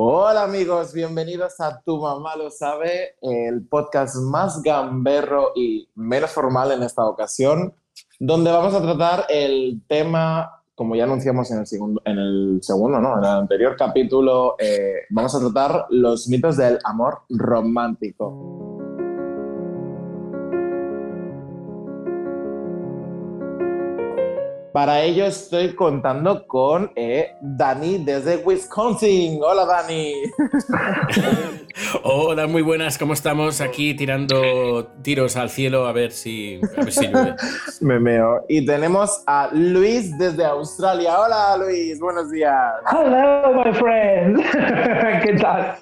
Hola 0.00 0.44
amigos, 0.44 0.92
bienvenidos 0.92 1.58
a 1.58 1.82
Tu 1.82 2.00
Mamá 2.00 2.36
Lo 2.36 2.50
Sabe, 2.50 3.16
el 3.20 3.66
podcast 3.66 4.14
más 4.30 4.62
gamberro 4.62 5.50
y 5.56 5.88
menos 5.96 6.30
formal 6.30 6.70
en 6.70 6.84
esta 6.84 7.04
ocasión, 7.04 7.74
donde 8.20 8.52
vamos 8.52 8.74
a 8.74 8.80
tratar 8.80 9.24
el 9.28 9.82
tema, 9.88 10.62
como 10.76 10.94
ya 10.94 11.02
anunciamos 11.02 11.50
en 11.50 11.58
el 11.58 11.66
segundo, 11.66 12.00
en 12.04 12.16
el 12.16 12.60
segundo 12.62 13.00
¿no? 13.00 13.14
En 13.18 13.24
el 13.24 13.30
anterior 13.30 13.74
capítulo, 13.76 14.54
eh, 14.60 15.00
vamos 15.10 15.34
a 15.34 15.40
tratar 15.40 15.86
los 15.90 16.28
mitos 16.28 16.56
del 16.56 16.78
amor 16.84 17.22
romántico. 17.30 18.77
Para 24.78 25.02
ello 25.02 25.26
estoy 25.26 25.74
contando 25.74 26.46
con 26.46 26.92
eh, 26.94 27.34
Dani 27.40 27.98
desde 28.04 28.36
Wisconsin. 28.36 29.40
Hola 29.42 29.66
Dani. 29.66 30.12
Hola, 32.04 32.46
muy 32.46 32.62
buenas. 32.62 32.96
¿Cómo 32.96 33.12
estamos? 33.12 33.60
Aquí 33.60 33.96
tirando 33.96 34.86
tiros 35.02 35.36
al 35.36 35.50
cielo 35.50 35.88
a 35.88 35.92
ver 35.92 36.12
si, 36.12 36.60
Me 37.80 37.98
meo. 37.98 38.44
Y 38.48 38.64
tenemos 38.64 39.24
a 39.26 39.48
Luis 39.52 40.16
desde 40.16 40.44
Australia. 40.44 41.22
Hola 41.22 41.56
Luis, 41.56 41.98
buenos 41.98 42.30
días. 42.30 42.74
Hello, 42.88 43.54
my 43.54 43.72
friend. 43.72 44.36
¿Qué 45.24 45.32
tal? 45.40 45.74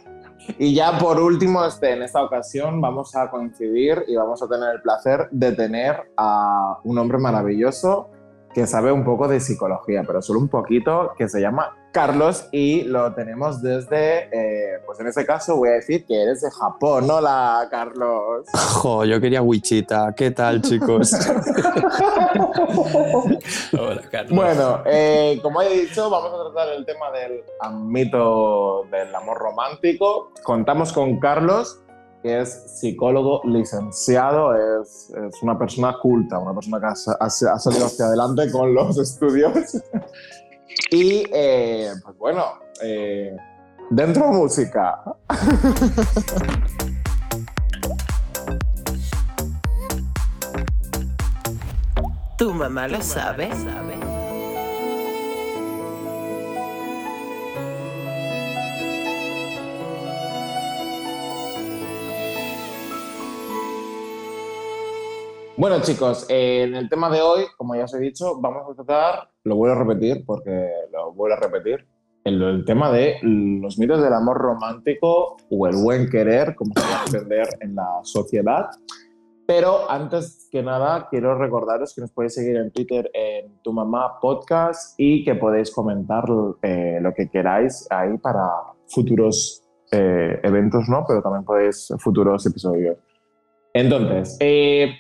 Y 0.59 0.75
ya 0.75 0.99
por 0.99 1.21
último, 1.21 1.67
este, 1.67 1.93
en 1.93 2.03
esta 2.03 2.23
ocasión 2.23 2.81
vamos 2.81 3.15
a 3.15 3.29
coincidir 3.29 4.05
y 4.09 4.17
vamos 4.17 4.43
a 4.43 4.49
tener 4.49 4.77
el 4.77 4.81
placer 4.81 5.29
de 5.33 5.53
tener 5.53 6.11
a 6.17 6.79
un 6.83 6.97
hombre 6.97 7.19
maravilloso 7.19 8.16
que 8.57 8.67
sabe 8.67 8.91
un 8.91 9.05
poco 9.05 9.29
de 9.29 9.39
psicología, 9.39 10.03
pero 10.07 10.23
solo 10.23 10.41
un 10.41 10.49
poquito, 10.49 11.13
que 11.19 11.29
se 11.29 11.43
llama 11.43 11.77
Carlos 11.93 12.49
y 12.53 12.85
lo 12.85 13.13
tenemos 13.13 13.61
desde, 13.61 14.31
eh, 14.33 14.81
pues 14.87 14.99
en 14.99 15.09
ese 15.09 15.27
caso 15.27 15.57
voy 15.59 15.69
a 15.69 15.73
decir 15.73 16.07
que 16.07 16.23
eres 16.23 16.41
de 16.41 16.51
Japón. 16.51 17.07
Hola, 17.11 17.69
Carlos. 17.71 18.47
Jo, 18.77 19.05
yo 19.05 19.21
quería 19.21 19.43
Wichita. 19.43 20.15
¿Qué 20.17 20.31
tal, 20.31 20.63
chicos? 20.63 21.13
Hola, 23.79 24.01
Carlos. 24.11 24.35
Bueno, 24.35 24.83
eh, 24.87 25.39
como 25.43 25.61
he 25.61 25.81
dicho, 25.81 26.09
vamos 26.09 26.33
a 26.33 26.45
tratar 26.51 26.73
el 26.77 26.87
tema 26.87 27.11
del 27.11 27.43
mito 27.75 28.85
del 28.91 29.15
amor 29.15 29.37
romántico. 29.37 30.33
Contamos 30.43 30.95
con 30.95 31.21
Carlos 31.21 31.83
es 32.29 32.81
psicólogo 32.81 33.43
licenciado, 33.45 34.55
es, 34.55 35.11
es, 35.11 35.43
una 35.43 35.59
persona 35.59 35.97
culta, 36.01 36.39
una 36.39 36.55
persona 36.55 36.81
que 36.81 36.87
ha, 36.87 36.95
ha, 37.21 37.31
salido 37.31 37.87
hacia 37.87 38.07
adelante 38.07 38.51
con 38.51 38.75
los 38.75 38.99
estudios. 39.03 39.83
y 40.91 41.25
eh, 41.33 41.93
pues 42.03 42.17
bueno, 42.19 42.45
eh, 42.83 43.37
dentro 43.91 44.29
música. 44.29 45.03
¿Tu 52.39 52.53
mamá 52.53 52.87
lo 52.87 53.01
sabe? 53.01 53.49
sabe? 53.53 54.16
Bueno, 65.59 65.81
chicos, 65.81 66.27
en 66.29 66.75
el 66.75 66.87
tema 66.91 67.09
de 67.09 67.23
hoy, 67.23 67.45
como 67.57 67.75
ya 67.75 67.85
os 67.85 67.95
he 67.95 67.99
dicho, 67.99 68.39
vamos 68.43 68.71
a 68.71 68.75
tratar, 68.75 69.31
lo 69.45 69.57
voy 69.57 69.71
a 69.71 69.75
repetir 69.75 70.23
porque 70.27 70.69
lo 70.93 71.13
voy 71.15 71.33
a 71.33 71.37
repetir, 71.37 71.87
el, 72.25 72.43
el 72.43 72.65
tema 72.67 72.93
de 72.93 73.17
los 73.23 73.79
mitos 73.79 74.03
del 74.03 74.13
amor 74.13 74.37
romántico 74.37 75.39
o 75.49 75.67
el 75.67 75.77
buen 75.77 76.11
querer, 76.11 76.55
como 76.55 76.75
se 76.75 76.81
va 76.81 77.01
a 77.01 77.05
entender 77.07 77.49
en 77.61 77.75
la 77.75 78.01
sociedad. 78.03 78.67
Pero 79.47 79.91
antes 79.91 80.47
que 80.53 80.63
nada, 80.63 81.09
quiero 81.09 81.39
recordaros 81.39 81.95
que 81.95 82.03
nos 82.03 82.13
podéis 82.13 82.35
seguir 82.35 82.57
en 82.57 82.71
Twitter 82.71 83.11
en 83.15 83.63
Tu 83.63 83.73
Mamá 83.73 84.21
Podcast 84.21 84.95
y 84.99 85.25
que 85.25 85.37
podéis 85.37 85.71
comentar 85.71 86.25
eh, 86.61 86.99
lo 87.01 87.15
que 87.15 87.31
queráis 87.31 87.87
ahí 87.89 88.19
para 88.19 88.43
futuros 88.89 89.63
eh, 89.91 90.39
eventos, 90.43 90.87
¿no? 90.91 91.03
Pero 91.09 91.23
también 91.23 91.45
podéis 91.45 91.95
futuros 91.99 92.45
episodios. 92.45 92.99
Entonces, 93.73 94.37
eh, 94.41 94.97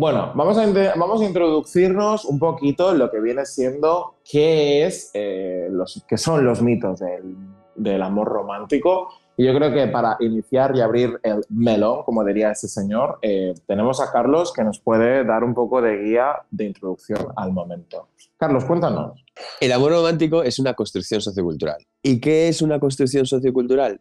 bueno, 0.00 0.32
vamos 0.34 0.56
a, 0.56 0.66
vamos 0.96 1.20
a 1.20 1.24
introducirnos 1.26 2.24
un 2.24 2.38
poquito 2.38 2.90
en 2.92 2.98
lo 2.98 3.10
que 3.10 3.20
viene 3.20 3.44
siendo 3.44 4.14
qué, 4.24 4.86
es, 4.86 5.10
eh, 5.12 5.68
los, 5.70 6.02
qué 6.08 6.16
son 6.16 6.42
los 6.42 6.62
mitos 6.62 7.00
del, 7.00 7.36
del, 7.74 8.00
amor 8.00 8.28
romántico. 8.28 9.10
Y 9.36 9.44
yo 9.44 9.54
creo 9.54 9.70
que 9.74 9.88
para 9.88 10.16
iniciar 10.20 10.74
y 10.74 10.80
abrir 10.80 11.20
el 11.22 11.42
melón, 11.50 12.02
como 12.04 12.24
diría 12.24 12.50
ese 12.50 12.66
señor, 12.66 13.18
eh, 13.20 13.52
tenemos 13.66 14.00
a 14.00 14.10
Carlos 14.10 14.54
que 14.54 14.64
nos 14.64 14.80
puede 14.80 15.22
dar 15.22 15.44
un 15.44 15.52
poco 15.52 15.82
de 15.82 15.98
guía 15.98 16.32
de 16.50 16.64
introducción 16.64 17.26
al 17.36 17.52
momento. 17.52 18.08
Carlos, 18.38 18.64
cuéntanos. 18.64 19.22
El 19.60 19.70
amor 19.70 19.92
romántico 19.92 20.42
es 20.42 20.58
una 20.58 20.72
construcción 20.72 21.20
sociocultural. 21.20 21.86
¿Y 22.02 22.20
qué 22.20 22.48
es 22.48 22.62
una 22.62 22.80
construcción 22.80 23.26
sociocultural? 23.26 24.00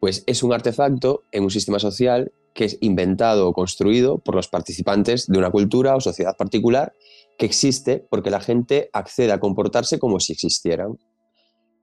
Pues 0.00 0.24
es 0.26 0.42
un 0.42 0.52
artefacto 0.52 1.22
en 1.30 1.44
un 1.44 1.50
sistema 1.50 1.78
social 1.78 2.32
que 2.58 2.64
es 2.64 2.76
inventado 2.80 3.48
o 3.48 3.52
construido 3.52 4.18
por 4.18 4.34
los 4.34 4.48
participantes 4.48 5.28
de 5.28 5.38
una 5.38 5.52
cultura 5.52 5.94
o 5.94 6.00
sociedad 6.00 6.36
particular 6.36 6.92
que 7.38 7.46
existe 7.46 8.04
porque 8.10 8.30
la 8.30 8.40
gente 8.40 8.90
accede 8.92 9.30
a 9.30 9.38
comportarse 9.38 10.00
como 10.00 10.18
si 10.18 10.32
existieran. 10.32 10.98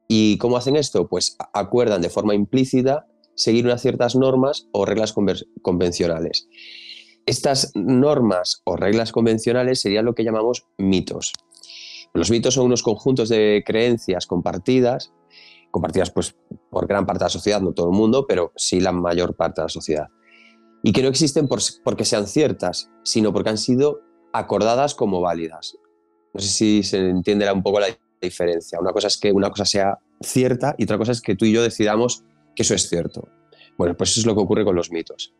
¿Y 0.09 0.37
cómo 0.37 0.57
hacen 0.57 0.75
esto? 0.75 1.07
Pues 1.07 1.37
acuerdan 1.53 2.01
de 2.01 2.09
forma 2.09 2.35
implícita 2.35 3.05
seguir 3.35 3.63
unas 3.63 3.81
ciertas 3.83 4.17
normas 4.17 4.67
o 4.73 4.85
reglas 4.85 5.15
convencionales. 5.61 6.49
Estas 7.25 7.71
normas 7.73 8.61
o 8.65 8.75
reglas 8.75 9.13
convencionales 9.13 9.79
serían 9.79 10.03
lo 10.03 10.13
que 10.13 10.25
llamamos 10.25 10.67
mitos. 10.77 11.31
Los 12.13 12.29
mitos 12.29 12.55
son 12.55 12.65
unos 12.65 12.83
conjuntos 12.83 13.29
de 13.29 13.63
creencias 13.65 14.27
compartidas, 14.27 15.13
compartidas 15.71 16.11
pues, 16.11 16.35
por 16.69 16.85
gran 16.85 17.05
parte 17.05 17.19
de 17.19 17.25
la 17.27 17.29
sociedad, 17.29 17.61
no 17.61 17.71
todo 17.71 17.91
el 17.91 17.97
mundo, 17.97 18.25
pero 18.27 18.51
sí 18.57 18.81
la 18.81 18.91
mayor 18.91 19.37
parte 19.37 19.61
de 19.61 19.65
la 19.65 19.69
sociedad 19.69 20.07
y 20.85 20.93
que 20.93 21.01
no 21.01 21.09
existen 21.09 21.47
por, 21.47 21.61
porque 21.83 22.05
sean 22.05 22.27
ciertas, 22.27 22.91
sino 23.01 23.33
porque 23.33 23.49
han 23.49 23.57
sido 23.57 24.01
acordadas 24.31 24.93
como 24.93 25.19
válidas. 25.19 25.75
No 26.31 26.39
sé 26.39 26.47
si 26.47 26.83
se 26.83 26.99
entiende 27.09 27.51
un 27.51 27.63
poco 27.63 27.79
la 27.79 27.87
diferencia. 28.21 28.79
Una 28.79 28.93
cosa 28.93 29.07
es 29.07 29.17
que 29.17 29.31
una 29.31 29.49
cosa 29.49 29.65
sea 29.65 29.97
cierta 30.21 30.75
y 30.77 30.83
otra 30.83 30.99
cosa 30.99 31.11
es 31.11 31.21
que 31.21 31.35
tú 31.35 31.45
y 31.45 31.53
yo 31.53 31.63
decidamos 31.63 32.23
que 32.55 32.61
eso 32.61 32.75
es 32.75 32.87
cierto. 32.87 33.27
Bueno, 33.79 33.97
pues 33.97 34.11
eso 34.11 34.19
es 34.19 34.27
lo 34.27 34.35
que 34.35 34.41
ocurre 34.41 34.63
con 34.63 34.75
los 34.75 34.91
mitos. 34.91 35.33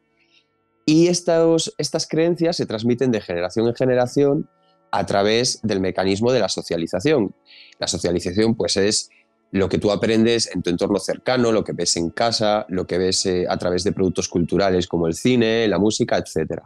Y 0.84 1.10
estos, 1.10 1.76
estas 1.78 2.08
creencias 2.08 2.58
se 2.58 2.66
transmiten 2.66 3.12
de 3.12 3.22
generación 3.22 3.68
en 3.68 3.76
generación 3.76 4.50
a 4.90 5.06
través 5.06 5.60
del 5.62 5.80
mecanismo 5.80 6.32
de 6.32 6.40
la 6.40 6.50
socialización. 6.50 7.36
La 7.78 7.86
socialización 7.86 8.56
pues 8.56 8.78
es 8.78 9.12
lo 9.56 9.70
que 9.70 9.78
tú 9.78 9.90
aprendes 9.90 10.54
en 10.54 10.62
tu 10.62 10.70
entorno 10.70 11.00
cercano, 11.00 11.54
lo 11.54 11.64
que 11.64 11.72
ves 11.72 11.96
en 11.96 12.10
casa, 12.10 12.66
lo 12.68 12.86
que 12.86 12.98
ves 12.98 13.26
eh, 13.26 13.46
a 13.48 13.56
través 13.58 13.86
de 13.86 13.94
productos 13.94 14.28
culturales 14.28 14.86
como 14.86 15.08
el 15.08 15.14
cine, 15.14 15.66
la 15.70 15.80
música, 15.80 16.18
etc. 16.18 16.62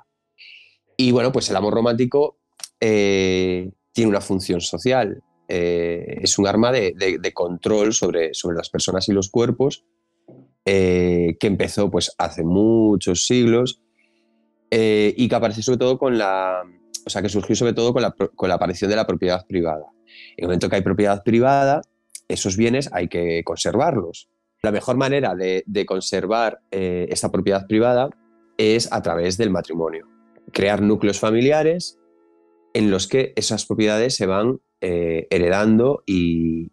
Y 0.98 1.12
bueno, 1.12 1.32
pues 1.32 1.48
el 1.52 1.56
amor 1.56 1.76
romántico 1.76 2.40
eh, 2.80 3.70
tiene 3.94 4.10
una 4.10 4.22
función 4.22 4.60
social, 4.60 5.22
eh, 5.48 6.18
es 6.24 6.40
un 6.40 6.48
arma 6.48 6.72
de, 6.72 7.32
control 7.32 7.94
sobre, 7.94 8.34
sobre, 8.34 8.58
las 8.58 8.72
personas 8.72 9.08
y 9.08 9.14
los 9.14 9.30
cuerpos 9.30 9.86
que 10.66 11.38
empezó 11.42 11.90
pues 11.90 12.14
hace 12.18 12.44
muchos 12.44 13.26
siglos 13.26 13.82
y 14.72 15.28
que 15.28 15.36
aparece 15.36 15.64
sobre 15.64 15.80
todo 15.80 15.98
con 15.98 16.18
la, 16.18 16.64
o 17.06 17.10
sea, 17.10 17.24
que 17.24 17.30
surgió 17.30 17.56
sobre 17.56 17.74
todo 17.74 17.92
con 17.92 18.04
la, 18.04 18.12
con 18.12 18.50
la 18.50 18.56
aparición 18.56 18.90
de 18.90 18.96
la 18.96 19.08
propiedad 19.08 19.46
privada. 19.48 19.86
En 20.38 20.44
el 20.44 20.46
momento 20.46 20.70
que 20.70 20.76
hay 20.76 20.82
propiedad 20.84 21.24
privada, 21.24 21.82
esos 22.30 22.56
bienes 22.56 22.90
hay 22.94 23.08
que 23.10 23.44
conservarlos. 23.44 24.30
La 24.62 24.72
mejor 24.72 24.98
manera 24.98 25.36
de, 25.36 25.86
conservar 25.86 26.62
eh, 26.72 27.08
esta 27.10 27.32
propiedad 27.32 27.68
privada 27.68 28.10
es 28.58 28.92
a 28.92 29.02
través 29.02 29.38
del 29.38 29.50
matrimonio. 29.50 30.08
Crear 30.52 30.82
núcleos 30.82 31.20
familiares 31.20 31.98
en 32.74 32.92
los 32.92 33.08
que 33.08 33.34
esas 33.36 33.66
propiedades 33.66 34.16
se 34.16 34.26
van 34.26 34.60
eh, 34.82 35.28
heredando 35.30 36.04
y, 36.06 36.70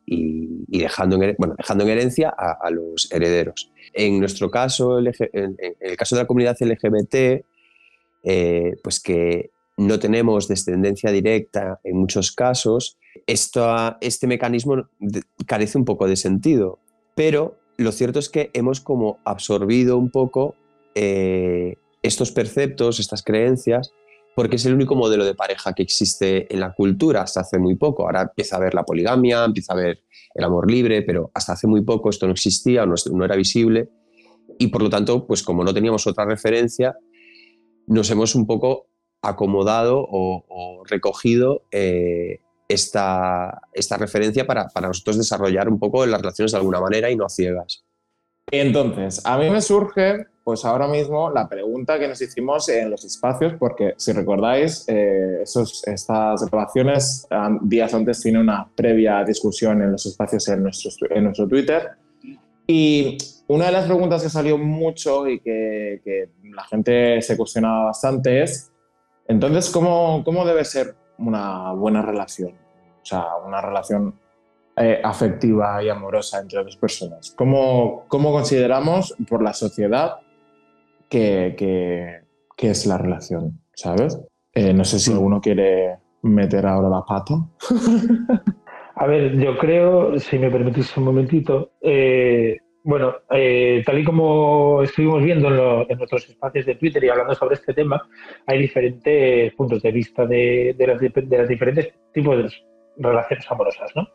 dejando, 0.68 1.20
en, 1.22 1.34
bueno, 1.38 1.54
dejando 1.56 1.84
en 1.84 1.90
herencia 1.90 2.28
a, 2.28 2.70
los 2.70 3.10
herederos. 3.12 3.72
En 3.92 4.20
nuestro 4.20 4.50
caso, 4.50 4.98
en, 4.98 5.56
el 5.80 5.96
caso 5.96 6.16
de 6.16 6.22
la 6.22 6.26
comunidad 6.26 6.56
LGBT, 6.60 7.44
eh, 8.24 8.76
pues 8.82 9.00
que 9.00 9.50
no 9.76 9.98
tenemos 9.98 10.48
descendencia 10.48 11.10
directa 11.10 11.80
en 11.84 11.96
muchos 11.96 12.32
casos, 12.32 12.98
esto, 13.26 13.96
este 14.00 14.26
mecanismo 14.26 14.88
carece 15.46 15.78
un 15.78 15.84
poco 15.84 16.06
de 16.06 16.16
sentido, 16.16 16.78
pero 17.14 17.58
lo 17.76 17.92
cierto 17.92 18.18
es 18.18 18.28
que 18.28 18.50
hemos 18.54 18.80
como 18.80 19.18
absorbido 19.24 19.98
un 19.98 20.10
poco 20.10 20.54
eh, 20.94 21.76
estos 22.02 22.32
perceptos, 22.32 23.00
estas 23.00 23.22
creencias 23.22 23.92
porque 24.36 24.56
es 24.56 24.66
el 24.66 24.74
único 24.74 24.94
modelo 24.94 25.24
de 25.24 25.34
pareja 25.34 25.72
que 25.72 25.82
existe 25.82 26.52
en 26.52 26.60
la 26.60 26.74
cultura 26.74 27.22
hasta 27.22 27.40
hace 27.40 27.58
muy 27.58 27.74
poco. 27.74 28.02
Ahora 28.02 28.20
empieza 28.20 28.56
a 28.56 28.58
haber 28.58 28.74
la 28.74 28.84
poligamia, 28.84 29.42
empieza 29.42 29.72
a 29.72 29.76
haber 29.76 30.02
el 30.34 30.44
amor 30.44 30.70
libre, 30.70 31.00
pero 31.00 31.30
hasta 31.32 31.54
hace 31.54 31.66
muy 31.66 31.80
poco 31.80 32.10
esto 32.10 32.26
no 32.26 32.34
existía, 32.34 32.84
no, 32.84 32.94
no 33.12 33.24
era 33.24 33.34
visible. 33.34 33.88
Y 34.58 34.66
por 34.66 34.82
lo 34.82 34.90
tanto, 34.90 35.26
pues 35.26 35.42
como 35.42 35.64
no 35.64 35.72
teníamos 35.72 36.06
otra 36.06 36.26
referencia, 36.26 36.94
nos 37.86 38.10
hemos 38.10 38.34
un 38.34 38.46
poco 38.46 38.88
acomodado 39.22 40.06
o, 40.06 40.82
recogido 40.84 41.62
eh, 41.70 42.40
esta, 42.68 43.62
esta, 43.72 43.96
referencia 43.96 44.46
para, 44.46 44.68
para, 44.68 44.88
nosotros 44.88 45.18
desarrollar 45.18 45.68
un 45.68 45.78
poco 45.78 46.04
las 46.06 46.20
relaciones 46.20 46.52
de 46.52 46.58
alguna 46.58 46.80
manera 46.80 47.10
y 47.10 47.16
no 47.16 47.24
a 47.24 47.28
ciegas. 47.28 47.84
Entonces, 48.50 49.20
a 49.24 49.38
mí 49.38 49.50
me 49.50 49.60
surge, 49.60 50.26
pues 50.44 50.64
ahora 50.64 50.86
mismo, 50.86 51.30
la 51.30 51.48
pregunta 51.48 51.98
que 51.98 52.06
nos 52.06 52.20
hicimos 52.22 52.68
en 52.68 52.90
los 52.90 53.04
espacios, 53.04 53.54
porque 53.58 53.94
si 53.96 54.12
recordáis, 54.12 54.84
eh, 54.86 55.40
esos, 55.42 55.86
estas 55.86 56.48
grabaciones 56.48 57.26
días 57.62 57.92
antes 57.92 58.20
tiene 58.20 58.40
una 58.40 58.68
previa 58.76 59.24
discusión 59.24 59.82
en 59.82 59.92
los 59.92 60.06
espacios 60.06 60.46
en 60.48 60.62
nuestro, 60.62 60.90
en 61.10 61.24
nuestro 61.24 61.48
Twitter. 61.48 61.90
Y 62.68 63.18
una 63.48 63.66
de 63.66 63.72
las 63.72 63.86
preguntas 63.86 64.22
que 64.22 64.28
salió 64.28 64.58
mucho 64.58 65.26
y 65.28 65.40
que, 65.40 66.00
que 66.04 66.30
la 66.54 66.64
gente 66.64 67.20
se 67.22 67.36
cuestionaba 67.36 67.86
bastante 67.86 68.42
es, 68.42 68.70
entonces, 69.26 69.70
¿cómo, 69.70 70.22
¿cómo 70.24 70.44
debe 70.46 70.64
ser 70.64 70.94
una 71.18 71.72
buena 71.72 72.02
relación? 72.02 72.50
O 72.50 73.04
sea, 73.04 73.36
una 73.46 73.60
relación 73.60 74.14
eh, 74.76 75.00
afectiva 75.02 75.82
y 75.82 75.88
amorosa 75.88 76.40
entre 76.40 76.62
dos 76.62 76.76
personas. 76.76 77.32
¿Cómo, 77.36 78.04
cómo 78.08 78.32
consideramos 78.32 79.14
por 79.28 79.42
la 79.42 79.52
sociedad 79.52 80.16
que, 81.08 81.54
que, 82.56 82.70
es 82.70 82.86
la 82.86 82.98
relación? 82.98 83.60
¿Sabes? 83.74 84.20
Eh, 84.52 84.74
no 84.74 84.84
sé 84.84 84.98
si 84.98 85.12
alguno 85.12 85.40
quiere 85.40 85.98
meter 86.22 86.66
ahora 86.66 86.88
la 86.88 87.02
pata. 87.04 87.34
A 88.96 89.06
ver, 89.06 89.36
yo 89.36 89.56
creo, 89.58 90.18
si 90.18 90.38
me 90.38 90.50
permitís 90.50 90.96
un 90.96 91.04
momentito, 91.04 91.72
eh, 91.82 92.58
bueno, 92.86 93.16
tal 93.28 93.98
y 93.98 94.04
como 94.04 94.80
estuvimos 94.82 95.20
viendo 95.22 95.48
en, 95.88 95.98
nuestros 95.98 96.28
espacios 96.28 96.66
de 96.66 96.76
Twitter 96.76 97.02
y 97.02 97.08
hablando 97.08 97.34
sobre 97.34 97.56
este 97.56 97.74
tema, 97.74 98.08
hay 98.46 98.60
diferentes 98.60 99.52
puntos 99.54 99.82
de 99.82 99.90
vista 99.90 100.24
de, 100.24 100.74
de, 100.78 100.86
las, 100.86 101.00
de 101.00 101.38
las 101.38 101.48
diferentes 101.48 101.92
tipos 102.14 102.36
de 102.38 102.48
relaciones 102.98 103.50
amorosas, 103.50 103.90
¿no? 103.96 104.08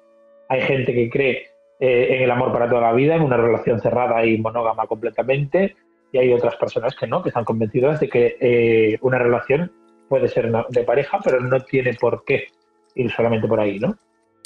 Hay 0.47 0.61
gente 0.61 0.93
que 0.93 1.09
cree 1.09 1.47
eh, 1.81 2.15
en 2.15 2.23
el 2.23 2.31
amor 2.31 2.53
para 2.53 2.69
toda 2.69 2.81
la 2.81 2.93
vida, 2.93 3.15
en 3.15 3.23
una 3.23 3.35
relación 3.35 3.81
cerrada 3.81 4.25
y 4.25 4.37
monógama 4.37 4.87
completamente, 4.87 5.75
y 6.13 6.19
hay 6.19 6.31
otras 6.31 6.55
personas 6.55 6.95
que 6.95 7.07
no, 7.07 7.21
que 7.21 7.29
están 7.29 7.43
convencidas 7.43 7.99
de 7.99 8.07
que 8.07 8.37
eh, 8.39 8.97
una 9.01 9.17
relación 9.17 9.71
puede 10.07 10.29
ser 10.29 10.49
de 10.69 10.83
pareja, 10.83 11.19
pero 11.21 11.41
no 11.41 11.59
tiene 11.61 11.93
por 11.95 12.23
qué 12.23 12.47
ir 12.95 13.11
solamente 13.11 13.47
por 13.47 13.59
ahí, 13.59 13.79
¿no? 13.79 13.97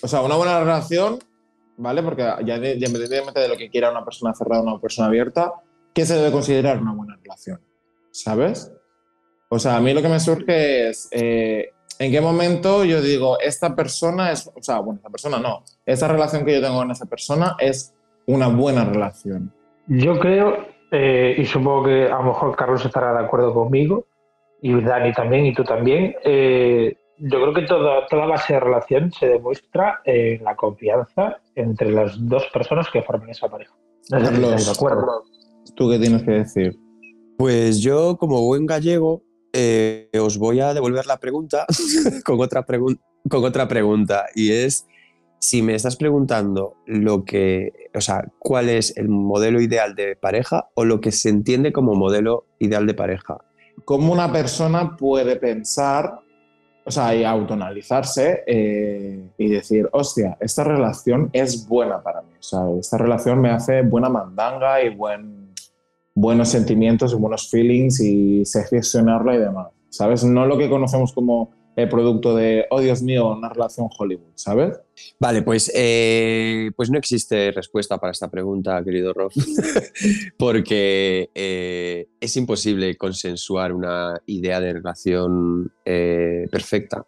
O 0.01 0.07
sea, 0.07 0.21
una 0.21 0.35
buena 0.35 0.59
relación, 0.59 1.19
¿vale? 1.77 2.03
Porque 2.03 2.23
ya, 2.45 2.55
independientemente 2.55 3.39
de 3.39 3.47
lo 3.47 3.57
que 3.57 3.69
quiera 3.69 3.91
una 3.91 4.03
persona 4.03 4.33
cerrada 4.33 4.61
o 4.61 4.65
una 4.65 4.79
persona 4.81 5.07
abierta, 5.07 5.53
¿qué 5.93 6.05
se 6.05 6.15
debe 6.15 6.31
considerar 6.31 6.81
una 6.81 6.93
buena 6.93 7.15
relación? 7.21 7.59
¿Sabes? 8.11 8.71
O 9.49 9.59
sea, 9.59 9.77
a 9.77 9.81
mí 9.81 9.93
lo 9.93 10.01
que 10.01 10.09
me 10.09 10.19
surge 10.19 10.89
es, 10.89 11.07
eh, 11.11 11.71
¿En 11.97 12.11
qué 12.11 12.19
momento 12.19 12.83
yo 12.83 13.01
digo, 13.01 13.39
esta 13.39 13.73
persona 13.73 14.31
es, 14.31 14.51
o 14.53 14.61
sea, 14.61 14.79
bueno, 14.79 14.97
esta 14.97 15.09
persona 15.09 15.39
no, 15.39 15.63
esa 15.85 16.09
relación 16.09 16.43
que 16.43 16.55
yo 16.55 16.61
tengo 16.61 16.77
con 16.77 16.91
esa 16.91 17.05
persona 17.05 17.55
es 17.57 17.95
una 18.25 18.47
buena 18.47 18.83
relación? 18.83 19.53
Yo 19.87 20.19
creo, 20.19 20.57
eh, 20.91 21.35
y 21.37 21.45
supongo 21.45 21.85
que 21.85 22.05
a 22.05 22.17
lo 22.17 22.23
mejor 22.23 22.55
Carlos 22.55 22.83
estará 22.85 23.13
de 23.13 23.25
acuerdo 23.25 23.53
conmigo, 23.53 24.07
y 24.61 24.73
Dani 24.81 25.13
también, 25.13 25.45
y 25.45 25.53
tú 25.53 25.63
también, 25.63 26.15
eh, 26.25 26.97
yo 27.17 27.41
creo 27.41 27.53
que 27.53 27.61
toda, 27.63 28.05
toda 28.07 28.25
base 28.25 28.53
de 28.53 28.59
relación 28.59 29.11
se 29.11 29.27
demuestra 29.27 30.01
en 30.05 30.43
la 30.43 30.55
confianza 30.55 31.39
entre 31.55 31.91
las 31.91 32.15
dos 32.27 32.45
personas 32.53 32.87
que 32.91 33.01
forman 33.01 33.29
esa 33.29 33.49
pareja. 33.49 33.73
No 34.11 34.57
sé 34.57 34.65
de 34.65 34.71
acuerdo. 34.71 35.23
¿Tú 35.75 35.89
qué 35.89 35.99
tienes 35.99 36.23
que 36.23 36.31
decir? 36.31 36.77
Pues 37.37 37.81
yo, 37.81 38.17
como 38.17 38.41
buen 38.45 38.65
gallego, 38.65 39.23
eh, 39.53 40.09
os 40.19 40.37
voy 40.37 40.59
a 40.59 40.73
devolver 40.73 41.05
la 41.05 41.17
pregunta 41.17 41.65
con, 42.25 42.39
otra 42.41 42.65
con 42.65 43.43
otra 43.43 43.67
pregunta 43.67 44.25
y 44.35 44.51
es 44.51 44.85
si 45.39 45.61
me 45.61 45.75
estás 45.75 45.95
preguntando 45.95 46.75
lo 46.85 47.23
que, 47.23 47.89
o 47.93 48.01
sea, 48.01 48.25
cuál 48.39 48.69
es 48.69 48.97
el 48.97 49.09
modelo 49.09 49.61
ideal 49.61 49.95
de 49.95 50.15
pareja 50.15 50.69
o 50.73 50.85
lo 50.85 51.01
que 51.01 51.11
se 51.11 51.29
entiende 51.29 51.71
como 51.71 51.93
modelo 51.93 52.45
ideal 52.59 52.87
de 52.87 52.93
pareja. 52.93 53.37
¿Cómo 53.83 54.11
una 54.11 54.31
persona 54.31 54.95
puede 54.97 55.35
pensar, 55.35 56.19
o 56.87 56.91
sea, 56.91 57.15
y 57.15 57.23
autoanalizarse 57.23 58.43
eh, 58.45 59.29
y 59.39 59.49
decir, 59.49 59.89
hostia, 59.91 60.37
esta 60.39 60.63
relación 60.63 61.31
es 61.33 61.67
buena 61.67 62.01
para 62.01 62.21
mí, 62.21 62.33
o 62.39 62.43
sea, 62.43 62.59
esta 62.79 62.97
relación 62.97 63.41
me 63.41 63.49
hace 63.49 63.81
buena 63.81 64.07
mandanga 64.07 64.81
y 64.83 64.95
buen 64.95 65.51
buenos 66.13 66.49
sentimientos 66.49 67.11
y 67.11 67.15
buenos 67.15 67.49
feelings 67.49 67.99
y 67.99 68.45
sé 68.45 68.63
gestionarla 68.65 69.35
y 69.35 69.39
demás, 69.39 69.67
¿sabes? 69.89 70.23
No 70.23 70.45
lo 70.45 70.57
que 70.57 70.69
conocemos 70.69 71.11
como 71.11 71.54
el 71.75 71.89
producto 71.89 72.35
de, 72.35 72.65
oh 72.69 72.79
Dios 72.79 73.01
mío, 73.01 73.29
una 73.29 73.49
relación 73.49 73.87
Hollywood, 73.97 74.31
¿sabes? 74.35 74.79
Vale, 75.19 75.41
pues, 75.41 75.71
eh, 75.75 76.71
pues 76.75 76.89
no 76.89 76.97
existe 76.97 77.51
respuesta 77.51 77.97
para 77.97 78.11
esta 78.11 78.29
pregunta, 78.29 78.81
querido 78.83 79.13
Rob, 79.13 79.31
porque 80.37 81.29
eh, 81.35 82.07
es 82.19 82.37
imposible 82.37 82.95
consensuar 82.95 83.73
una 83.73 84.21
idea 84.25 84.61
de 84.61 84.73
relación 84.73 85.73
eh, 85.83 86.47
perfecta. 86.49 87.05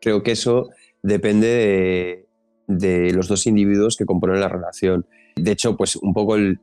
Creo 0.00 0.22
que 0.22 0.32
eso 0.32 0.70
depende 1.02 2.26
de 2.66 3.12
los 3.12 3.28
dos 3.28 3.46
individuos 3.46 3.96
que 3.96 4.06
componen 4.06 4.40
la 4.40 4.48
relación. 4.48 5.06
De 5.36 5.52
hecho, 5.52 5.76
pues 5.76 5.96
un 5.96 6.12
poco 6.12 6.36
el, 6.36 6.58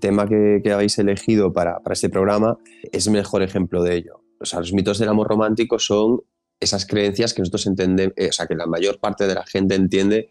tema 0.00 0.26
que, 0.26 0.62
habéis 0.72 0.98
elegido 0.98 1.52
para, 1.52 1.80
este 1.90 2.08
programa 2.08 2.58
es 2.90 3.06
el 3.06 3.12
mejor 3.12 3.42
ejemplo 3.42 3.82
de 3.82 3.96
ello. 3.96 4.22
O 4.40 4.46
sea, 4.46 4.60
los 4.60 4.72
mitos 4.72 4.98
del 4.98 5.10
amor 5.10 5.28
romántico 5.28 5.78
son 5.78 6.22
esas 6.60 6.86
creencias 6.86 7.32
que 7.32 7.40
nosotros 7.40 7.66
entendemos, 7.66 8.14
eh, 8.16 8.28
o 8.28 8.32
sea, 8.32 8.46
que 8.46 8.54
la 8.54 8.66
mayor 8.66 9.00
parte 9.00 9.26
de 9.26 9.34
la 9.34 9.46
gente 9.46 9.74
entiende 9.74 10.28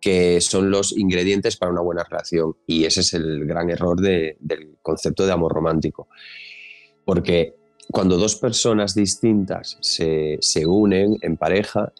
que 0.00 0.40
son 0.40 0.70
los 0.70 0.96
ingredientes 0.98 1.56
para 1.56 1.70
una 1.70 1.80
buena 1.80 2.02
relación. 2.02 2.56
Y 2.66 2.84
ese 2.84 3.00
es 3.00 3.14
el 3.14 3.46
gran 3.46 3.70
error 3.70 4.00
del 4.00 4.76
concepto 4.82 5.24
de 5.24 5.32
amor 5.32 5.52
romántico. 5.52 6.08
Porque 7.04 7.54
cuando 7.92 8.16
dos 8.16 8.34
personas 8.34 8.96
distintas 8.96 9.78
se, 9.80 10.66
unen 10.66 11.18
en 11.22 11.36
pareja, 11.36 11.92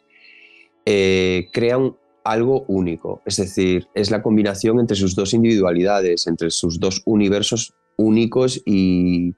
eh, 0.84 1.48
crean 1.52 1.96
algo 2.24 2.64
único, 2.66 3.20
es 3.26 3.36
decir, 3.36 3.88
es 3.94 4.10
la 4.10 4.22
combinación 4.22 4.78
entre 4.80 4.96
sus 4.96 5.14
dos 5.14 5.34
individualidades, 5.34 6.26
entre 6.26 6.50
sus 6.50 6.78
dos 6.78 7.02
universos 7.04 7.74
únicos 7.96 8.62
y, 8.64 9.34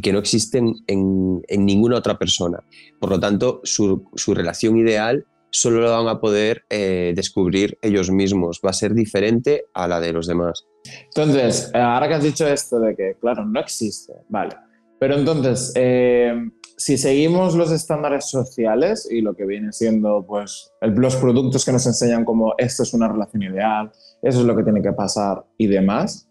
que 0.00 0.12
no 0.12 0.20
existen 0.20 0.74
en, 0.86 1.42
ninguna 1.48 1.96
otra 1.96 2.18
persona. 2.18 2.62
Por 3.00 3.10
lo 3.10 3.18
tanto, 3.18 3.60
su, 3.64 4.04
relación 4.28 4.76
ideal 4.78 5.24
solo 5.50 5.80
la 5.80 5.90
van 5.90 6.06
a 6.06 6.20
poder 6.20 6.62
eh, 6.70 7.12
descubrir 7.16 7.76
ellos 7.82 8.10
mismos, 8.10 8.60
va 8.64 8.70
a 8.70 8.72
ser 8.72 8.94
diferente 8.94 9.64
a 9.74 9.88
la 9.88 9.98
de 10.00 10.12
los 10.12 10.28
demás. 10.28 10.64
Entonces, 11.06 11.72
ahora 11.74 12.06
que 12.06 12.14
has 12.14 12.22
dicho 12.22 12.46
esto 12.46 12.78
de 12.78 12.94
que, 12.94 13.16
claro, 13.20 13.44
no 13.44 13.58
existe, 13.58 14.12
vale, 14.28 14.54
pero 15.00 15.16
entonces, 15.16 15.72
eh, 15.74 16.34
si 16.80 16.96
seguimos 16.96 17.56
los 17.56 17.72
estándares 17.72 18.30
sociales 18.30 19.06
y 19.10 19.20
lo 19.20 19.34
que 19.34 19.44
viene 19.44 19.70
siendo 19.72 20.24
pues, 20.26 20.72
los 20.80 21.16
productos 21.16 21.62
que 21.64 21.72
nos 21.72 21.86
enseñan 21.86 22.24
como 22.24 22.54
esto 22.56 22.84
es 22.84 22.94
una 22.94 23.06
relación 23.06 23.42
ideal, 23.42 23.92
eso 24.22 24.40
es 24.40 24.46
lo 24.46 24.56
que 24.56 24.62
tiene 24.62 24.80
que 24.80 24.92
pasar 24.92 25.44
y 25.58 25.66
demás, 25.66 26.29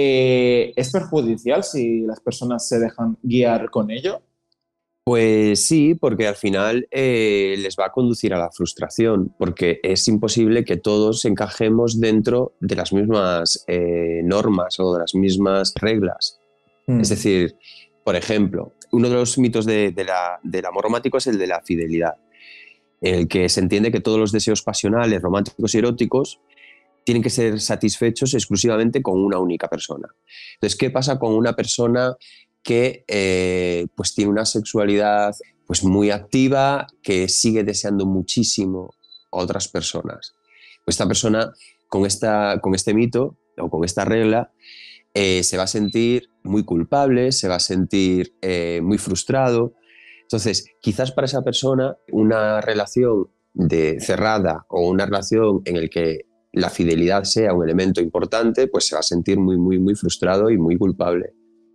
eh, 0.00 0.72
¿es 0.76 0.92
perjudicial 0.92 1.64
si 1.64 2.02
las 2.02 2.20
personas 2.20 2.68
se 2.68 2.78
dejan 2.78 3.18
guiar 3.22 3.68
con 3.68 3.90
ello? 3.90 4.22
Pues 5.04 5.64
sí, 5.64 5.94
porque 5.94 6.28
al 6.28 6.36
final 6.36 6.86
eh, 6.92 7.56
les 7.58 7.76
va 7.76 7.86
a 7.86 7.92
conducir 7.92 8.32
a 8.32 8.38
la 8.38 8.50
frustración, 8.52 9.34
porque 9.38 9.80
es 9.82 10.06
imposible 10.06 10.64
que 10.64 10.76
todos 10.76 11.24
encajemos 11.24 11.98
dentro 11.98 12.52
de 12.60 12.76
las 12.76 12.92
mismas 12.92 13.64
eh, 13.66 14.20
normas 14.22 14.78
o 14.78 14.92
de 14.92 15.00
las 15.00 15.14
mismas 15.16 15.72
reglas. 15.74 16.38
Mm. 16.86 17.00
Es 17.00 17.08
decir, 17.08 17.56
por 18.04 18.14
ejemplo, 18.14 18.74
uno 18.92 19.08
de 19.08 19.14
los 19.14 19.36
mitos 19.38 19.66
del 19.66 20.66
amor 20.68 20.84
romántico 20.84 21.18
es 21.18 21.26
el 21.26 21.38
de 21.38 21.46
la 21.48 21.62
fidelidad, 21.62 22.14
en 23.00 23.14
el 23.14 23.28
que 23.28 23.48
se 23.48 23.60
entiende 23.60 23.90
que 23.90 24.00
todos 24.00 24.18
los 24.18 24.30
deseos 24.30 24.62
pasionales, 24.62 25.22
románticos 25.22 25.74
y 25.74 25.78
eróticos 25.78 26.40
tienen 27.08 27.22
que 27.22 27.30
ser 27.30 27.58
satisfechos 27.58 28.34
exclusivamente 28.34 29.00
con 29.00 29.18
una 29.18 29.38
única 29.38 29.66
persona. 29.66 30.08
Entonces, 30.56 30.78
¿qué 30.78 30.90
pasa 30.90 31.18
con 31.18 31.32
una 31.32 31.54
persona 31.54 32.14
que 32.62 33.02
eh, 33.08 33.86
pues 33.96 34.14
tiene 34.14 34.30
una 34.30 34.44
sexualidad 34.44 35.34
pues 35.66 35.84
muy 35.84 36.10
activa, 36.10 36.86
que 37.02 37.28
sigue 37.28 37.64
deseando 37.64 38.04
muchísimo 38.04 38.94
a 39.32 39.38
otras 39.38 39.68
personas? 39.68 40.34
Pues 40.84 40.96
esta 40.96 41.06
persona 41.06 41.50
con, 41.88 42.04
esta, 42.04 42.60
con 42.60 42.74
este 42.74 42.92
mito 42.92 43.38
o 43.56 43.70
con 43.70 43.86
esta 43.86 44.04
regla 44.04 44.52
eh, 45.14 45.42
se 45.44 45.56
va 45.56 45.62
a 45.62 45.66
sentir 45.66 46.28
muy 46.42 46.62
culpable, 46.62 47.32
se 47.32 47.48
va 47.48 47.54
a 47.54 47.60
sentir 47.60 48.34
eh, 48.42 48.80
muy 48.82 48.98
frustrado, 48.98 49.72
Entonces, 50.24 50.66
quizás 50.82 51.10
para 51.10 51.24
esa 51.24 51.40
persona 51.40 51.96
una 52.12 52.60
relación 52.60 53.30
de 53.54 53.98
cerrada 53.98 54.66
o 54.68 54.86
una 54.86 55.06
relación 55.06 55.62
en 55.64 55.76
el 55.76 55.88
que 55.88 56.27
la 56.58 56.70
fidelidad 56.70 57.24
sea 57.24 57.52
un 57.52 57.64
elemento 57.64 58.00
importante, 58.00 58.68
pues 58.68 58.86
se 58.86 58.94
va 58.94 59.00
a 59.00 59.02
sentir 59.02 59.38
muy, 59.38 59.56
muy, 59.56 59.78
muy 59.78 59.94
frustrado 59.94 60.50
y 60.50 60.58
muy 60.58 60.76
culpable. 60.76 61.32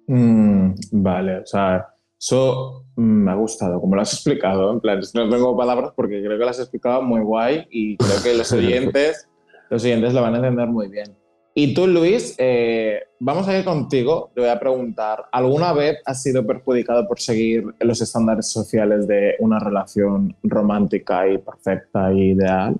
Mm, 0.08 0.74
vale, 0.92 1.40
o 1.40 1.46
sea, 1.46 1.88
eso 2.20 2.86
me 2.96 3.32
ha 3.32 3.36
gustado, 3.36 3.80
como 3.80 3.96
lo 3.96 4.02
has 4.02 4.14
explicado, 4.14 4.72
en 4.72 4.80
plan, 4.80 5.02
no 5.14 5.30
tengo 5.30 5.58
palabras 5.58 5.92
porque 5.96 6.22
creo 6.24 6.38
que 6.38 6.44
lo 6.44 6.50
has 6.50 6.60
explicado 6.60 7.02
muy 7.02 7.22
guay 7.22 7.68
y 7.70 7.98
creo 7.98 8.24
que 8.24 8.38
los 8.38 8.52
oyentes, 8.54 9.28
los 9.70 9.84
oyentes 9.84 10.14
lo 10.14 10.22
van 10.22 10.36
a 10.36 10.38
entender 10.38 10.68
muy 10.68 10.90
bien. 10.90 11.16
Y 11.56 11.74
tú, 11.76 11.86
Luis, 11.86 12.36
eh, 12.40 13.00
vamos 13.20 13.48
a 13.48 13.58
ir 13.58 13.64
contigo. 13.64 14.32
Te 14.34 14.42
voy 14.42 14.50
a 14.50 14.60
preguntar, 14.60 15.26
¿alguna 15.32 15.72
vez 15.72 16.00
has 16.04 16.24
sido 16.24 16.46
perjudicado 16.48 17.08
por 17.08 17.20
seguir 17.20 17.64
los 17.80 18.02
estándares 18.02 18.52
sociales 18.52 19.08
de 19.08 19.36
una 19.40 19.60
relación 19.60 20.36
romántica 20.42 21.28
y 21.30 21.38
perfecta 21.38 22.12
e 22.12 22.18
ideal? 22.18 22.76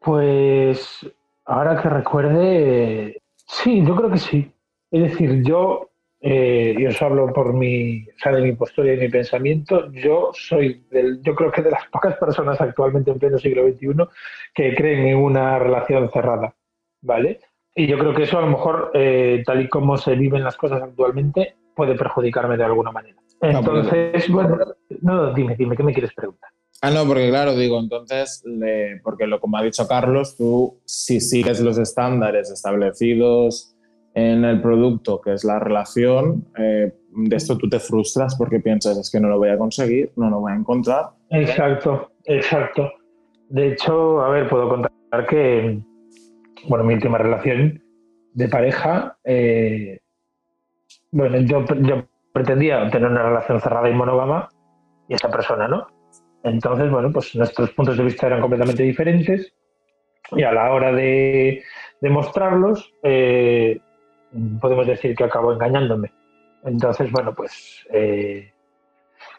Pues 0.00 1.04
ahora 1.44 1.80
que 1.80 1.88
recuerde, 1.88 3.22
sí, 3.46 3.84
yo 3.84 3.96
creo 3.96 4.10
que 4.10 4.18
sí. 4.18 4.52
Es 4.90 5.02
decir, 5.02 5.42
yo, 5.42 5.90
eh, 6.20 6.74
y 6.78 6.86
os 6.86 7.00
hablo 7.00 7.32
por 7.32 7.54
mi, 7.54 8.02
o 8.02 8.18
sea, 8.18 8.32
de 8.32 8.42
mi 8.42 8.52
postura 8.52 8.92
y 8.92 8.98
mi 8.98 9.08
pensamiento, 9.08 9.90
yo 9.92 10.30
soy, 10.34 10.84
del, 10.90 11.22
yo 11.22 11.34
creo 11.34 11.50
que 11.50 11.62
de 11.62 11.70
las 11.70 11.86
pocas 11.88 12.16
personas 12.16 12.60
actualmente 12.60 13.10
en 13.10 13.18
pleno 13.18 13.38
siglo 13.38 13.66
XXI 13.66 13.88
que 14.54 14.74
creen 14.74 15.06
en 15.06 15.16
una 15.16 15.58
relación 15.58 16.10
cerrada, 16.10 16.54
¿vale? 17.00 17.40
Y 17.74 17.86
yo 17.86 17.98
creo 17.98 18.14
que 18.14 18.24
eso 18.24 18.38
a 18.38 18.42
lo 18.42 18.48
mejor, 18.48 18.90
eh, 18.94 19.42
tal 19.46 19.62
y 19.62 19.68
como 19.68 19.96
se 19.96 20.14
viven 20.14 20.44
las 20.44 20.56
cosas 20.56 20.82
actualmente, 20.82 21.56
puede 21.74 21.94
perjudicarme 21.94 22.58
de 22.58 22.64
alguna 22.64 22.92
manera. 22.92 23.16
Entonces, 23.40 24.28
bueno, 24.30 24.58
no, 25.00 25.32
dime, 25.32 25.56
dime, 25.56 25.76
¿qué 25.76 25.82
me 25.82 25.92
quieres 25.92 26.12
preguntar? 26.12 26.50
Ah, 26.84 26.90
no, 26.90 27.06
porque 27.06 27.28
claro, 27.30 27.54
digo, 27.54 27.78
entonces, 27.78 28.42
le- 28.44 29.00
porque 29.04 29.28
lo 29.28 29.38
como 29.38 29.56
ha 29.56 29.62
dicho 29.62 29.86
Carlos, 29.86 30.36
tú 30.36 30.80
si 30.84 31.20
sigues 31.20 31.60
los 31.60 31.78
estándares 31.78 32.50
establecidos 32.50 33.76
en 34.14 34.44
el 34.44 34.60
producto, 34.60 35.20
que 35.20 35.32
es 35.32 35.44
la 35.44 35.60
relación, 35.60 36.44
eh, 36.58 36.92
de 37.14 37.36
esto 37.36 37.56
tú 37.56 37.68
te 37.68 37.78
frustras 37.78 38.34
porque 38.36 38.58
piensas, 38.58 38.98
es 38.98 39.10
que 39.12 39.20
no 39.20 39.28
lo 39.28 39.38
voy 39.38 39.50
a 39.50 39.58
conseguir, 39.58 40.12
no 40.16 40.28
lo 40.28 40.40
voy 40.40 40.52
a 40.52 40.56
encontrar. 40.56 41.10
Exacto, 41.30 42.10
exacto. 42.24 42.90
De 43.48 43.68
hecho, 43.68 44.20
a 44.20 44.30
ver, 44.30 44.48
puedo 44.48 44.68
contar 44.68 44.90
que, 45.28 45.80
bueno, 46.68 46.84
mi 46.84 46.94
última 46.94 47.16
relación 47.18 47.80
de 48.34 48.48
pareja, 48.48 49.16
eh, 49.24 50.00
bueno, 51.12 51.38
yo, 51.42 51.64
yo 51.82 52.04
pretendía 52.32 52.90
tener 52.90 53.08
una 53.08 53.22
relación 53.22 53.60
cerrada 53.60 53.88
y 53.88 53.94
monógama 53.94 54.48
y 55.08 55.14
esa 55.14 55.30
persona 55.30 55.68
no. 55.68 55.86
Entonces, 56.44 56.90
bueno, 56.90 57.12
pues 57.12 57.34
nuestros 57.36 57.70
puntos 57.70 57.96
de 57.96 58.04
vista 58.04 58.26
eran 58.26 58.40
completamente 58.40 58.82
diferentes 58.82 59.52
y 60.32 60.42
a 60.42 60.52
la 60.52 60.72
hora 60.72 60.92
de, 60.92 61.62
mostrarlos, 62.02 62.92
eh, 63.02 63.78
podemos 64.60 64.86
decir 64.86 65.14
que 65.14 65.24
acabó 65.24 65.52
engañándome. 65.52 66.10
Entonces, 66.64 67.10
bueno, 67.12 67.34
pues 67.34 67.86
eh, 67.92 68.50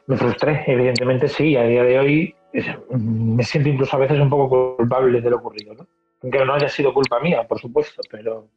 me 0.07 0.17
frustré, 0.17 0.63
evidentemente 0.67 1.27
sí, 1.27 1.55
a 1.55 1.63
día 1.63 1.83
de 1.83 1.99
hoy 1.99 2.35
es- 2.51 2.67
me 2.89 3.43
siento 3.43 3.69
incluso 3.69 3.95
a 3.97 3.99
veces 3.99 4.19
un 4.19 4.29
poco 4.29 4.77
culpable 4.77 5.19
de 5.21 5.29
lo 5.29 5.37
ocurrido, 5.37 5.73
¿no? 5.73 5.87
Aunque 6.21 6.45
no 6.45 6.53
haya 6.53 6.69
sido 6.69 6.93
culpa 6.93 7.19
mía, 7.19 7.45
por 7.47 7.59
supuesto, 7.59 8.01
pero, 8.09 8.47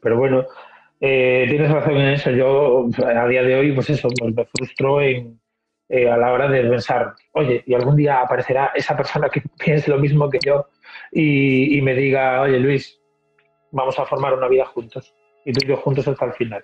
pero 0.00 0.16
bueno, 0.18 0.44
eh, 1.00 1.46
tienes 1.48 1.70
razón 1.70 1.96
en 1.96 2.08
eso. 2.10 2.30
Yo 2.30 2.86
a 3.04 3.26
día 3.26 3.42
de 3.42 3.56
hoy, 3.56 3.72
pues 3.72 3.90
eso, 3.90 4.08
pues 4.18 4.34
me 4.34 4.44
frustro 4.44 5.00
en, 5.00 5.40
eh, 5.90 6.08
a 6.08 6.16
la 6.16 6.32
hora 6.32 6.48
de 6.48 6.62
pensar, 6.62 7.14
oye, 7.32 7.62
y 7.66 7.74
algún 7.74 7.96
día 7.96 8.22
aparecerá 8.22 8.70
esa 8.74 8.96
persona 8.96 9.28
que 9.28 9.42
piense 9.58 9.90
lo 9.90 9.98
mismo 9.98 10.30
que 10.30 10.38
yo 10.44 10.68
y, 11.12 11.76
y 11.76 11.82
me 11.82 11.94
diga, 11.94 12.40
oye 12.40 12.58
Luis, 12.58 12.98
vamos 13.72 13.98
a 13.98 14.06
formar 14.06 14.34
una 14.34 14.48
vida 14.48 14.64
juntos 14.66 15.14
y 15.44 15.52
tú 15.52 15.64
y 15.64 15.68
yo 15.68 15.76
juntos 15.76 16.06
hasta 16.06 16.24
el 16.24 16.32
final. 16.32 16.62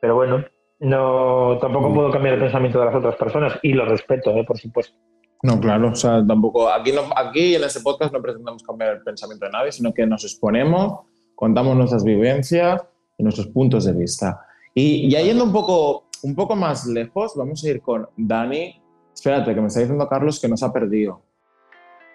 Pero 0.00 0.14
bueno, 0.14 0.44
no, 0.80 1.58
tampoco 1.60 1.92
puedo 1.92 2.10
cambiar 2.10 2.34
el 2.34 2.40
pensamiento 2.40 2.78
de 2.78 2.86
las 2.86 2.94
otras 2.94 3.16
personas 3.16 3.58
y 3.62 3.72
lo 3.72 3.84
respeto, 3.84 4.30
¿eh? 4.30 4.44
por 4.44 4.58
supuesto. 4.58 4.96
No, 5.42 5.60
claro, 5.60 5.90
o 5.90 5.94
sea, 5.94 6.24
tampoco, 6.26 6.68
aquí, 6.68 6.92
no, 6.92 7.02
aquí 7.16 7.54
en 7.54 7.64
este 7.64 7.80
podcast 7.80 8.12
no 8.12 8.20
pretendemos 8.20 8.62
cambiar 8.62 8.96
el 8.96 9.02
pensamiento 9.02 9.46
de 9.46 9.52
nadie, 9.52 9.72
sino 9.72 9.94
que 9.94 10.04
nos 10.04 10.24
exponemos, 10.24 11.00
contamos 11.34 11.76
nuestras 11.76 12.04
vivencias 12.04 12.82
y 13.16 13.22
nuestros 13.22 13.46
puntos 13.48 13.84
de 13.84 13.92
vista. 13.92 14.44
Y 14.74 15.08
ya 15.08 15.20
yendo 15.20 15.44
un 15.44 15.52
poco, 15.52 16.07
un 16.22 16.34
poco 16.34 16.54
más 16.56 16.86
lejos, 16.86 17.34
vamos 17.36 17.64
a 17.64 17.68
ir 17.68 17.80
con 17.80 18.08
Dani. 18.16 18.80
Espérate, 19.14 19.54
que 19.54 19.60
me 19.60 19.66
está 19.68 19.80
diciendo 19.80 20.08
Carlos 20.08 20.40
que 20.40 20.48
nos 20.48 20.62
ha 20.62 20.72
perdido. 20.72 21.22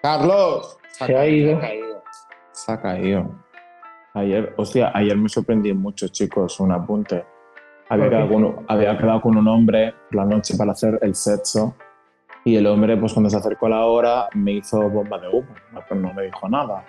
¡Carlos! 0.02 0.78
Se 0.90 1.16
ha 1.16 1.26
ido. 1.28 1.60
Se 2.52 2.72
ha 2.72 2.82
caído. 2.82 3.32
Ayer, 4.14 4.54
hostia, 4.58 4.92
ayer 4.94 5.18
me 5.18 5.28
sorprendí 5.28 5.74
mucho, 5.74 6.08
chicos, 6.10 6.60
un 6.60 6.72
apunte. 6.72 7.26
Había 7.90 8.10
quedado, 8.10 8.30
con, 8.30 8.44
un- 8.46 8.66
había 8.68 8.98
quedado 8.98 9.22
con 9.22 9.38
un 9.38 9.48
hombre 9.48 9.94
por 10.10 10.16
la 10.16 10.26
noche 10.26 10.56
para 10.58 10.72
hacer 10.72 11.00
el 11.02 11.16
sexo 11.16 11.76
y 12.46 12.56
el 12.56 12.68
hombre, 12.68 12.96
pues 12.98 13.14
cuando 13.14 13.30
se 13.30 13.38
acercó 13.38 13.66
a 13.68 13.70
la 13.70 13.86
hora, 13.86 14.30
me 14.34 14.54
hizo 14.54 14.88
bomba 14.90 15.18
de 15.20 15.28
humo, 15.30 15.48
pero 15.90 16.00
no 16.02 16.14
me 16.14 16.24
dijo 16.24 16.48
nada. 16.50 16.86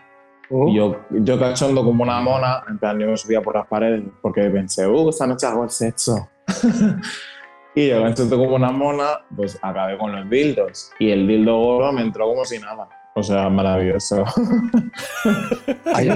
Uh, 0.50 0.68
Y 0.68 0.74
yo, 0.76 0.96
yo 1.10 1.38
cachondo 1.38 1.82
como 1.84 2.02
una 2.02 2.20
mona, 2.20 2.62
en 2.68 2.78
plan, 2.78 2.98
yo 2.98 3.06
me 3.06 3.16
subía 3.16 3.40
por 3.40 3.54
las 3.54 3.66
paredes 3.66 4.02
porque 4.20 4.42
pensé, 4.50 4.86
uh, 4.86 5.08
esta 5.08 5.26
noche 5.26 5.46
hago 5.46 5.64
el 5.64 5.70
sexo. 5.70 6.28
y 7.74 7.88
yo 7.88 8.02
cachondo 8.02 8.38
como 8.38 8.56
una 8.56 8.70
mona, 8.70 9.20
pues 9.34 9.58
acabé 9.62 9.98
con 9.98 10.12
los 10.12 10.28
dildos. 10.28 10.90
Y 10.98 11.10
el 11.10 11.26
dildo 11.26 11.58
gordo 11.58 11.92
me 11.92 12.02
entró 12.02 12.26
como 12.26 12.44
si 12.44 12.58
nada. 12.58 12.88
O 13.14 13.22
sea, 13.22 13.48
maravilloso. 13.48 14.24
Ay, 15.94 16.08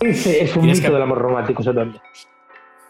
es, 0.00 0.56
un 0.56 0.66
mito 0.66 0.92
del 0.92 1.02
amor 1.02 1.18
romántico 1.18 1.62
eso 1.62 1.72
también. 1.72 2.02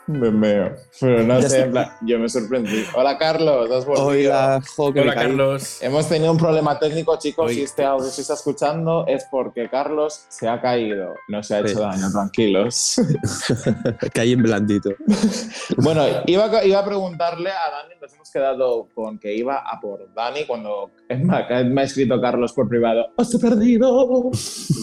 Me 0.08 0.30
meo. 0.30 0.74
Pero 1.00 1.22
no 1.24 1.40
Ya 1.40 1.48
sé, 1.48 1.60
en 1.62 1.72
plan, 1.72 1.90
yo 2.02 2.18
me 2.18 2.28
sorprendí. 2.28 2.84
Hola, 2.94 3.18
Carlos, 3.18 3.68
has 3.70 3.84
volvido. 3.84 4.30
Hola, 4.32 4.62
jo, 4.76 4.84
Hola. 4.86 5.14
Carlos. 5.14 5.82
Hemos 5.82 6.08
tenido 6.08 6.30
un 6.30 6.38
problema 6.38 6.78
técnico, 6.78 7.18
chicos. 7.18 7.46
Oye. 7.46 7.54
Si 7.56 7.62
este 7.62 7.84
audio 7.84 8.06
se 8.06 8.20
está 8.20 8.34
escuchando 8.34 9.04
es 9.08 9.26
porque 9.30 9.68
Carlos 9.68 10.24
se 10.28 10.48
ha 10.48 10.60
caído. 10.60 11.14
No 11.28 11.42
se 11.42 11.56
ha 11.56 11.58
hecho 11.60 11.68
Sí. 11.70 11.74
daño, 11.80 12.10
tranquilos. 12.12 12.96
Caí 14.14 14.32
en 14.32 14.42
blandito. 14.42 14.90
bueno, 15.78 16.02
iba, 16.26 16.44
a- 16.46 16.64
iba 16.64 16.78
a 16.78 16.84
preguntarle 16.84 17.50
a 17.50 17.70
Dani, 17.70 17.94
nos 18.00 18.12
hemos 18.14 18.30
quedado 18.30 18.88
con 18.94 19.18
que 19.18 19.34
iba 19.34 19.56
a 19.58 19.80
por 19.80 20.12
Dani 20.14 20.44
cuando 20.46 20.90
me 21.08 21.80
ha 21.80 21.84
escrito 21.84 22.20
Carlos 22.20 22.52
por 22.52 22.68
privado. 22.68 23.06
¡Os 23.16 23.34
he 23.34 23.38
perdido! 23.38 24.30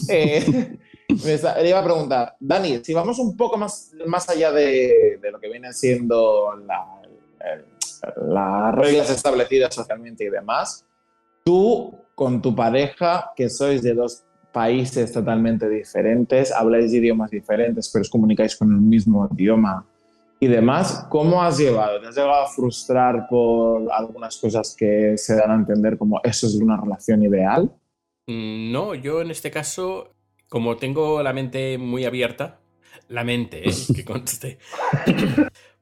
Eh, 0.10 0.77
le 1.62 1.70
iba 1.70 1.79
a 1.79 1.84
preguntar, 1.84 2.36
Dani, 2.39 2.84
si 2.84 2.93
vamos 2.93 3.20
un 3.20 3.36
poco 3.36 3.58
más, 3.58 3.91
más 4.05 4.29
allá 4.29 4.51
de, 4.51 5.20
lo 5.32 5.39
que 5.39 5.50
viene 5.50 5.74
siendo 5.74 6.53
las 8.17 8.75
reglas 8.75 9.10
establecidas 9.10 9.74
socialmente 9.74 10.24
y 10.25 10.29
demás, 10.29 10.86
tú 11.43 11.93
con 12.15 12.41
tu 12.41 12.55
pareja, 12.55 13.32
que 13.36 13.50
sois 13.50 13.82
de 13.82 13.93
dos 13.93 14.24
países 14.51 15.12
totalmente 15.12 15.67
diferentes, 15.67 16.51
habláis 16.51 16.93
idiomas 16.93 17.32
diferentes, 17.32 17.89
pero 17.89 18.03
os 18.03 18.10
comunicáis 18.10 18.55
con 18.55 18.72
el 18.72 18.79
mismo 18.79 19.27
idioma 19.34 19.86
y 20.39 20.48
demás, 20.48 21.08
¿cómo 21.10 21.41
has 21.41 21.58
llevado? 21.58 22.00
¿Te 22.01 22.08
has 22.08 22.15
llegado 22.15 22.43
a 22.43 22.48
frustrar 22.48 23.27
por 23.29 23.91
algunas 23.91 24.38
cosas 24.38 24.75
que 24.77 25.17
se 25.17 25.36
dan 25.36 25.51
a 25.51 25.55
entender 25.55 25.98
como 25.98 26.20
eso 26.24 26.48
es 26.48 26.55
una 26.55 26.79
relación 26.79 27.24
ideal? 27.24 27.72
Mm, 28.27 28.72
No, 28.72 28.93
yo 28.93 29.22
en 29.22 29.32
este 29.32 29.50
caso, 29.50 30.12
como 30.53 30.77
tengo 30.77 31.24
la 31.24 31.33
mente 31.33 31.79
muy 31.79 32.05
abierta, 32.05 32.60
la 33.07 33.24
mente, 33.24 33.67
¿eh? 33.67 33.74
que 33.95 34.05
conste, 34.05 34.60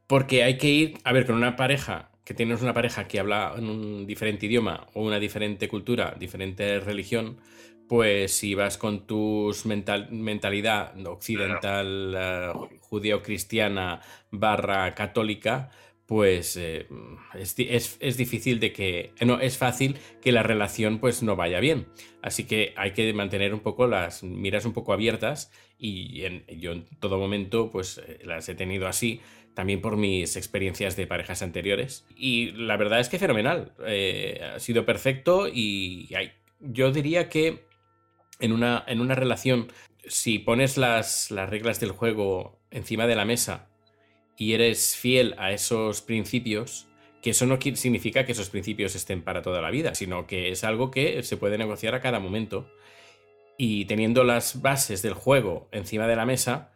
porque 0.07 0.43
hay 0.43 0.57
que 0.57 0.69
ir, 0.69 0.97
a 1.03 1.11
ver, 1.11 1.25
con 1.25 1.35
una 1.35 1.57
pareja, 1.57 2.11
que 2.23 2.33
tienes 2.33 2.61
una 2.61 2.73
pareja 2.73 3.05
que 3.05 3.19
habla 3.19 3.53
en 3.57 3.65
un 3.65 4.07
diferente 4.07 4.45
idioma 4.45 4.87
o 4.93 5.03
una 5.03 5.19
diferente 5.19 5.67
cultura, 5.67 6.15
diferente 6.17 6.79
religión, 6.79 7.41
pues 7.89 8.31
si 8.31 8.55
vas 8.55 8.77
con 8.77 9.05
tu 9.05 9.53
mental, 9.65 10.07
mentalidad 10.09 10.93
occidental, 11.05 12.15
eh, 12.17 12.77
judeo-cristiana 12.79 13.99
barra 14.29 14.95
católica, 14.95 15.69
pues 16.11 16.57
eh, 16.57 16.87
es, 17.35 17.55
es- 18.01 18.17
difícil 18.17 18.59
de 18.59 18.73
que, 18.73 19.13
no, 19.25 19.39
es 19.39 19.57
fácil 19.57 19.95
que 20.21 20.33
la 20.33 20.43
relación 20.43 20.99
pues 20.99 21.23
no 21.23 21.37
vaya 21.37 21.61
bien. 21.61 21.87
Así 22.21 22.43
que 22.43 22.73
hay 22.75 22.91
que 22.91 23.13
mantener 23.13 23.53
un 23.53 23.61
poco 23.61 23.87
las 23.87 24.21
miras 24.21 24.65
un 24.65 24.73
poco 24.73 24.91
abiertas 24.91 25.53
y 25.77 26.25
en- 26.25 26.43
yo 26.59 26.73
en 26.73 26.83
todo 26.99 27.17
momento 27.17 27.69
pues 27.71 27.97
eh, 28.05 28.19
las 28.25 28.49
he 28.49 28.55
tenido 28.55 28.87
así, 28.89 29.21
también 29.53 29.79
por 29.79 29.95
mis 29.95 30.35
experiencias 30.35 30.97
de 30.97 31.07
parejas 31.07 31.41
anteriores. 31.43 32.05
Y 32.17 32.51
la 32.57 32.75
verdad 32.75 32.99
es 32.99 33.07
que 33.07 33.17
fenomenal, 33.17 33.71
eh, 33.87 34.41
ha 34.55 34.59
sido 34.59 34.85
perfecto 34.85 35.47
y 35.47 36.09
yo 36.59 36.91
diría 36.91 37.29
que 37.29 37.63
en 38.41 38.51
una, 38.51 38.83
en 38.85 38.99
una 38.99 39.15
relación, 39.15 39.71
si 40.05 40.39
pones 40.39 40.75
las, 40.75 41.31
las 41.31 41.49
reglas 41.49 41.79
del 41.79 41.91
juego 41.91 42.59
encima 42.69 43.07
de 43.07 43.15
la 43.15 43.23
mesa 43.23 43.70
y 44.41 44.55
eres 44.55 44.97
fiel 44.97 45.35
a 45.37 45.51
esos 45.51 46.01
principios, 46.01 46.87
que 47.21 47.29
eso 47.29 47.45
no 47.45 47.59
significa 47.61 48.25
que 48.25 48.31
esos 48.31 48.49
principios 48.49 48.95
estén 48.95 49.21
para 49.21 49.43
toda 49.43 49.61
la 49.61 49.69
vida, 49.69 49.93
sino 49.93 50.25
que 50.25 50.49
es 50.49 50.63
algo 50.63 50.89
que 50.89 51.21
se 51.21 51.37
puede 51.37 51.59
negociar 51.59 51.93
a 51.93 52.01
cada 52.01 52.19
momento. 52.19 52.67
Y 53.55 53.85
teniendo 53.85 54.23
las 54.23 54.63
bases 54.63 55.03
del 55.03 55.13
juego 55.13 55.69
encima 55.71 56.07
de 56.07 56.15
la 56.15 56.25
mesa 56.25 56.73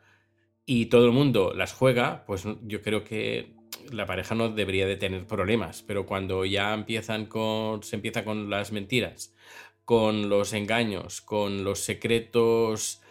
y 0.67 0.86
todo 0.86 1.07
el 1.07 1.12
mundo 1.12 1.55
las 1.55 1.74
juega, 1.74 2.24
pues 2.27 2.43
yo 2.62 2.84
creo 2.84 3.03
que 3.03 3.55
la 3.91 4.05
pareja 4.05 4.36
no 4.36 4.50
debería 4.50 4.86
de 4.86 4.98
tener 4.98 5.25
problemas. 5.25 5.81
Pero 5.81 6.05
cuando 6.05 6.45
ya 6.45 6.72
empiezan 6.72 7.25
con. 7.25 7.81
se 7.81 7.95
empieza 7.95 8.24
con 8.24 8.51
las 8.51 8.72
mentiras, 8.72 9.34
con 9.86 10.29
los 10.29 10.53
engaños, 10.53 11.19
con 11.19 11.63
los 11.63 11.79
secretos. 11.79 13.01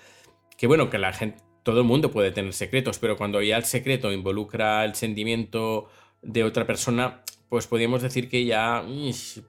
Que 0.56 0.68
bueno, 0.68 0.90
que 0.90 0.98
la 0.98 1.12
gente. 1.12 1.43
Todo 1.64 1.80
el 1.80 1.86
mundo 1.86 2.10
puede 2.10 2.30
tener 2.30 2.52
secretos, 2.52 2.98
pero 2.98 3.16
cuando 3.16 3.42
ya 3.42 3.56
el 3.56 3.64
secreto 3.64 4.12
involucra 4.12 4.84
el 4.84 4.94
sentimiento 4.94 5.88
de 6.20 6.44
otra 6.44 6.66
persona, 6.66 7.24
pues 7.48 7.66
podríamos 7.66 8.02
decir 8.02 8.28
que 8.28 8.44
ya 8.44 8.84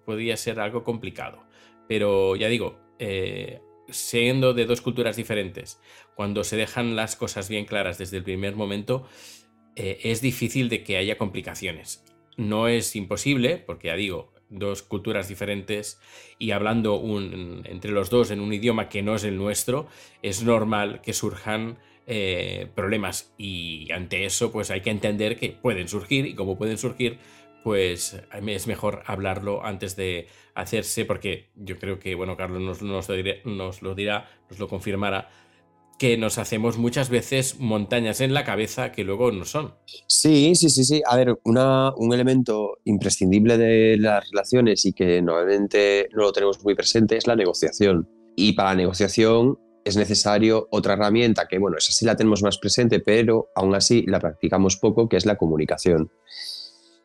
podría 0.05 0.37
ser 0.37 0.61
algo 0.61 0.83
complicado. 0.83 1.43
Pero 1.89 2.37
ya 2.37 2.47
digo, 2.47 2.79
eh, 2.99 3.59
siendo 3.89 4.53
de 4.53 4.65
dos 4.65 4.79
culturas 4.79 5.17
diferentes, 5.17 5.81
cuando 6.15 6.45
se 6.45 6.55
dejan 6.55 6.95
las 6.95 7.17
cosas 7.17 7.49
bien 7.49 7.65
claras 7.65 7.97
desde 7.97 8.17
el 8.17 8.23
primer 8.23 8.55
momento, 8.55 9.05
eh, 9.75 9.99
es 10.03 10.21
difícil 10.21 10.69
de 10.69 10.83
que 10.83 10.95
haya 10.95 11.17
complicaciones. 11.17 12.05
No 12.37 12.69
es 12.69 12.95
imposible, 12.95 13.57
porque 13.57 13.89
ya 13.89 13.95
digo, 13.95 14.31
dos 14.49 14.83
culturas 14.83 15.27
diferentes 15.27 15.99
y 16.39 16.51
hablando 16.51 16.95
un- 16.95 17.63
entre 17.65 17.91
los 17.91 18.09
dos 18.09 18.31
en 18.31 18.39
un 18.39 18.53
idioma 18.53 18.87
que 18.87 19.01
no 19.01 19.15
es 19.15 19.25
el 19.25 19.37
nuestro, 19.37 19.87
es 20.21 20.43
normal 20.43 21.01
que 21.01 21.11
surjan 21.13 21.77
eh, 22.07 22.67
problemas 22.75 23.33
y 23.37 23.91
ante 23.91 24.25
eso 24.25 24.51
pues 24.51 24.71
hay 24.71 24.81
que 24.81 24.91
entender 24.91 25.37
que 25.37 25.49
pueden 25.49 25.87
surgir 25.87 26.25
y 26.25 26.35
como 26.35 26.57
pueden 26.57 26.77
surgir 26.77 27.17
pues 27.63 28.15
es 28.45 28.67
mejor 28.67 29.01
hablarlo 29.07 29.65
antes 29.65 29.95
de 29.95 30.27
hacerse 30.53 31.03
porque 31.05 31.49
yo 31.55 31.79
creo 31.79 31.97
que 31.97 32.13
bueno 32.13 32.37
Carlos 32.37 32.61
nos, 32.61 32.81
nos 32.83 33.09
lo, 33.09 33.15
diré- 33.15 33.41
nos 33.45 33.81
lo 33.81 33.95
dirá, 33.95 34.29
nos 34.49 34.59
lo 34.59 34.67
confirmará 34.67 35.29
que 35.97 36.17
nos 36.17 36.37
hacemos 36.37 36.77
muchas 36.77 37.09
veces 37.09 37.57
montañas 37.59 38.19
en 38.19 38.33
la 38.33 38.43
cabeza 38.43 38.91
que 38.91 39.05
luego 39.05 39.31
no 39.31 39.45
son. 39.45 39.75
Sí, 40.07 40.53
sí, 40.53 40.69
sí, 40.69 40.83
sí. 40.83 41.01
A 41.09 41.15
ver, 41.15 41.39
una- 41.45 41.93
un 41.95 42.13
elemento 42.13 42.79
imprescindible 42.83 43.57
de 43.57 43.95
las 43.97 44.29
relaciones 44.29 44.85
y 44.85 44.91
que 44.91 45.21
normalmente 45.21 46.09
no 46.13 46.23
lo 46.23 46.33
tenemos 46.33 46.61
muy 46.65 46.75
presente 46.75 47.15
es 47.15 47.27
la 47.27 47.37
negociación. 47.37 48.09
Y 48.35 48.51
para 48.51 48.71
la 48.71 48.75
negociación 48.75 49.57
es 49.85 49.95
necesario 49.95 50.67
otra 50.71 50.93
herramienta 50.93 51.47
que, 51.47 51.59
bueno, 51.59 51.77
esa 51.77 51.91
sí 51.91 52.05
la 52.05 52.15
tenemos 52.15 52.41
más 52.41 52.57
presente, 52.57 52.99
pero 52.99 53.49
aún 53.55 53.75
así 53.75 54.03
la 54.07 54.19
practicamos 54.19 54.77
poco, 54.77 55.07
que 55.07 55.15
es 55.15 55.25
la 55.25 55.37
comunicación. 55.37 56.11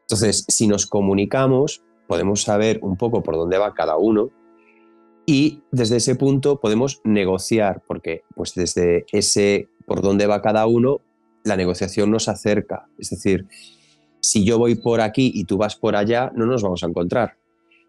Entonces, 0.00 0.44
si 0.48 0.66
nos 0.66 0.86
comunicamos, 0.86 1.82
podemos 2.08 2.42
saber 2.42 2.80
un 2.82 2.96
poco 2.96 3.22
por 3.22 3.36
dónde 3.36 3.58
va 3.58 3.74
cada 3.74 3.96
uno 3.96 4.30
y 5.26 5.62
desde 5.70 5.98
ese 5.98 6.16
punto 6.16 6.58
podemos 6.58 7.00
negociar, 7.04 7.82
porque 7.86 8.24
pues 8.34 8.54
desde 8.54 9.04
ese 9.12 9.68
por 9.86 10.02
dónde 10.02 10.26
va 10.26 10.42
cada 10.42 10.66
uno, 10.66 11.00
la 11.44 11.56
negociación 11.56 12.10
nos 12.10 12.28
acerca. 12.28 12.88
Es 12.98 13.10
decir, 13.10 13.46
si 14.20 14.44
yo 14.44 14.58
voy 14.58 14.74
por 14.74 15.00
aquí 15.00 15.30
y 15.32 15.44
tú 15.44 15.56
vas 15.56 15.76
por 15.76 15.94
allá, 15.94 16.32
no 16.34 16.46
nos 16.46 16.64
vamos 16.64 16.82
a 16.82 16.86
encontrar. 16.86 17.36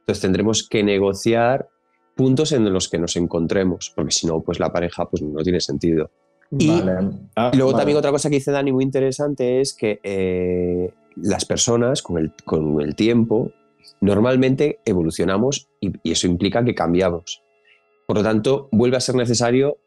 Entonces 0.01 0.21
tendremos 0.21 0.67
que 0.67 0.83
negociar 0.83 1.70
puntos 2.15 2.51
en 2.51 2.71
los 2.71 2.89
que 2.89 2.99
nos 2.99 3.15
encontremos, 3.15 3.91
porque 3.95 4.11
si 4.11 4.27
no, 4.27 4.41
pues 4.41 4.59
la 4.59 4.71
pareja 4.71 5.09
pues 5.09 5.21
no 5.21 5.41
tiene 5.43 5.59
sentido. 5.59 6.11
Y 6.57 6.67
Vale. 6.67 7.09
Ah, 7.35 7.51
luego 7.53 7.71
vale. 7.71 7.81
también 7.81 7.97
otra 7.97 8.11
cosa 8.11 8.29
que 8.29 8.35
dice 8.35 8.51
Dani 8.51 8.71
muy 8.73 8.83
interesante 8.83 9.61
es 9.61 9.73
que 9.73 9.99
eh, 10.03 10.93
las 11.15 11.45
personas 11.45 12.01
con 12.01 12.17
el, 12.17 12.33
con 12.43 12.81
el 12.81 12.95
tiempo 12.95 13.51
normalmente 14.01 14.79
evolucionamos 14.85 15.69
y, 15.79 15.93
y 16.03 16.11
eso 16.11 16.27
implica 16.27 16.63
que 16.65 16.75
cambiamos. 16.75 17.41
Por 18.05 18.17
lo 18.17 18.23
tanto, 18.23 18.67
vuelve 18.71 18.97
a 18.97 19.01
ser 19.01 19.15
necesario 19.15 19.77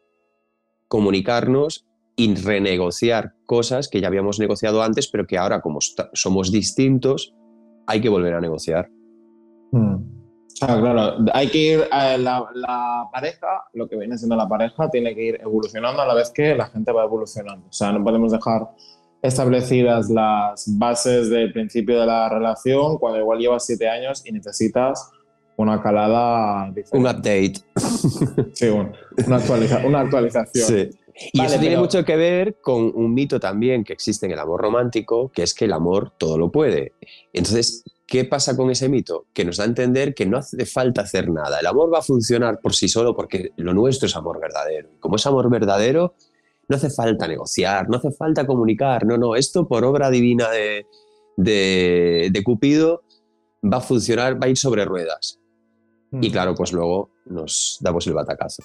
comunicarnos 0.87 1.85
y 2.15 2.33
renegociar 2.35 3.33
cosas 3.45 3.89
que 3.89 4.01
ya 4.01 4.07
habíamos 4.07 4.39
negociado 4.39 4.81
antes, 4.81 5.07
pero 5.07 5.27
que 5.27 5.37
ahora 5.37 5.61
como 5.61 5.79
somos 6.13 6.51
distintos, 6.51 7.33
hay 7.87 8.01
que 8.01 8.09
volver 8.09 8.33
a 8.33 8.41
negociar. 8.41 8.89
Mm. 9.71 10.15
Sea, 10.57 10.79
claro, 10.79 11.17
hay 11.33 11.47
que 11.49 11.57
ir 11.57 11.83
a 11.91 12.17
la, 12.17 12.45
la 12.53 13.09
pareja, 13.11 13.65
lo 13.73 13.87
que 13.89 13.97
viene 13.97 14.17
siendo 14.17 14.35
la 14.37 14.47
pareja, 14.47 14.89
tiene 14.89 15.13
que 15.13 15.21
ir 15.23 15.39
evolucionando 15.41 16.01
a 16.01 16.05
la 16.07 16.13
vez 16.13 16.31
que 16.31 16.55
la 16.55 16.67
gente 16.67 16.91
va 16.93 17.03
evolucionando. 17.03 17.67
O 17.67 17.73
sea, 17.73 17.91
no 17.91 18.01
podemos 18.03 18.31
dejar 18.31 18.69
establecidas 19.21 20.09
las 20.09 20.65
bases 20.77 21.29
del 21.29 21.51
principio 21.51 21.99
de 21.99 22.05
la 22.05 22.29
relación 22.29 22.97
cuando 22.97 23.19
igual 23.19 23.39
llevas 23.39 23.65
siete 23.65 23.89
años 23.89 24.23
y 24.25 24.31
necesitas 24.31 25.11
una 25.57 25.81
calada 25.81 26.69
diferente. 26.71 26.97
Un 26.97 27.05
update. 27.07 27.53
Sí, 28.53 28.67
un- 28.67 28.93
una, 29.27 29.37
actualiza- 29.37 29.85
una 29.85 29.99
actualización. 30.01 30.67
Sí. 30.67 30.89
Y 31.33 31.37
Vale, 31.39 31.49
eso 31.49 31.59
tiene 31.59 31.75
pero- 31.75 31.81
mucho 31.81 32.03
que 32.05 32.15
ver 32.17 32.57
con 32.61 32.91
un 32.93 33.13
mito 33.13 33.39
también 33.39 33.83
que 33.83 33.93
existe 33.93 34.25
en 34.25 34.33
el 34.33 34.39
amor 34.39 34.61
romántico, 34.61 35.31
que 35.33 35.43
es 35.43 35.53
que 35.53 35.65
el 35.65 35.73
amor 35.73 36.11
todo 36.17 36.37
lo 36.37 36.51
puede. 36.51 36.93
Entonces, 37.33 37.83
¿qué 38.05 38.25
pasa 38.25 38.55
con 38.55 38.69
ese 38.69 38.89
mito? 38.89 39.25
Que 39.33 39.45
nos 39.45 39.57
da 39.57 39.63
a 39.63 39.67
entender 39.67 40.13
que 40.13 40.25
no 40.25 40.37
hace 40.37 40.65
falta 40.65 41.01
hacer 41.01 41.29
nada. 41.29 41.59
El 41.59 41.65
amor 41.67 41.93
va 41.93 41.99
a 41.99 42.03
funcionar 42.03 42.59
por 42.59 42.73
sí 42.75 42.87
solo 42.87 43.15
porque 43.15 43.51
lo 43.57 43.73
nuestro 43.73 44.07
es 44.07 44.15
amor 44.15 44.39
verdadero. 44.39 44.89
Y 44.95 44.99
como 44.99 45.15
es 45.15 45.25
amor 45.25 45.49
verdadero, 45.49 46.13
no 46.67 46.75
hace 46.77 46.89
falta 46.89 47.27
negociar, 47.27 47.89
no 47.89 47.97
hace 47.97 48.11
falta 48.11 48.45
comunicar. 48.47 49.05
No, 49.05 49.17
no, 49.17 49.35
esto 49.35 49.67
por 49.67 49.83
obra 49.85 50.09
divina 50.09 50.49
de, 50.49 50.85
de, 51.37 52.29
de 52.31 52.43
Cupido 52.43 53.03
va 53.63 53.77
a 53.77 53.81
funcionar, 53.81 54.41
va 54.41 54.47
a 54.47 54.49
ir 54.49 54.57
sobre 54.57 54.85
ruedas. 54.85 55.39
Y 56.11 56.29
Mm. 56.29 56.31
claro, 56.31 56.55
pues 56.55 56.71
luego 56.71 57.09
nos 57.25 57.77
damos 57.81 58.05
el 58.07 58.13
batacazo. 58.13 58.63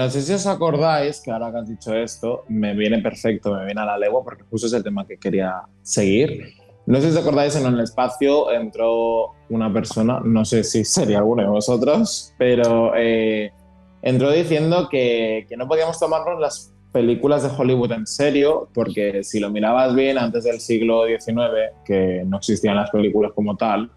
No 0.00 0.08
sé 0.08 0.22
si 0.22 0.32
os 0.32 0.46
acordáis 0.46 1.20
que 1.20 1.30
ahora 1.30 1.52
que 1.52 1.58
has 1.58 1.68
dicho 1.68 1.94
esto, 1.94 2.44
me 2.48 2.74
viene 2.74 3.02
perfecto, 3.02 3.54
me 3.54 3.66
viene 3.66 3.82
a 3.82 3.84
la 3.84 3.98
legua, 3.98 4.24
porque 4.24 4.44
justo 4.48 4.66
es 4.66 4.72
el 4.72 4.82
tema 4.82 5.06
que 5.06 5.18
quería 5.18 5.60
seguir. 5.82 6.54
No 6.86 6.98
sé 6.98 7.10
si 7.10 7.18
os 7.18 7.22
acordáis, 7.22 7.54
en 7.54 7.66
el 7.66 7.78
espacio 7.80 8.50
entró 8.50 9.34
una 9.50 9.70
persona, 9.70 10.22
no 10.24 10.46
sé 10.46 10.64
si 10.64 10.86
sería 10.86 11.18
alguno 11.18 11.42
de 11.42 11.50
vosotros, 11.50 12.32
pero 12.38 12.92
eh, 12.96 13.52
entró 14.00 14.32
diciendo 14.32 14.88
que, 14.90 15.44
que 15.46 15.58
no 15.58 15.68
podíamos 15.68 16.00
tomarnos 16.00 16.40
las 16.40 16.72
películas 16.92 17.42
de 17.42 17.50
Hollywood 17.54 17.92
en 17.92 18.06
serio, 18.06 18.70
porque 18.72 19.22
si 19.22 19.38
lo 19.38 19.50
mirabas 19.50 19.94
bien 19.94 20.16
antes 20.16 20.44
del 20.44 20.60
siglo 20.60 21.04
XIX, 21.06 21.74
que 21.84 22.22
no 22.24 22.38
existían 22.38 22.76
las 22.76 22.90
películas 22.90 23.32
como 23.34 23.54
tal, 23.54 23.90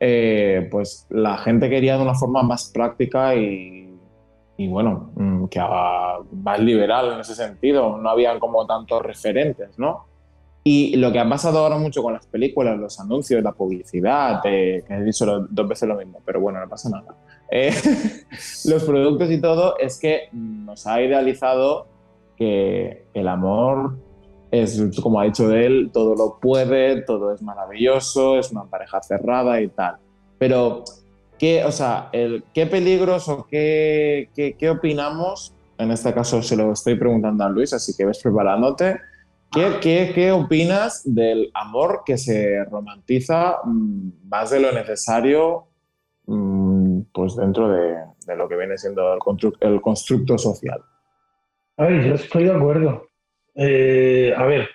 eh, 0.00 0.66
pues 0.70 1.06
la 1.10 1.36
gente 1.36 1.68
quería 1.68 1.98
de 1.98 2.04
una 2.04 2.14
forma 2.14 2.42
más 2.42 2.70
práctica 2.72 3.36
y, 3.36 3.81
y 4.62 4.68
bueno, 4.68 5.10
mm, 5.16 5.46
que 5.46 5.60
más 5.60 6.60
liberal 6.60 7.12
en 7.12 7.20
ese 7.20 7.34
sentido. 7.34 7.98
No 7.98 8.10
habían 8.10 8.38
como 8.38 8.64
tantos 8.64 9.02
referentes, 9.02 9.76
¿no? 9.76 10.06
Y 10.62 10.94
lo 10.96 11.10
que 11.10 11.18
ha 11.18 11.28
pasado 11.28 11.58
ahora 11.58 11.76
mucho 11.78 12.00
con 12.00 12.12
las 12.12 12.26
películas, 12.26 12.78
los 12.78 13.00
anuncios, 13.00 13.42
la 13.42 13.50
publicidad, 13.50 14.40
eh, 14.44 14.84
que 14.86 14.94
he 14.94 15.02
dicho 15.02 15.26
dos 15.50 15.68
veces 15.68 15.88
lo 15.88 15.96
mismo, 15.96 16.20
pero 16.24 16.40
bueno, 16.40 16.60
no 16.60 16.68
pasa 16.68 16.90
nada. 16.90 17.16
Eh, 17.50 17.72
los 18.66 18.84
productos 18.84 19.28
y 19.32 19.40
todo 19.40 19.76
es 19.78 19.98
que 19.98 20.28
nos 20.32 20.86
ha 20.86 21.02
idealizado 21.02 21.88
que 22.36 23.04
el 23.14 23.26
amor 23.26 23.96
es, 24.52 24.80
como 25.02 25.18
ha 25.18 25.24
dicho 25.24 25.50
él, 25.50 25.90
todo 25.92 26.14
lo 26.14 26.38
puede, 26.38 27.02
todo 27.02 27.34
es 27.34 27.42
maravilloso, 27.42 28.38
es 28.38 28.52
una 28.52 28.64
pareja 28.66 29.02
cerrada 29.02 29.60
y 29.60 29.66
tal. 29.66 29.96
Pero, 30.38 30.84
¿qué, 31.42 31.64
o 31.64 31.72
sea, 31.72 32.08
el, 32.12 32.44
¿qué 32.54 32.66
peligros 32.66 33.28
o 33.28 33.48
qué, 33.50 34.30
qué, 34.32 34.54
qué 34.56 34.70
opinamos? 34.70 35.52
En 35.76 35.90
este 35.90 36.14
caso 36.14 36.40
se 36.40 36.56
lo 36.56 36.70
estoy 36.72 36.94
preguntando 36.94 37.42
a 37.42 37.48
Luis, 37.48 37.72
así 37.72 37.96
que 37.96 38.04
ves 38.06 38.20
preparándote. 38.22 39.00
¿Qué, 39.50 39.78
qué, 39.80 40.12
qué 40.14 40.30
opinas 40.30 41.02
del 41.04 41.50
amor 41.52 42.02
que 42.06 42.16
se 42.16 42.64
romantiza 42.70 43.56
mm, 43.64 44.28
más 44.28 44.50
de 44.50 44.60
lo 44.60 44.70
necesario 44.70 45.66
mm, 46.26 47.00
pues 47.12 47.34
dentro 47.34 47.68
de, 47.70 47.96
de 48.24 48.36
lo 48.36 48.48
que 48.48 48.56
viene 48.56 48.78
siendo 48.78 49.12
el, 49.12 49.18
constru- 49.18 49.56
el 49.58 49.80
constructo 49.80 50.38
social? 50.38 50.80
Ay, 51.76 52.08
yo 52.08 52.14
estoy 52.14 52.44
de 52.44 52.52
acuerdo. 52.52 53.08
Eh, 53.56 54.32
a 54.36 54.44
ver, 54.46 54.68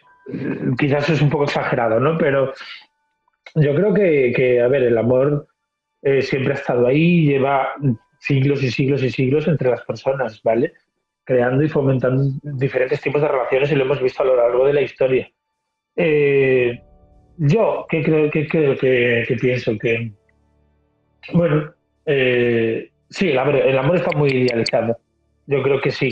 quizás 0.78 1.08
es 1.12 1.22
un 1.22 1.30
poco 1.30 1.46
exagerado, 1.46 2.02
¿no? 2.02 2.18
Pero 2.18 2.52
yo 3.56 3.74
creo 3.74 3.94
que, 3.94 4.34
que, 4.36 4.62
a 4.62 4.68
ver, 4.68 4.84
el 4.84 4.98
amor 4.98 5.48
eh, 6.08 6.22
siempre 6.22 6.54
ha 6.54 6.56
estado 6.56 6.88
ahí, 6.88 7.26
lleva 7.26 7.74
siglos 8.20 8.64
y 8.64 8.72
siglos 8.72 9.04
y 9.04 9.10
siglos 9.10 9.46
entre 9.50 9.70
las 9.70 9.84
personas, 9.84 10.42
¿vale? 10.42 10.72
Creando 11.26 11.66
y 11.66 11.68
fomentando 11.68 12.24
diferentes 12.42 13.02
tipos 13.02 13.22
de 13.22 13.28
relaciones 13.28 13.70
y 13.70 13.76
lo 13.76 13.84
hemos 13.84 14.02
visto 14.02 14.24
a 14.24 14.28
lo 14.28 14.38
largo 14.38 14.66
de 14.66 14.74
la 14.74 14.82
historia. 14.84 15.30
Eh, 15.98 16.82
yo, 17.36 17.86
¿qué 17.90 18.04
creo, 18.04 18.32
qué 18.32 18.48
creo 18.48 18.78
que, 18.78 19.38
pienso? 19.42 19.78
Que, 19.78 20.14
bueno, 21.34 21.74
eh, 22.06 22.90
sí, 23.10 23.32
el 23.32 23.38
amor, 23.38 23.58
el 23.58 23.78
amor 23.78 23.98
está 23.98 24.18
muy 24.18 24.30
idealizado. 24.30 24.98
Yo 25.46 25.62
creo 25.62 25.82
que 25.82 25.92
sí. 25.92 26.10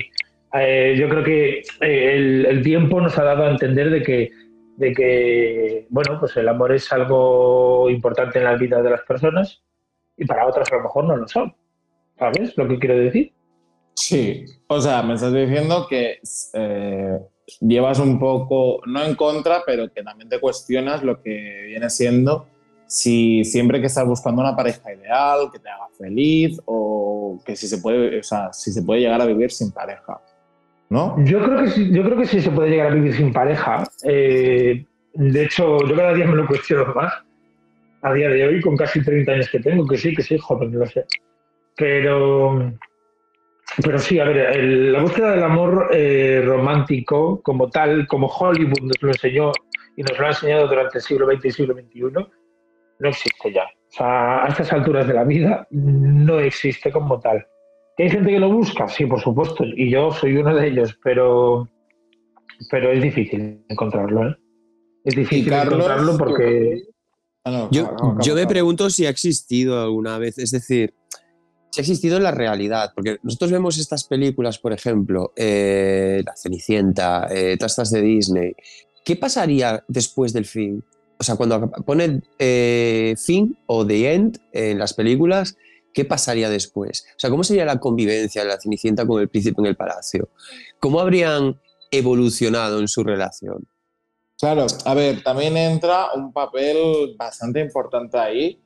Yo 0.53 1.10
creo 1.10 1.23
que 1.23 1.63
el, 1.81 2.45
el 2.45 2.62
tiempo 2.63 2.99
nos 2.99 3.17
ha 3.17 3.23
dado 3.23 3.45
a 3.45 3.51
entender 3.51 3.89
de 3.89 4.01
que, 4.03 4.31
de 4.77 4.93
que, 4.93 5.86
bueno, 5.89 6.17
pues 6.19 6.36
el 6.36 6.49
amor 6.49 6.73
es 6.73 6.91
algo 6.91 7.89
importante 7.89 8.39
en 8.39 8.45
la 8.45 8.55
vida 8.55 8.81
de 8.81 8.89
las 8.89 9.01
personas 9.01 9.65
y 10.17 10.25
para 10.25 10.47
otras 10.47 10.71
a 10.71 10.75
lo 10.75 10.84
mejor 10.84 11.06
no 11.06 11.17
lo 11.17 11.28
son. 11.28 11.54
¿Sabes 12.17 12.58
lo 12.58 12.67
que 12.67 12.80
quiero 12.80 12.97
decir? 12.97 13.34
Sí, 13.95 14.45
o 14.67 14.80
sea, 14.80 15.04
me 15.04 15.15
estás 15.15 15.34
diciendo 15.34 15.88
que 15.89 16.19
eh, 16.54 17.19
llevas 17.62 17.99
un 17.99 18.19
poco, 18.19 18.82
no 18.86 19.04
en 19.04 19.15
contra, 19.15 19.63
pero 19.65 19.91
que 19.91 20.04
también 20.04 20.30
te 20.30 20.39
cuestionas 20.39 21.04
lo 21.04 21.21
que 21.21 21.63
viene 21.67 21.89
siendo 21.89 22.47
si 22.88 23.43
siempre 23.43 23.80
que 23.80 23.88
estás 23.88 24.06
buscando 24.06 24.41
una 24.41 24.56
pareja 24.56 24.93
ideal, 24.93 25.49
que 25.51 25.60
te 25.60 25.69
haga 25.69 25.88
feliz 25.97 26.60
o 26.65 27.39
que 27.45 27.56
si 27.56 27.67
se 27.67 27.80
puede, 27.80 28.19
o 28.19 28.23
sea, 28.23 28.54
si 28.54 28.71
se 28.71 28.84
puede 28.84 29.01
llegar 29.01 29.21
a 29.21 29.25
vivir 29.25 29.51
sin 29.51 29.71
pareja, 29.71 30.21
¿no? 30.89 31.15
Yo 31.23 31.43
creo 31.43 31.63
que 31.63 31.69
sí, 31.69 31.91
yo 31.91 32.04
creo 32.04 32.17
que 32.17 32.25
sí 32.25 32.41
se 32.41 32.51
puede 32.51 32.69
llegar 32.69 32.91
a 32.91 32.95
vivir 32.95 33.15
sin 33.15 33.34
pareja. 33.34 33.84
Eh, 34.04 34.86
de 35.13 35.43
hecho, 35.43 35.80
yo 35.86 35.95
cada 35.95 36.13
día 36.13 36.25
me 36.25 36.36
lo 36.36 36.47
cuestiono 36.47 36.93
más. 36.93 37.13
A 38.07 38.13
día 38.13 38.29
de 38.29 38.45
hoy, 38.47 38.61
con 38.61 38.77
casi 38.77 39.03
30 39.03 39.31
años 39.31 39.49
que 39.49 39.59
tengo, 39.59 39.85
que 39.87 39.97
sí, 39.97 40.13
que 40.15 40.21
sí, 40.21 40.37
joven, 40.37 40.77
lo 40.77 40.85
sé. 40.85 41.05
Pero, 41.75 42.71
pero 43.83 43.97
sí, 43.97 44.19
a 44.19 44.25
ver, 44.25 44.37
el- 44.57 44.93
la 44.93 45.01
búsqueda 45.01 45.31
del 45.31 45.43
amor 45.43 45.89
eh, 45.91 46.41
romántico 46.45 47.41
como 47.41 47.69
tal, 47.69 48.05
como 48.07 48.27
Hollywood 48.27 48.81
nos 48.81 49.01
lo 49.01 49.09
enseñó 49.09 49.51
y 49.97 50.03
nos 50.03 50.19
lo 50.19 50.25
ha 50.25 50.29
enseñado 50.29 50.67
durante 50.67 50.99
el 50.99 51.03
siglo 51.03 51.25
XX 51.25 51.45
y 51.45 51.51
siglo 51.51 51.73
XXI, 51.73 52.01
no 52.99 53.09
existe 53.09 53.51
ya. 53.51 53.63
O 53.63 53.91
sea, 53.97 54.43
a 54.45 54.47
estas 54.49 54.71
alturas 54.71 55.07
de 55.07 55.13
la 55.13 55.23
vida 55.23 55.67
no 55.71 56.39
existe 56.39 56.91
como 56.91 57.19
tal. 57.19 57.45
¿Que 57.97 58.03
hay 58.03 58.09
gente 58.09 58.29
que 58.29 58.39
lo 58.39 58.49
busca? 58.51 58.87
Sí, 58.87 59.05
por 59.05 59.19
supuesto, 59.19 59.63
y 59.65 59.89
yo 59.89 60.11
soy 60.11 60.37
uno 60.37 60.53
de 60.53 60.67
ellos, 60.67 60.99
pero, 61.03 61.67
pero 62.69 62.91
es 62.91 63.01
difícil 63.01 63.63
encontrarlo, 63.69 64.29
¿eh? 64.29 64.35
Es 65.05 65.15
difícil 65.15 65.49
Carlos, 65.49 65.73
encontrarlo 65.85 66.17
porque... 66.17 66.83
Ah, 67.45 67.51
no, 67.51 67.69
Yo, 67.69 68.36
me 68.36 68.47
pregunto 68.47 68.89
si 68.89 69.05
ha 69.05 69.10
existido 69.10 69.79
alguna 69.79 70.17
vez, 70.17 70.39
es 70.39 70.49
decir, 70.49 70.95
si 71.69 71.79
ha 71.79 71.84
existido 71.84 72.17
en 72.17 72.23
la 72.23 72.31
realidad, 72.31 72.91
porque 72.95 73.19
nosotros 73.21 73.51
vemos 73.51 73.77
estas 73.77 74.03
películas, 74.05 74.58
por 74.58 74.73
ejemplo, 74.73 75.31
eh, 75.36 76.23
La 76.25 76.36
Cenicienta, 76.36 77.27
eh, 77.29 77.55
todas 77.58 77.73
estas 77.73 77.91
de 77.91 78.01
Disney. 78.01 78.55
¿Qué 79.03 79.15
pasaría 79.15 79.84
después 79.88 80.34
del 80.34 80.45
fin? 80.45 80.84
O 81.19 81.23
sea, 81.23 81.36
cuando 81.36 81.69
pone 81.86 82.23
eh, 82.39 83.13
fin 83.15 83.55
o 83.67 83.86
the 83.86 84.12
end 84.12 84.39
en 84.51 84.79
las 84.79 84.95
películas, 84.95 85.55
¿qué 85.93 86.03
pasaría 86.03 86.49
después? 86.49 87.05
O 87.12 87.19
sea, 87.19 87.29
¿cómo 87.29 87.43
sería 87.43 87.65
la 87.65 87.79
convivencia 87.79 88.41
de 88.41 88.47
la 88.47 88.60
Cenicienta 88.60 89.05
con 89.05 89.21
el 89.21 89.29
príncipe 89.29 89.62
en 89.62 89.67
el 89.67 89.75
palacio? 89.75 90.29
¿Cómo 90.79 90.99
habrían 90.99 91.62
evolucionado 91.91 92.79
en 92.79 92.88
su 92.88 93.03
relación? 93.03 93.67
Claro, 94.38 94.65
a 94.86 94.93
ver, 94.93 95.24
también 95.24 95.56
entra 95.56 96.08
un 96.13 96.34
papel 96.34 97.15
bastante 97.17 97.62
importante 97.62 98.17
ahí, 98.17 98.60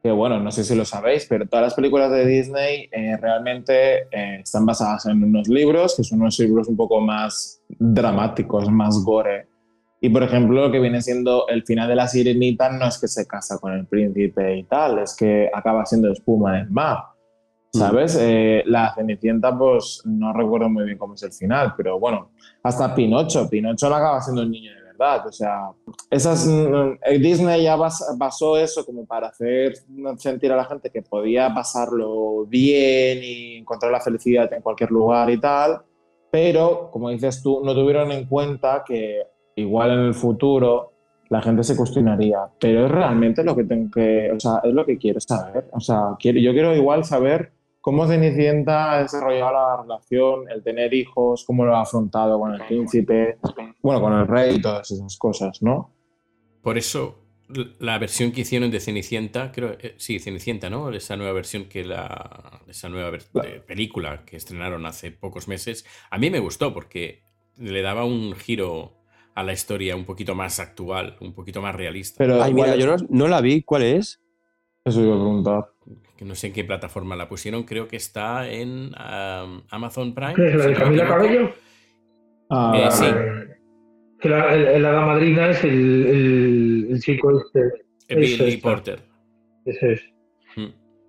que 0.00 0.12
bueno, 0.12 0.38
no 0.38 0.52
sé 0.52 0.62
si 0.62 0.76
lo 0.76 0.84
sabéis, 0.84 1.26
pero 1.28 1.48
todas 1.48 1.64
las 1.64 1.74
películas 1.74 2.12
de 2.12 2.24
Disney 2.24 2.88
eh, 2.92 3.16
realmente 3.16 4.02
eh, 4.12 4.40
están 4.42 4.64
basadas 4.64 5.06
en 5.06 5.24
unos 5.24 5.48
libros, 5.48 5.96
que 5.96 6.04
son 6.04 6.20
unos 6.20 6.38
libros 6.38 6.68
un 6.68 6.76
poco 6.76 7.00
más 7.00 7.60
dramáticos, 7.68 8.70
más 8.70 9.02
gore. 9.02 9.48
Y 10.00 10.10
por 10.10 10.22
ejemplo, 10.22 10.60
lo 10.60 10.70
que 10.70 10.78
viene 10.78 11.02
siendo 11.02 11.48
el 11.48 11.64
final 11.64 11.88
de 11.88 11.96
la 11.96 12.06
sirenita 12.06 12.70
no 12.70 12.86
es 12.86 12.98
que 12.98 13.08
se 13.08 13.26
casa 13.26 13.58
con 13.58 13.72
el 13.72 13.86
príncipe 13.86 14.56
y 14.58 14.62
tal, 14.62 15.00
es 15.00 15.16
que 15.16 15.50
acaba 15.52 15.84
siendo 15.86 16.12
espuma 16.12 16.58
del 16.58 16.70
mar. 16.70 16.98
¿Sabes? 17.72 18.16
Eh, 18.18 18.62
la 18.66 18.94
Cenicienta, 18.94 19.56
pues 19.56 20.02
no 20.04 20.32
recuerdo 20.32 20.70
muy 20.70 20.84
bien 20.84 20.96
cómo 20.96 21.14
es 21.14 21.22
el 21.24 21.32
final, 21.32 21.74
pero 21.76 21.98
bueno, 21.98 22.30
hasta 22.62 22.94
Pinocho. 22.94 23.50
Pinocho 23.50 23.90
no 23.90 23.96
acaba 23.96 24.22
siendo 24.22 24.42
un 24.42 24.50
niño 24.50 24.72
O 25.26 25.32
sea, 25.32 25.70
esas, 26.10 26.46
eh, 26.48 27.18
Disney 27.18 27.62
ya 27.64 27.76
bas- 27.76 28.04
basó 28.16 28.56
eso 28.56 28.84
como 28.84 29.04
para 29.06 29.28
hacer 29.28 29.74
sentir 30.18 30.50
a 30.52 30.56
la 30.56 30.64
gente 30.64 30.90
que 30.90 31.02
podía 31.02 31.52
pasarlo 31.54 32.44
bien 32.46 33.18
y 33.22 33.56
encontrar 33.58 33.92
la 33.92 34.00
felicidad 34.00 34.52
en 34.52 34.62
cualquier 34.62 34.90
lugar 34.90 35.30
y 35.30 35.38
tal. 35.40 35.80
Pero, 36.30 36.90
como 36.90 37.10
dices 37.10 37.42
tú, 37.42 37.62
no 37.64 37.74
tuvieron 37.74 38.10
en 38.12 38.26
cuenta 38.26 38.82
que 38.86 39.22
igual 39.54 39.90
en 39.92 40.00
el 40.00 40.14
futuro 40.14 40.92
la 41.28 41.40
gente 41.42 41.64
se 41.64 41.76
cuestionaría, 41.76 42.38
pero 42.60 42.86
es 42.86 42.90
realmente 42.92 43.42
lo 43.42 43.56
que 43.56 43.64
tengo 43.64 43.90
que, 43.90 44.30
o 44.30 44.38
sea, 44.38 44.60
es 44.62 44.72
lo 44.72 44.84
que 44.86 44.96
quiero 44.96 45.18
saber. 45.20 45.68
O 45.72 45.80
sea, 45.80 46.10
quiero, 46.18 46.38
yo 46.38 46.52
quiero 46.52 46.74
igual 46.76 47.04
saber 47.04 47.52
cómo 47.86 48.04
Cenicienta 48.08 48.94
ha 48.94 49.02
desarrollado 49.02 49.52
la 49.52 49.80
relación, 49.80 50.50
el 50.50 50.60
tener 50.60 50.92
hijos, 50.92 51.44
cómo 51.46 51.64
lo 51.64 51.76
ha 51.76 51.82
afrontado 51.82 52.36
con 52.40 52.52
el 52.52 52.60
príncipe, 52.66 53.38
bueno, 53.80 54.00
con 54.00 54.12
el 54.12 54.26
rey 54.26 54.56
y 54.56 54.60
todas 54.60 54.90
esas 54.90 55.16
cosas, 55.16 55.62
¿no? 55.62 55.94
Por 56.62 56.78
eso 56.78 57.20
la 57.78 57.96
versión 58.00 58.32
que 58.32 58.40
hicieron 58.40 58.72
de 58.72 58.80
Cenicienta, 58.80 59.52
creo, 59.52 59.76
eh, 59.78 59.94
sí, 59.98 60.18
Cenicienta, 60.18 60.68
¿no? 60.68 60.90
Esa 60.90 61.16
nueva 61.16 61.32
versión 61.32 61.66
que 61.66 61.84
la, 61.84 62.60
esa 62.66 62.88
nueva 62.88 63.10
ver- 63.10 63.30
de 63.32 63.60
película 63.60 64.24
que 64.24 64.36
estrenaron 64.36 64.84
hace 64.84 65.12
pocos 65.12 65.46
meses, 65.46 65.86
a 66.10 66.18
mí 66.18 66.28
me 66.28 66.40
gustó 66.40 66.74
porque 66.74 67.22
le 67.56 67.82
daba 67.82 68.04
un 68.04 68.34
giro 68.34 68.94
a 69.36 69.44
la 69.44 69.52
historia 69.52 69.94
un 69.94 70.04
poquito 70.04 70.34
más 70.34 70.58
actual, 70.58 71.16
un 71.20 71.32
poquito 71.32 71.62
más 71.62 71.72
realista. 71.72 72.16
Pero 72.18 72.42
Ay, 72.42 72.52
mira, 72.52 72.66
¿cuál 72.70 72.80
yo 72.80 72.96
no 73.10 73.28
la 73.28 73.40
vi, 73.40 73.62
¿cuál 73.62 73.84
es? 73.84 74.20
Eso 74.84 75.00
iba 75.02 75.14
a 75.14 75.18
preguntar. 75.18 75.70
Que 76.16 76.24
no 76.24 76.34
sé 76.34 76.48
en 76.48 76.52
qué 76.52 76.64
plataforma 76.64 77.14
la 77.16 77.28
pusieron, 77.28 77.64
creo 77.64 77.86
que 77.88 77.96
está 77.96 78.48
en 78.50 78.92
um, 78.94 79.62
Amazon 79.70 80.14
Prime. 80.14 80.34
¿Qué 80.34 80.48
es 80.48 80.54
la 80.56 80.66
de 80.66 80.74
Camila. 80.74 81.06
Cabello? 81.06 81.50
Ah, 82.50 82.72
Eh, 82.76 82.80
vale, 82.82 82.90
sí. 82.92 83.52
Que 84.20 84.28
la, 84.30 84.54
el, 84.54 84.82
la 84.82 85.00
madrina 85.04 85.50
es 85.50 85.62
el, 85.64 86.06
el, 86.06 86.88
el 86.92 87.00
chico 87.00 87.30
este. 87.38 87.60
Eso 88.08 88.44
Billy. 88.44 88.56
Porter. 88.58 89.00
Ese 89.64 89.92
es. 89.92 90.00
Mm. 90.56 90.66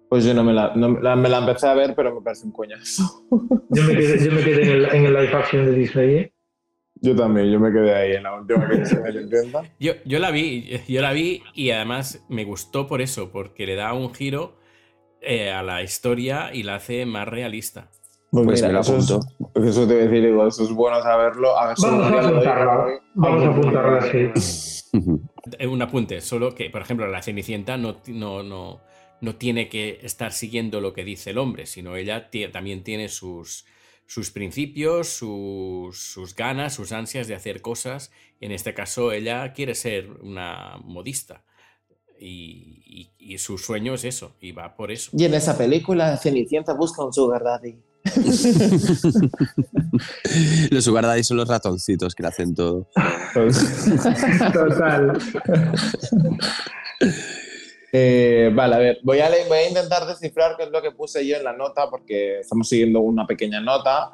Pues 0.09 0.25
yo 0.25 0.33
no 0.33 0.43
me 0.43 0.53
la, 0.53 0.73
no 0.75 0.89
me 0.89 1.01
la- 1.01 1.15
me 1.15 1.29
la 1.29 1.37
empecé 1.39 1.67
a 1.67 1.73
ver, 1.73 1.93
pero 1.95 2.15
me 2.15 2.21
parece 2.21 2.45
un 2.45 2.51
coñazo. 2.51 3.03
Yo 3.69 3.83
me 3.83 3.95
quedé, 3.95 4.25
yo 4.25 4.31
me 4.31 4.41
quedé 4.43 4.63
en, 4.63 4.69
el, 4.69 4.85
en 4.95 5.05
el 5.05 5.13
live 5.13 5.33
action 5.33 5.65
de 5.65 5.71
Disney. 5.73 6.15
¿eh? 6.15 6.33
Yo 7.01 7.15
también, 7.15 7.51
yo 7.51 7.59
me 7.59 7.71
quedé 7.71 7.93
ahí 7.93 8.13
en 8.13 8.23
la 8.23 8.39
última 8.39 8.67
que 8.69 8.85
se 8.85 8.99
me 9.01 9.09
intenta. 9.11 9.61
Yo, 9.79 9.91
yo 10.05 10.17
la 10.19 10.31
vi, 10.31 10.79
yo 10.87 11.01
la 11.01 11.11
vi 11.11 11.43
y 11.53 11.69
además 11.71 12.25
me 12.29 12.43
gustó 12.45 12.87
por 12.87 13.01
eso, 13.01 13.29
porque 13.31 13.65
le 13.67 13.75
da 13.75 13.93
un 13.93 14.13
giro 14.15 14.56
eh, 15.27 15.51
a 15.51 15.61
la 15.63 15.83
historia 15.83 16.51
y 16.53 16.63
la 16.63 16.75
hace 16.75 17.05
más 17.05 17.27
realista. 17.27 17.89
Pues, 18.31 18.45
Pues 18.45 18.61
mira, 18.61 18.67
me 18.67 18.73
lo 18.73 18.81
eso, 18.81 18.97
es, 18.97 19.11
apunto. 19.11 19.19
eso 19.55 19.87
te 19.87 19.93
voy 19.93 20.03
a 20.03 20.07
decir, 20.07 20.25
digo, 20.25 20.47
eso 20.47 20.63
es 20.63 20.71
bueno 20.71 21.01
saberlo. 21.01 21.57
A 21.57 21.67
ver, 21.67 21.75
Vamos 21.79 22.11
a 22.13 22.19
apuntarla. 22.19 23.01
Vamos 23.13 23.43
a 23.43 23.47
apuntarla, 23.49 24.01
sí. 24.11 24.89
Un 25.67 25.81
apunte, 25.81 26.21
solo 26.21 26.53
que, 26.55 26.69
por 26.69 26.81
ejemplo, 26.81 27.07
la 27.07 27.21
Cenicienta 27.21 27.77
no, 27.77 27.97
no, 28.07 28.43
no, 28.43 28.81
no 29.21 29.35
tiene 29.35 29.69
que 29.69 29.99
estar 30.03 30.31
siguiendo 30.33 30.81
lo 30.81 30.93
que 30.93 31.03
dice 31.03 31.31
el 31.31 31.37
hombre, 31.37 31.65
sino 31.65 31.95
ella 31.95 32.29
también 32.51 32.83
tiene 32.83 33.09
sus, 33.09 33.65
sus 34.05 34.31
principios, 34.31 35.07
sus, 35.09 35.97
sus 35.99 36.35
ganas, 36.35 36.73
sus 36.75 36.91
ansias 36.91 37.27
de 37.27 37.35
hacer 37.35 37.61
cosas. 37.61 38.11
En 38.41 38.51
este 38.51 38.73
caso, 38.73 39.11
ella 39.11 39.53
quiere 39.53 39.75
ser 39.75 40.09
una 40.21 40.77
modista. 40.83 41.43
Y, 42.19 42.81
y- 42.85 43.09
y 43.33 43.37
su 43.37 43.57
sueño 43.57 43.93
es 43.93 44.03
eso, 44.05 44.31
y 44.41 44.51
va 44.53 44.73
por 44.75 44.91
eso. 44.91 45.11
Y 45.13 45.25
en 45.25 45.33
esa 45.33 45.57
película, 45.57 46.15
Cenicienta 46.17 46.73
busca 46.73 47.03
un 47.03 47.13
sugar 47.13 47.43
daddy. 47.43 47.75
Los 50.71 50.83
sugar 50.85 51.05
daddy 51.05 51.23
son 51.23 51.37
los 51.37 51.47
ratoncitos 51.47 52.15
que 52.15 52.23
le 52.23 52.29
hacen 52.29 52.55
todo. 52.55 52.87
Total. 54.53 55.17
Eh, 57.91 58.51
vale, 58.53 58.75
a 58.75 58.79
ver, 58.79 58.99
voy 59.03 59.19
a, 59.19 59.29
voy 59.47 59.57
a 59.57 59.67
intentar 59.69 60.05
descifrar 60.05 60.55
qué 60.57 60.63
es 60.63 60.69
lo 60.71 60.81
que 60.81 60.91
puse 60.91 61.25
yo 61.25 61.37
en 61.37 61.43
la 61.43 61.53
nota, 61.53 61.89
porque 61.89 62.39
estamos 62.41 62.67
siguiendo 62.69 62.99
una 63.01 63.25
pequeña 63.25 63.61
nota. 63.61 64.11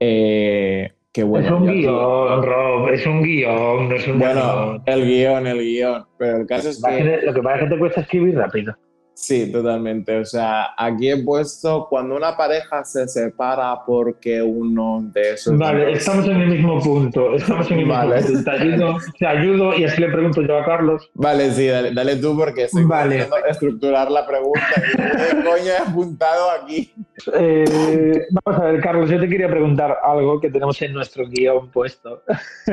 Eh, 0.00 0.90
bueno, 1.22 1.46
es 1.46 1.52
un 1.52 1.66
guion, 1.66 2.42
Rob. 2.42 2.88
Es 2.88 3.06
un 3.06 3.22
guion, 3.22 3.88
no 3.88 3.94
es 3.94 4.08
un 4.08 4.18
Bueno, 4.18 4.82
el 4.84 5.04
guion, 5.04 5.46
el 5.46 5.58
guion. 5.58 6.04
Pero 6.18 6.38
el 6.38 6.46
caso 6.46 6.70
es 6.70 6.82
que. 6.82 7.20
Lo 7.22 7.32
que 7.32 7.42
pasa 7.42 7.56
es 7.56 7.62
que 7.64 7.70
te 7.70 7.78
cuesta 7.78 8.00
escribir 8.00 8.36
rápido. 8.36 8.76
Sí, 9.16 9.50
totalmente. 9.52 10.18
O 10.18 10.24
sea, 10.24 10.70
aquí 10.76 11.08
he 11.08 11.22
puesto 11.22 11.86
cuando 11.88 12.16
una 12.16 12.36
pareja 12.36 12.84
se 12.84 13.06
separa 13.06 13.76
porque 13.86 14.42
uno 14.42 15.00
de 15.12 15.34
esos. 15.34 15.56
Vale, 15.56 15.84
dos- 15.86 15.98
estamos 15.98 16.26
en 16.26 16.40
el 16.40 16.48
mismo 16.48 16.80
punto. 16.80 17.34
Estamos 17.36 17.66
en 17.70 17.78
el 17.78 17.86
mismo 17.86 17.94
Vale. 17.94 18.20
punto. 18.22 18.42
Te 18.42 18.50
ayudo, 18.50 18.96
te 19.18 19.26
ayudo 19.26 19.74
y 19.74 19.84
así 19.84 20.00
le 20.00 20.08
pregunto 20.08 20.42
yo 20.42 20.58
a 20.58 20.64
Carlos. 20.64 21.08
Vale, 21.14 21.50
sí, 21.52 21.68
dale, 21.68 21.92
dale 21.94 22.16
tú 22.16 22.36
porque 22.36 22.64
estoy 22.64 22.84
Vale. 22.84 23.28
estructurar 23.48 24.10
la 24.10 24.26
pregunta. 24.26 24.60
¿Qué 24.96 25.36
coño 25.36 25.70
he 25.72 25.76
apuntado 25.90 26.50
aquí? 26.50 26.92
Eh, 27.34 28.26
vamos 28.44 28.60
a 28.60 28.64
ver, 28.64 28.80
Carlos, 28.80 29.08
yo 29.08 29.20
te 29.20 29.28
quería 29.28 29.48
preguntar 29.48 29.96
algo 30.02 30.40
que 30.40 30.50
tenemos 30.50 30.82
en 30.82 30.92
nuestro 30.92 31.24
guion 31.28 31.70
puesto. 31.70 32.22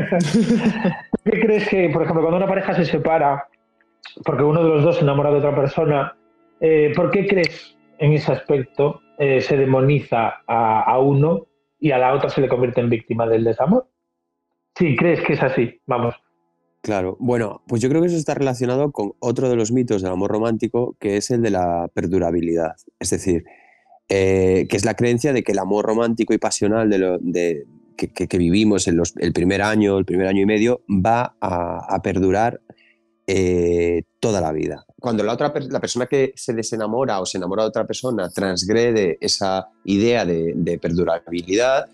¿Qué 1.24 1.40
crees 1.40 1.68
que, 1.70 1.90
por 1.90 2.02
ejemplo, 2.02 2.22
cuando 2.24 2.38
una 2.38 2.48
pareja 2.48 2.74
se 2.74 2.86
separa, 2.86 3.48
porque 4.26 4.44
uno 4.44 4.64
de 4.64 4.70
los 4.70 4.84
dos 4.84 4.96
se 4.98 5.04
enamora 5.04 5.30
de 5.32 5.38
otra 5.38 5.56
persona, 5.56 6.16
eh, 6.62 6.94
¿por 6.96 7.12
qué 7.12 7.28
crees 7.28 7.76
en 7.98 8.14
ese 8.14 8.32
aspecto 8.32 9.02
eh, 9.20 9.42
se 9.42 9.58
demoniza 9.58 10.42
a, 10.48 10.98
uno 11.00 11.48
y 11.80 11.92
a 11.92 11.98
la 11.98 12.14
otra 12.14 12.30
se 12.30 12.42
le 12.42 12.48
convierte 12.48 12.80
en 12.82 12.90
víctima 12.90 13.28
del 13.28 13.44
desamor? 13.44 13.88
Sí, 14.76 14.96
crees 14.96 15.22
que 15.22 15.34
es 15.34 15.44
así, 15.44 15.82
vamos. 15.86 16.16
Claro, 16.82 17.18
bueno, 17.20 17.62
pues 17.68 17.82
yo 17.82 17.90
creo 17.90 18.02
que 18.02 18.08
eso 18.08 18.18
está 18.18 18.34
relacionado 18.34 18.92
con 18.92 19.14
otro 19.20 19.50
de 19.50 19.56
los 19.56 19.72
mitos 19.72 20.02
del 20.02 20.12
amor 20.12 20.32
romántico, 20.32 20.96
que 21.00 21.18
es 21.18 21.30
el 21.30 21.42
de 21.42 21.52
la 21.52 21.90
perdurabilidad. 21.94 22.76
Es 23.00 23.10
decir, 23.12 23.44
eh, 24.10 24.66
que 24.70 24.78
es 24.78 24.86
la 24.86 24.96
creencia 24.96 25.34
de 25.34 25.44
que 25.44 25.52
el 25.52 25.60
amor 25.60 25.86
romántico 25.86 26.34
y 26.34 26.38
pasional 26.40 26.90
de 26.90 26.98
lo- 26.98 27.18
de- 27.20 27.66
que, 27.98 28.38
vivimos 28.40 28.88
en 28.88 28.98
los- 28.98 29.16
el 29.18 29.32
primer 29.32 29.62
año, 29.62 30.00
el 30.00 30.06
primer 30.06 30.26
año 30.26 30.42
y 30.42 30.46
medio, 30.48 30.82
va 30.90 31.36
a 31.40 32.02
perdurar 32.02 32.60
eh, 33.28 34.04
toda 34.20 34.42
la 34.42 34.52
vida. 34.52 34.86
Cuando 35.00 35.24
la, 35.24 35.34
otra, 35.34 35.54
la 35.70 35.80
persona 35.80 36.06
que 36.08 36.34
se 36.36 36.54
desenamora 36.54 37.20
o 37.22 37.26
se 37.26 37.38
enamora 37.38 37.64
de 37.64 37.70
otra 37.70 37.86
persona 37.88 38.30
transgrede 38.30 39.18
esa 39.22 39.68
idea 39.86 40.26
de, 40.26 40.54
perdurabilidad, 40.80 41.86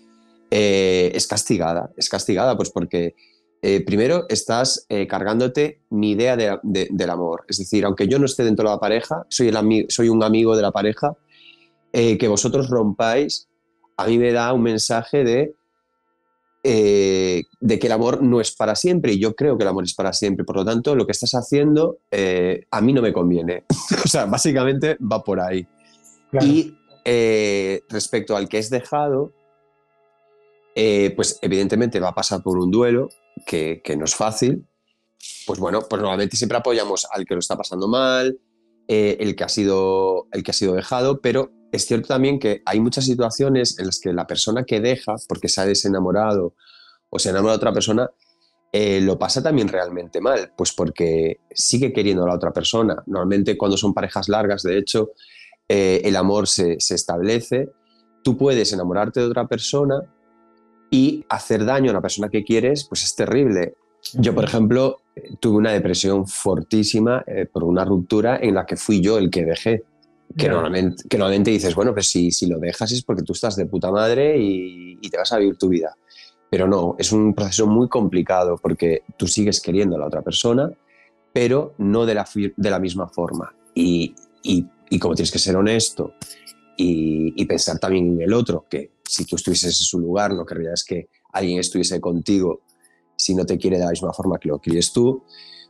eh, 0.50 1.10
es 1.14 1.26
castigada. 1.26 1.90
Es 1.96 2.08
castigada 2.08 2.56
pues 2.56 2.70
porque 2.70 3.14
eh, 3.62 3.84
primero 3.84 4.26
estás 4.28 4.86
cargándote 5.08 5.80
mi 5.90 6.12
idea 6.12 6.36
de- 6.36 6.58
de- 6.62 6.88
del 6.90 7.10
amor. 7.10 7.44
Es 7.48 7.58
decir, 7.58 7.84
aunque 7.84 8.06
yo 8.08 8.18
no 8.18 8.26
esté 8.26 8.44
dentro 8.44 8.68
de 8.68 8.74
la 8.74 8.80
pareja, 8.80 9.24
soy, 9.28 9.48
el 9.48 9.86
soy 9.88 10.08
un 10.08 10.22
amigo 10.22 10.56
de 10.56 10.62
la 10.62 10.70
pareja, 10.72 11.12
que 11.92 12.28
vosotros 12.28 12.68
rompáis, 12.68 13.48
a 13.96 14.06
mí 14.06 14.18
me 14.18 14.30
da 14.32 14.52
un 14.52 14.62
mensaje 14.62 15.24
de, 15.24 15.54
eh, 16.64 17.44
de 17.60 17.78
que 17.78 17.86
el 17.86 17.92
amor 17.92 18.22
no 18.22 18.40
es 18.40 18.54
para 18.54 18.74
siempre 18.74 19.12
y 19.12 19.20
yo 19.20 19.34
creo 19.34 19.56
que 19.56 19.62
el 19.62 19.68
amor 19.68 19.84
es 19.84 19.94
para 19.94 20.12
siempre. 20.12 20.44
Por 20.44 20.56
lo 20.56 20.64
tanto, 20.64 20.94
lo 20.94 21.06
que 21.06 21.12
estás 21.12 21.32
haciendo 21.32 21.98
eh, 22.10 22.66
a 22.70 22.80
mí 22.80 22.92
no 22.92 23.02
me 23.02 23.12
conviene. 23.12 23.64
o 24.04 24.08
sea, 24.08 24.26
básicamente 24.26 24.96
va 25.00 25.22
por 25.22 25.40
ahí. 25.40 25.66
Claro. 26.30 26.46
Y 26.46 26.76
eh, 27.04 27.82
respecto 27.88 28.36
al 28.36 28.48
que 28.48 28.58
es 28.58 28.70
dejado, 28.70 29.32
pues 31.16 31.40
evidentemente 31.42 31.98
va 31.98 32.10
a 32.10 32.14
pasar 32.14 32.40
por 32.40 32.56
un 32.56 32.70
duelo 32.70 33.08
que, 33.46 33.80
que 33.82 33.96
no 33.96 34.04
es 34.04 34.14
fácil. 34.14 34.64
Pues 35.46 35.58
bueno, 35.58 35.80
pues 35.88 36.00
normalmente 36.00 36.36
siempre 36.36 36.58
apoyamos 36.58 37.06
al 37.10 37.24
que 37.24 37.34
lo 37.34 37.40
está 37.40 37.56
pasando 37.56 37.88
mal, 37.88 38.38
el, 38.86 39.34
que 39.34 39.44
ha 39.44 39.48
sido, 39.48 40.28
el 40.30 40.44
que 40.44 40.52
ha 40.52 40.54
sido 40.54 40.74
dejado, 40.74 41.20
pero 41.20 41.50
es 41.72 41.86
cierto 41.86 42.08
también 42.08 42.38
que 42.38 42.62
hay 42.64 42.80
muchas 42.80 43.04
situaciones 43.04 43.78
en 43.78 43.86
las 43.86 44.00
que 44.00 44.12
la 44.12 44.26
persona 44.26 44.64
que 44.64 44.80
deja, 44.80 45.14
porque 45.28 45.48
se 45.48 45.60
ha 45.60 45.66
desenamorado 45.66 46.54
o 47.10 47.18
se 47.18 47.30
enamora 47.30 47.52
de 47.52 47.56
otra 47.56 47.72
persona, 47.72 48.10
eh, 48.72 49.00
lo 49.00 49.18
pasa 49.18 49.42
también 49.42 49.68
realmente 49.68 50.20
mal, 50.20 50.52
pues 50.56 50.72
porque 50.72 51.40
sigue 51.50 51.92
queriendo 51.92 52.24
a 52.24 52.28
la 52.28 52.34
otra 52.34 52.52
persona. 52.52 53.02
Normalmente 53.06 53.56
cuando 53.56 53.76
son 53.76 53.94
parejas 53.94 54.28
largas, 54.28 54.62
de 54.62 54.78
hecho, 54.78 55.12
eh, 55.68 56.02
el 56.04 56.16
amor 56.16 56.48
se, 56.48 56.78
se 56.80 56.94
establece, 56.94 57.70
tú 58.22 58.36
puedes 58.36 58.72
enamorarte 58.72 59.20
de 59.20 59.26
otra 59.26 59.46
persona 59.46 60.02
y 60.90 61.24
hacer 61.28 61.64
daño 61.64 61.90
a 61.90 61.94
la 61.94 62.00
persona 62.00 62.28
que 62.28 62.44
quieres, 62.44 62.84
pues 62.84 63.04
es 63.04 63.14
terrible. 63.14 63.74
Yo, 64.14 64.34
por 64.34 64.44
ejemplo, 64.44 65.00
tuve 65.40 65.56
una 65.56 65.72
depresión 65.72 66.26
fortísima 66.26 67.24
eh, 67.26 67.46
por 67.50 67.64
una 67.64 67.84
ruptura 67.84 68.38
en 68.40 68.54
la 68.54 68.64
que 68.64 68.76
fui 68.76 69.00
yo 69.00 69.18
el 69.18 69.30
que 69.30 69.44
dejé. 69.44 69.82
Que, 70.36 70.44
Ya. 70.44 70.52
normalmente, 70.52 71.04
que 71.08 71.16
normalmente 71.18 71.50
dices, 71.50 71.74
bueno, 71.74 71.92
pues 71.94 72.08
si, 72.10 72.30
si 72.30 72.46
lo 72.46 72.58
dejas 72.58 72.92
es 72.92 73.02
porque 73.02 73.22
tú 73.22 73.32
estás 73.32 73.56
de 73.56 73.66
puta 73.66 73.90
madre 73.90 74.38
y, 74.38 74.98
y 75.00 75.10
te 75.10 75.16
vas 75.16 75.32
a 75.32 75.38
vivir 75.38 75.56
tu 75.56 75.68
vida. 75.68 75.96
Pero 76.50 76.66
no, 76.66 76.96
es 76.98 77.12
un 77.12 77.34
proceso 77.34 77.66
muy 77.66 77.88
complicado 77.88 78.56
porque 78.62 79.02
tú 79.16 79.26
sigues 79.26 79.60
queriendo 79.60 79.96
a 79.96 79.98
la 79.98 80.06
otra 80.06 80.22
persona, 80.22 80.70
pero 81.32 81.74
no 81.78 82.06
de 82.06 82.14
la, 82.14 82.26
de 82.34 82.70
la 82.70 82.78
misma 82.78 83.08
forma. 83.08 83.54
Y, 83.74 84.14
y, 84.42 84.66
y 84.90 84.98
como 84.98 85.14
tienes 85.14 85.30
que 85.30 85.38
ser 85.38 85.56
honesto 85.56 86.14
y, 86.76 87.34
y 87.40 87.44
pensar 87.46 87.78
también 87.78 88.12
en 88.14 88.22
el 88.22 88.32
otro, 88.32 88.66
que 88.68 88.92
si 89.04 89.24
tú 89.24 89.36
estuvieses 89.36 89.78
en 89.80 89.84
su 89.84 89.98
lugar, 89.98 90.32
no 90.34 90.44
querrías 90.46 90.84
que 90.84 91.08
alguien 91.32 91.58
estuviese 91.58 92.00
contigo 92.00 92.62
si 93.16 93.34
no 93.34 93.44
te 93.44 93.58
quiere 93.58 93.78
de 93.78 93.84
la 93.84 93.90
misma 93.90 94.12
forma 94.12 94.38
que 94.38 94.48
lo 94.48 94.58
quieres 94.58 94.92
tú, 94.92 95.24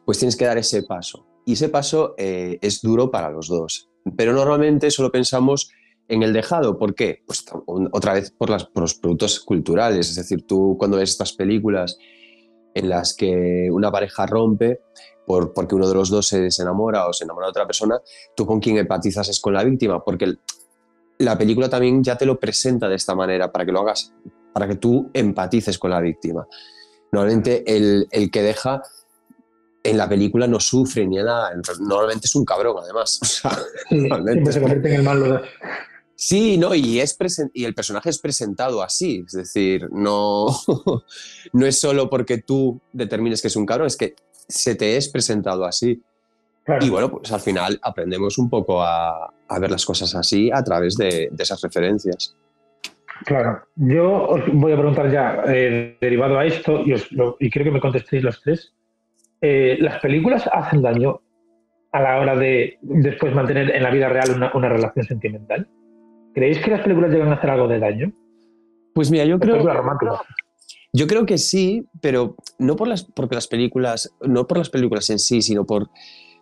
pues 0.05 0.18
tienes 0.18 0.37
que 0.37 0.44
dar 0.44 0.59
ese 0.59 0.83
paso. 0.83 1.27
Y 1.47 1.53
ese 1.55 1.71
paso 1.71 2.14
eh, 2.18 2.59
es 2.61 2.83
duro 2.83 3.11
para 3.11 3.31
los 3.31 3.49
dos. 3.49 3.88
Pero 4.16 4.33
normalmente 4.33 4.90
solo 4.90 5.11
pensamos 5.11 5.71
en 6.09 6.23
el 6.23 6.33
dejado. 6.33 6.79
¿Por 6.79 6.94
qué? 6.94 7.23
Pues 7.27 7.44
otra 7.92 8.14
vez 8.14 8.31
por, 8.31 8.51
las, 8.51 8.64
por 8.64 8.83
los 8.83 8.94
productos 8.94 9.40
culturales. 9.40 10.09
Es 10.09 10.16
decir, 10.16 10.47
tú 10.47 10.77
cuando 10.79 10.97
ves 10.97 11.11
estas 11.11 11.33
películas 11.33 11.99
en 12.75 12.88
las 12.88 13.14
que 13.14 13.68
una 13.71 13.90
pareja 13.90 14.27
rompe 14.27 14.81
por, 15.27 15.53
porque 15.53 15.75
uno 15.75 15.88
de 15.88 15.94
los 15.94 16.09
dos 16.09 16.27
se 16.27 16.40
desenamora 16.40 17.07
o 17.07 17.12
se 17.12 17.25
enamora 17.25 17.47
de 17.47 17.51
otra 17.51 17.66
persona, 17.66 18.01
tú 18.35 18.47
con 18.47 18.61
quien 18.61 18.79
empatizas 18.79 19.29
es 19.29 19.40
con 19.40 19.53
la 19.53 19.62
víctima, 19.64 20.03
porque 20.03 20.37
la 21.18 21.37
película 21.37 21.68
también 21.68 22.03
ya 22.03 22.16
te 22.16 22.25
lo 22.25 22.38
presenta 22.38 22.88
de 22.88 22.94
esta 22.94 23.14
manera 23.14 23.53
para 23.53 23.66
que 23.66 23.73
lo 23.73 23.81
hagas, 23.81 24.14
para 24.53 24.66
que 24.66 24.77
tú 24.77 25.11
empatices 25.12 25.79
con 25.79 25.90
la 25.90 26.01
víctima. 26.01 26.47
Normalmente 27.12 27.64
el, 27.66 28.07
el 28.11 28.31
que 28.31 28.42
deja 28.42 28.83
en 29.83 29.97
la 29.97 30.09
película 30.09 30.47
no 30.47 30.61
sufre 30.61 31.07
ni 31.07 31.17
nada, 31.17 31.51
normalmente 31.81 32.27
es 32.27 32.35
un 32.35 32.45
cabrón 32.45 32.77
además. 32.83 33.19
O 33.23 33.27
sea, 33.27 33.51
Sí, 33.88 34.01
siempre 34.09 34.53
se 34.53 34.61
convierte 34.61 34.88
en 34.88 34.95
el 34.97 35.03
malo. 35.03 35.41
Sí, 36.14 36.59
no, 36.59 36.75
y, 36.75 36.99
es 37.01 37.17
y 37.55 37.64
el 37.64 37.75
personaje 37.75 38.11
es 38.11 38.19
presentado 38.19 38.83
así, 38.83 39.23
es 39.25 39.33
decir, 39.33 39.88
no, 39.93 40.47
no 41.53 41.67
es 41.67 41.79
solo 41.79 42.11
porque 42.11 42.38
tú 42.38 42.81
determines 42.93 43.41
que 43.41 43.49
es 43.49 43.57
un 43.57 43.64
cabrón, 43.67 43.87
es 43.87 43.97
que 43.97 44.17
se 44.49 44.75
te 44.75 44.97
es 44.97 45.09
presentado 45.09 45.64
así. 45.64 46.03
Claro. 46.64 46.85
Y 46.85 46.91
bueno, 46.91 47.11
pues 47.11 47.31
al 47.33 47.41
final 47.41 47.79
aprendemos 47.83 48.37
un 48.37 48.51
poco 48.51 48.83
a, 48.83 49.33
a 49.49 49.59
ver 49.59 49.71
las 49.71 49.87
cosas 49.87 50.14
así 50.14 50.51
a 50.53 50.62
través 50.62 50.97
de, 50.97 51.29
de 51.31 51.43
esas 51.43 51.61
referencias. 51.62 52.37
Claro, 53.25 53.62
yo 53.77 54.29
os 54.29 54.41
voy 54.53 54.73
a 54.73 54.77
preguntar 54.77 55.11
ya, 55.11 55.43
eh, 55.49 55.97
derivado 56.01 56.38
a 56.38 56.45
esto, 56.47 56.81
y, 56.85 56.93
os 56.93 57.11
lo- 57.12 57.37
y 57.41 57.49
creo 57.51 57.64
que 57.64 57.71
me 57.71 57.81
contestéis 57.81 58.23
los 58.23 58.41
tres, 58.43 58.73
eh, 59.40 59.77
¿las 59.81 60.01
películas 60.01 60.48
hacen 60.53 60.83
daño 60.83 61.20
a 61.92 62.01
la 62.01 62.20
hora 62.20 62.37
de 62.37 62.79
después 62.83 63.35
mantener 63.35 63.74
en 63.74 63.83
la 63.83 63.90
vida 63.90 64.09
real 64.09 64.31
una, 64.35 64.51
una 64.55 64.68
relación 64.68 65.07
sentimental? 65.07 65.68
¿Creéis 66.35 66.59
que 66.59 66.70
las 66.70 66.83
películas 66.83 67.11
llegan 67.11 67.31
a 67.31 67.35
hacer 67.35 67.51
algo 67.51 67.68
de 67.68 67.79
daño? 67.79 68.12
Pues 68.94 69.11
mira, 69.11 69.24
yo 69.24 69.38
creo, 69.38 69.64
yo 70.92 71.07
creo 71.07 71.27
que 71.27 71.38
sí, 71.38 71.87
pero 72.01 72.37
no 72.59 72.77
por 72.77 72.88
las, 72.88 73.05
porque 73.05 73.35
las 73.35 73.46
películas, 73.46 74.14
no 74.20 74.46
por 74.46 74.59
las 74.59 74.70
películas 74.70 75.09
en 75.11 75.18
sí, 75.18 75.42
sino 75.42 75.64
por, 75.64 75.88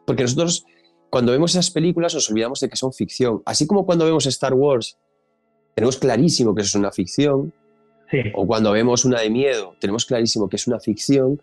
porque 0.07 0.23
nosotros 0.23 0.65
cuando 1.11 1.33
vemos 1.33 1.53
esas 1.53 1.71
películas 1.71 2.15
nos 2.15 2.31
olvidamos 2.31 2.61
de 2.61 2.69
que 2.69 2.77
son 2.77 2.93
ficción. 2.93 3.43
Así 3.45 3.67
como 3.67 3.87
cuando 3.87 4.05
vemos 4.05 4.27
Star 4.27 4.55
Wars, 4.55 4.99
tenemos 5.75 5.99
clarísimo 5.99 6.55
que 6.55 6.63
eso 6.63 6.69
es 6.69 6.81
una 6.81 6.93
ficción, 6.93 7.53
Sí, 8.11 8.21
o 8.35 8.47
cuando 8.47 8.71
vemos 8.71 9.05
una 9.05 9.21
de 9.21 9.31
miedo, 9.31 9.75
tenemos 9.81 10.07
clarísimo 10.07 10.49
que 10.49 10.57
es 10.57 10.67
una 10.69 10.79
ficción. 10.79 11.43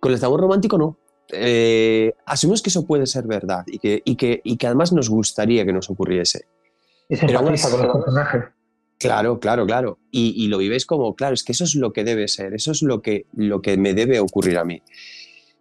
Con 0.00 0.12
el 0.12 0.24
amor 0.24 0.40
romántico 0.40 0.78
no. 0.78 0.96
Eh, 1.30 2.14
asumimos 2.24 2.62
que 2.62 2.70
eso 2.70 2.86
puede 2.86 3.06
ser 3.06 3.26
verdad 3.26 3.64
y 3.66 3.78
que, 3.78 4.00
y, 4.04 4.16
que, 4.16 4.40
y 4.44 4.56
que 4.56 4.66
además 4.66 4.92
nos 4.92 5.10
gustaría 5.10 5.64
que 5.66 5.72
nos 5.72 5.90
ocurriese. 5.90 6.46
se 7.10 7.26
pero 7.26 7.40
aún 7.40 7.46
con 7.46 7.82
los 7.86 7.96
personajes. 7.96 8.44
Claro, 8.98 9.38
claro, 9.38 9.66
claro. 9.66 9.98
Y, 10.10 10.34
y 10.42 10.48
lo 10.48 10.58
vivéis 10.58 10.84
como, 10.84 11.14
claro, 11.14 11.34
es 11.34 11.44
que 11.44 11.52
eso 11.52 11.64
es 11.64 11.74
lo 11.74 11.92
que 11.92 12.02
debe 12.02 12.26
ser, 12.28 12.54
eso 12.54 12.72
es 12.72 12.82
lo 12.82 13.00
que, 13.00 13.26
lo 13.34 13.62
que 13.62 13.76
me 13.76 13.94
debe 13.94 14.18
ocurrir 14.18 14.58
a 14.58 14.64
mí. 14.64 14.82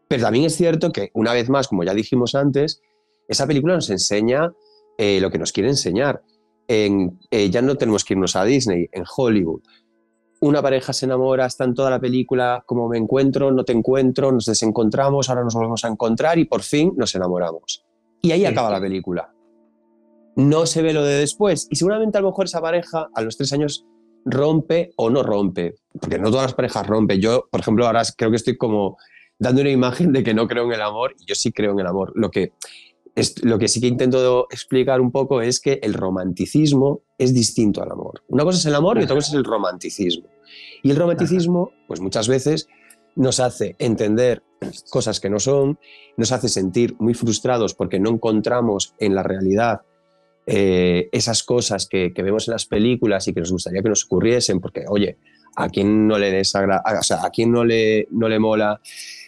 Pero 0.08 0.23
también 0.23 0.45
es 0.45 0.56
cierto 0.56 0.91
que, 0.91 1.12
una 1.13 1.34
vez 1.34 1.50
más, 1.50 1.67
como 1.67 1.84
ya 1.84 1.93
dijimos 1.93 2.34
antes, 2.34 2.82
esa 3.28 3.45
película 3.45 3.76
nos 3.76 3.89
enseña 3.89 4.54
eh, 4.97 5.19
lo 5.19 5.30
que 5.30 5.38
nos 5.38 5.52
quiere 5.52 5.69
enseñar. 5.69 6.23
En, 6.67 7.19
eh, 7.30 7.50
ya 7.50 7.62
no 7.62 7.76
tenemos 7.76 8.04
que 8.04 8.13
irnos 8.13 8.36
a 8.36 8.43
Disney, 8.43 8.89
en 8.91 9.04
Hollywood. 9.15 9.62
Una 10.39 10.62
pareja 10.62 10.93
se 10.93 11.06
enamora, 11.06 11.45
está 11.45 11.63
en 11.63 11.73
toda 11.73 11.89
la 11.89 12.00
película, 12.00 12.63
como 12.65 12.88
me 12.88 12.97
encuentro, 12.97 13.52
no 13.52 13.63
te 13.63 13.73
encuentro, 13.73 14.32
nos 14.32 14.45
desencontramos, 14.45 15.30
ahora 15.30 15.43
nos 15.43 15.56
volvemos 15.56 15.84
a 15.84 15.88
encontrar 15.88 16.38
y 16.38 16.45
por 16.45 16.62
fin 16.62 16.93
nos 16.95 17.15
enamoramos. 17.15 17.84
Y 18.21 18.32
ahí 18.32 18.41
Sí. 18.41 18.45
acaba 18.45 18.69
la 18.69 18.80
película 18.82 19.34
no 20.38 20.67
se 20.67 20.84
ve 20.84 20.93
lo 20.93 21.04
de 21.04 21.15
después. 21.17 21.67
Y 21.71 21.76
seguramente 21.76 22.17
a 22.17 22.21
lo 22.21 22.28
mejor 22.28 22.45
esa 22.45 22.62
pareja 22.62 23.10
a 23.13 23.21
los 23.23 23.38
tres 23.38 23.52
años 23.54 23.86
rompe 24.23 24.91
o 24.95 25.10
no 25.10 25.23
rompe, 25.23 25.76
porque 26.00 26.19
no 26.19 26.30
todas 26.30 26.45
las 26.45 26.54
parejas 26.54 26.86
rompen. 26.86 27.19
Yo, 27.19 27.47
por 27.50 27.60
ejemplo, 27.62 27.88
ahora 27.88 28.04
creo 28.15 28.30
que 28.30 28.36
estoy 28.36 28.56
como 28.56 28.97
dando 29.39 29.62
una 29.62 29.71
imagen 29.71 30.13
de 30.13 30.23
que 30.23 30.36
no 30.36 30.47
creo 30.47 30.65
en 30.65 30.73
el 30.73 30.82
amor 30.82 31.15
y 31.19 31.26
yo 31.26 31.34
sí 31.34 31.52
creo 31.52 31.71
en 31.71 31.80
el 31.80 31.88
amor. 31.88 32.12
Lo 32.13 32.30
que 32.30 32.54
lo 33.43 33.58
que 33.58 33.67
sí 33.67 33.82
que 33.82 33.88
intento 33.88 34.47
explicar 34.51 35.01
un 35.01 35.12
poco 35.12 35.41
es 35.41 35.60
que 35.60 35.80
el 35.82 35.93
romanticismo 35.93 37.01
es 37.17 37.34
distinto 37.34 37.82
al 37.82 37.91
amor. 37.91 38.23
Una 38.27 38.43
cosa 38.43 38.60
es 38.60 38.65
el 38.65 38.75
amor 38.75 38.99
y 38.99 39.03
otra 39.03 39.15
cosa 39.15 39.30
es 39.30 39.34
el 39.34 39.43
romanticismo. 39.43 40.30
Y 40.84 40.91
el 40.91 40.97
romanticismo, 40.97 41.71
pues 41.88 41.99
muchas 41.99 42.27
veces 42.27 42.67
nos 43.15 43.39
hace 43.39 43.75
entender 43.80 44.43
cosas 44.89 45.19
que 45.19 45.30
no 45.30 45.39
son, 45.39 45.80
nos 46.17 46.32
hace 46.32 46.49
sentir 46.49 46.95
muy 46.99 47.13
frustrados 47.13 47.73
porque 47.73 47.99
no 47.99 48.12
encontramos 48.12 48.93
en 48.99 49.15
la 49.15 49.23
realidad 49.23 49.82
eh, 50.45 51.10
esas 51.12 51.43
cosas 51.43 51.88
que, 51.88 52.13
que 52.13 52.23
vemos 52.23 52.47
en 52.47 52.53
las 52.53 52.65
películas 52.65 53.27
y 53.27 53.34
que 53.34 53.39
nos 53.39 53.51
gustaría 53.51 53.82
que 53.82 53.89
nos 53.89 54.06
ocurriesen, 54.06 54.60
porque, 54.60 54.86
oye, 54.88 55.17
¿a 55.58 55.70
quién 55.70 56.08
no 56.08 56.17
le 56.17 56.32
desagra- 56.32 56.82
o 57.00 57.04
sea, 57.04 57.26
a 57.26 57.30
quién 57.32 57.52
no 57.52 57.65
le, 57.65 58.08
no 58.12 58.30
le 58.30 58.39
mola 58.39 58.80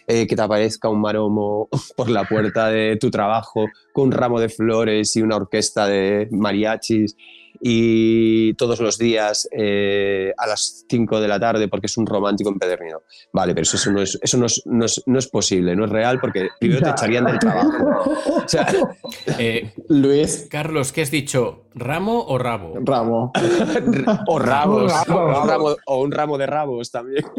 eh, 0.06 0.26
que 0.26 0.36
te 0.36 0.42
aparezca 0.42 0.88
un 0.88 1.00
maromo 1.00 1.68
por 1.96 2.08
la 2.08 2.24
puerta 2.24 2.68
de 2.68 2.96
tu 2.96 3.10
trabajo 3.10 3.66
con 3.92 4.04
un 4.06 4.12
ramo 4.12 4.40
de 4.40 4.48
flores 4.48 5.14
y 5.16 5.22
una 5.22 5.36
orquesta 5.36 5.86
de 5.86 6.28
mariachis 6.30 7.16
y 7.60 8.54
todos 8.54 8.80
los 8.80 8.98
días 8.98 9.48
eh, 9.52 10.32
a 10.36 10.46
las 10.46 10.84
5 10.88 11.20
de 11.20 11.28
la 11.28 11.38
tarde 11.40 11.68
porque 11.68 11.86
es 11.86 11.96
un 11.96 12.06
romántico 12.06 12.50
empedernido. 12.50 13.02
Vale, 13.32 13.54
pero 13.54 13.62
eso, 13.62 13.76
eso 13.76 13.90
no, 13.92 14.00
es, 14.02 14.18
eso 14.22 14.36
no, 14.38 14.46
es, 14.46 14.62
no 14.66 14.84
es- 14.84 15.02
no 15.06 15.18
es 15.18 15.28
posible, 15.28 15.74
no 15.76 15.84
es 15.84 15.90
real 15.90 16.18
porque 16.20 16.48
primero 16.58 16.82
te 16.82 16.90
echarían 16.90 17.24
del 17.24 17.38
trabajo. 17.38 18.10
O 18.44 18.48
sea, 18.48 18.66
Eh, 19.38 19.72
Luis 19.88 20.46
Carlos, 20.50 20.92
¿qué 20.92 21.02
has 21.02 21.10
dicho? 21.10 21.64
¿Ramo 21.74 22.24
o 22.26 22.36
rabo? 22.38 22.74
Ramo. 22.82 23.32
o 24.26 24.38
rabos, 24.38 24.92
o 25.08 25.14
un 25.42 25.48
ramo, 25.48 25.76
o 25.86 26.00
un 26.02 26.10
ramo 26.12 26.38
de 26.38 26.46
rabos 26.46 26.90
también. 26.90 27.24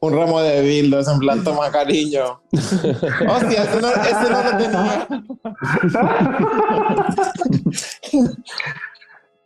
Un 0.00 0.12
ramo 0.14 0.40
de 0.40 0.60
dildos, 0.62 1.08
en 1.08 1.18
plan, 1.18 1.42
toma 1.42 1.70
cariño. 1.72 2.40
Hostia, 2.52 3.64
ese 3.64 3.80
no, 3.80 3.88
ese 3.88 4.30
no 4.30 4.42
lo 4.42 4.56
tenía. 4.58 5.08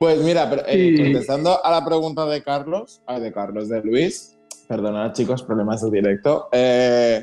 Pues 0.01 0.19
mira, 0.23 0.49
pero, 0.49 0.63
eh, 0.67 0.95
Sí. 0.97 1.03
contestando 1.03 1.63
a 1.63 1.71
la 1.71 1.85
pregunta 1.85 2.25
de 2.25 2.43
Carlos, 2.43 3.03
ah, 3.07 3.21
de 3.21 3.31
Carlos, 3.31 3.69
de 3.69 3.83
Luis, 3.83 4.35
perdonad 4.67 5.13
chicos, 5.13 5.43
problemas 5.43 5.83
de 5.83 5.91
directo. 5.91 6.49
Eh, 6.53 7.23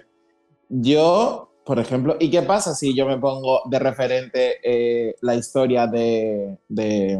yo, 0.69 1.49
por 1.65 1.79
ejemplo, 1.79 2.17
¿y 2.19 2.29
qué 2.29 2.43
pasa 2.43 2.75
si 2.75 2.93
yo 2.95 3.07
me 3.07 3.17
pongo 3.17 3.61
de 3.65 3.79
referente 3.79 4.57
eh, 4.63 5.15
la 5.21 5.33
historia 5.33 5.87
de, 5.87 6.55
de, 6.69 7.19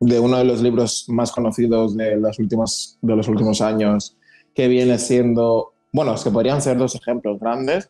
de 0.00 0.20
uno 0.20 0.36
de 0.36 0.44
los 0.44 0.60
libros 0.60 1.06
más 1.08 1.32
conocidos 1.32 1.96
de, 1.96 2.18
las 2.18 2.38
últimas, 2.38 2.98
de 3.00 3.16
los 3.16 3.26
últimos 3.28 3.62
años, 3.62 4.14
que 4.54 4.68
viene 4.68 4.98
siendo, 4.98 5.72
bueno, 5.90 6.12
es 6.12 6.22
que 6.22 6.30
podrían 6.30 6.60
ser 6.60 6.76
dos 6.76 6.94
ejemplos 6.96 7.40
grandes. 7.40 7.88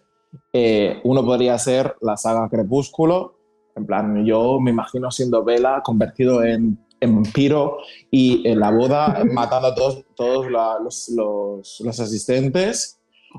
Eh, 0.53 1.01
uno 1.03 1.25
podría 1.25 1.59
ser 1.59 1.97
la 2.01 2.17
saga 2.17 2.49
Crepúsculo, 2.49 3.36
en 3.77 3.87
plan, 3.87 4.25
yo 4.25 4.59
me 4.59 4.71
imagino 4.71 5.11
siendo 5.11 5.45
Vela 5.45 5.83
convertido 5.85 6.43
en, 6.43 6.79
en 7.01 7.15
vampiro 7.23 7.77
y 8.11 8.47
en 8.49 8.59
la 8.59 8.71
boda 8.71 9.23
matando 9.33 9.69
a 9.69 9.75
todos, 9.75 10.03
todos 10.17 10.51
la- 10.51 10.79
los, 10.83 11.09
los- 11.11 11.81
los 11.85 12.01
asistentes. 12.01 12.99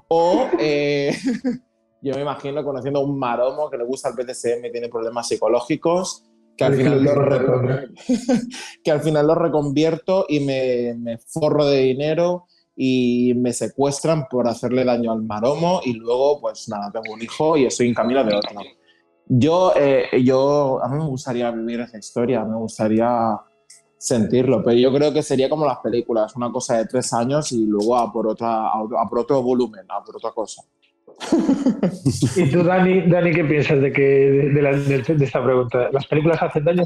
O 0.10 0.48
eh, 0.60 1.12
yo 2.02 2.14
me 2.16 2.22
imagino 2.22 2.64
conociendo 2.64 3.00
a 3.00 3.04
un 3.04 3.18
maromo 3.18 3.70
que 3.70 3.78
le 3.78 3.84
gusta 3.84 4.10
el 4.10 4.16
BDSM 4.16 4.66
y 4.66 4.72
tiene 4.72 4.90
problemas 4.90 5.28
psicológicos, 5.28 6.24
que 6.56 6.64
al 6.66 6.74
final 6.76 7.04
lo, 7.04 7.14
que 8.84 8.92
al 8.92 9.02
final 9.02 9.28
lo 9.28 9.36
reconvierto 9.36 10.26
y 10.30 10.40
me, 10.42 10.94
me 10.96 11.18
forro 11.18 11.66
de 11.66 11.80
dinero 11.82 12.46
y 12.76 13.34
me 13.36 13.54
secuestran 13.54 14.28
por 14.30 14.48
hacerle 14.48 14.84
daño 14.86 15.12
al 15.12 15.24
maromo 15.24 15.82
y 15.84 15.94
luego 15.94 16.40
pues 16.42 16.70
nada, 16.70 16.92
tengo 16.92 17.12
un 17.16 17.22
hijo 17.24 17.58
y 17.58 17.66
estoy 17.66 17.88
en 17.88 17.96
camino 17.96 18.24
de 18.24 18.36
otro. 18.36 18.60
Yo, 19.30 19.74
eh, 19.76 20.22
yo, 20.24 20.82
a 20.84 20.88
mí 20.90 20.98
me 20.98 21.06
gustaría 21.06 21.52
vivir 21.52 21.82
esa 21.82 21.98
historia, 21.98 22.44
me 22.46 22.56
gustaría 22.56 23.38
sentirlo, 23.98 24.64
pero 24.64 24.78
yo 24.78 24.94
creo 24.94 25.12
que 25.12 25.24
sería 25.24 25.50
como 25.50 25.66
las 25.66 25.80
películas, 25.80 26.36
una 26.36 26.52
cosa 26.52 26.78
de 26.78 26.86
tres 26.86 27.12
años 27.14 27.52
y 27.52 27.66
luego 27.66 27.98
a 27.98 28.12
por, 28.12 28.28
otra, 28.28 28.68
a, 28.68 28.82
otro- 28.82 29.00
a 29.00 29.10
por 29.10 29.20
otro 29.20 29.42
volumen, 29.42 29.86
a 29.90 30.04
por 30.04 30.16
otra 30.18 30.32
cosa. 30.32 30.62
¿Y 32.36 32.50
tú, 32.52 32.64
Dani, 32.64 33.02
Dani 33.10 33.32
qué 33.34 33.44
piensas 33.44 33.82
de, 33.82 33.92
que, 33.92 34.02
de, 34.02 34.50
de 34.50 34.62
la- 34.62 34.78
de- 34.78 35.02
de 35.02 35.26
esta 35.26 35.44
pregunta? 35.44 35.90
¿Las 35.92 36.06
películas 36.08 36.42
hacen 36.42 36.64
daño? 36.64 36.84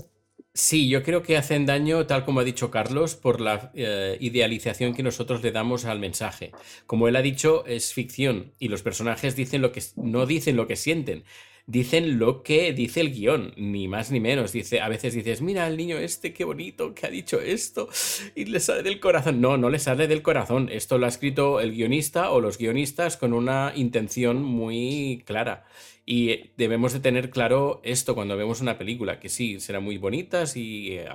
Sí, 0.54 0.90
yo 0.90 1.02
creo 1.04 1.22
que 1.24 1.38
hacen 1.38 1.66
daño, 1.66 2.06
tal 2.08 2.26
como 2.26 2.42
ha 2.42 2.44
dicho 2.44 2.72
Carlos, 2.72 3.16
por 3.16 3.40
la 3.40 3.72
eh, 3.74 4.18
idealización 4.20 4.94
que 4.94 5.04
nosotros 5.04 5.42
le 5.44 5.52
damos 5.52 5.86
al 5.86 6.00
mensaje. 6.00 6.52
Como 6.88 7.08
él 7.08 7.16
ha 7.16 7.22
dicho, 7.22 7.66
es 7.66 7.94
ficción 7.94 8.52
y 8.60 8.68
los 8.68 8.82
personajes 8.82 9.36
dicen 9.36 9.62
lo 9.62 9.72
que 9.72 9.82
no 9.96 10.26
dicen 10.26 10.58
lo 10.58 10.68
que 10.68 10.76
sienten, 10.76 11.24
dicen 11.68 12.20
lo 12.20 12.44
que 12.44 12.74
dice 12.74 13.02
el 13.02 13.12
guion, 13.12 13.54
ni 13.58 13.88
más 13.88 14.12
ni 14.12 14.20
menos. 14.20 14.52
Dice, 14.52 14.82
a 14.82 14.90
veces 14.90 15.14
dices, 15.14 15.42
mira 15.42 15.68
el 15.68 15.78
niño 15.78 15.98
este, 15.98 16.34
qué 16.34 16.44
bonito 16.44 16.94
que 16.94 17.08
ha 17.08 17.10
dicho 17.10 17.40
esto 17.40 17.90
y 18.36 18.46
le 18.46 18.60
sale 18.60 18.84
del 18.84 19.00
corazón. 19.00 19.42
No, 19.42 19.58
no 19.58 19.70
le 19.70 19.80
sale 19.80 20.08
del 20.08 20.22
corazón. 20.22 20.70
Esto 20.72 20.98
lo 20.98 21.06
ha 21.06 21.10
escrito 21.10 21.60
el 21.60 21.72
guionista 21.72 22.32
o 22.32 22.42
los 22.42 22.58
guionistas 22.58 23.18
con 23.18 23.34
una 23.34 23.74
intención 23.76 24.44
muy 24.44 25.24
clara. 25.26 25.66
Y 26.06 26.52
debemos 26.58 26.94
de 26.94 27.00
tener 27.00 27.30
claro 27.30 27.80
esto 27.84 28.16
cuando 28.16 28.36
vemos 28.36 28.60
una 28.60 28.78
película, 28.78 29.20
que 29.20 29.30
sí, 29.30 29.60
será 29.60 29.80
muy 29.80 29.98
bonita, 29.98 30.48
sí, 30.48 30.98
eh, 30.98 31.08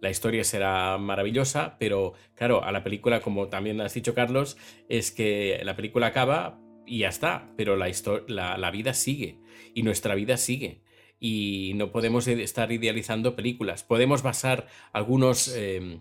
la 0.00 0.10
historia 0.10 0.42
será 0.42 0.98
maravillosa, 0.98 1.76
pero 1.78 2.14
claro, 2.34 2.64
a 2.64 2.72
la 2.72 2.82
película, 2.82 3.20
como 3.20 3.48
también 3.48 3.80
has 3.80 3.94
dicho 3.94 4.12
Carlos, 4.12 4.56
es 4.88 5.12
que 5.12 5.60
la 5.62 5.76
película 5.76 6.08
acaba 6.08 6.60
y 6.84 6.98
ya 6.98 7.08
está, 7.08 7.52
pero 7.56 7.76
la, 7.76 8.58
la 8.58 8.70
vida 8.72 8.92
sigue 8.92 9.38
y 9.74 9.82
nuestra 9.82 10.14
vida 10.14 10.36
sigue. 10.36 10.82
Y 11.20 11.72
no 11.76 11.90
podemos 11.92 12.26
estar 12.28 12.70
idealizando 12.72 13.36
películas. 13.36 13.82
Podemos 13.82 14.22
basar 14.22 14.66
algunos, 14.92 15.48
eh, 15.56 16.00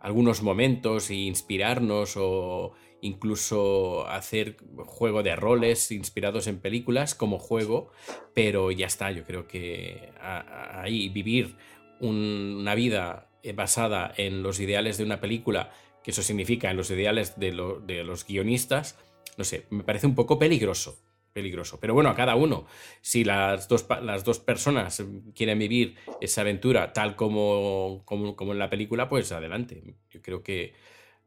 algunos 0.00 0.42
momentos 0.42 1.10
e 1.10 1.14
inspirarnos 1.14 2.14
o 2.16 2.72
incluso 3.00 4.06
hacer 4.08 4.56
juego 4.84 5.22
de 5.22 5.34
roles 5.36 5.90
inspirados 5.90 6.46
en 6.46 6.58
películas 6.60 7.14
como 7.14 7.38
juego, 7.38 7.90
pero 8.34 8.70
ya 8.70 8.86
está, 8.86 9.10
yo 9.10 9.24
creo 9.24 9.46
que 9.48 10.12
ahí 10.20 11.08
vivir 11.08 11.56
un- 12.00 12.56
una 12.60 12.74
vida 12.74 13.28
eh, 13.42 13.52
basada 13.52 14.12
en 14.16 14.42
los 14.44 14.60
ideales 14.60 14.98
de 14.98 15.04
una 15.04 15.20
película, 15.20 15.72
que 16.04 16.12
eso 16.12 16.22
significa 16.22 16.70
en 16.70 16.76
los 16.76 16.90
ideales 16.92 17.38
de, 17.40 17.52
lo- 17.52 17.80
de 17.80 18.04
los 18.04 18.24
guionistas, 18.24 18.96
no 19.36 19.42
sé, 19.44 19.66
me 19.70 19.82
parece 19.82 20.06
un 20.06 20.14
poco 20.14 20.38
peligroso. 20.38 20.98
Peligroso. 21.32 21.80
Pero 21.80 21.94
bueno, 21.94 22.10
a 22.10 22.14
cada 22.14 22.34
uno. 22.34 22.66
Si 23.00 23.24
las 23.24 23.66
dos, 23.68 23.86
las 24.02 24.24
dos 24.24 24.38
personas 24.38 25.02
quieren 25.34 25.58
vivir 25.58 25.96
esa 26.20 26.42
aventura 26.42 26.92
tal 26.92 27.16
como, 27.16 28.02
como, 28.04 28.36
como 28.36 28.52
en 28.52 28.58
la 28.58 28.68
película, 28.68 29.08
pues 29.08 29.32
adelante. 29.32 29.82
Yo 30.10 30.20
creo 30.20 30.42
que 30.42 30.74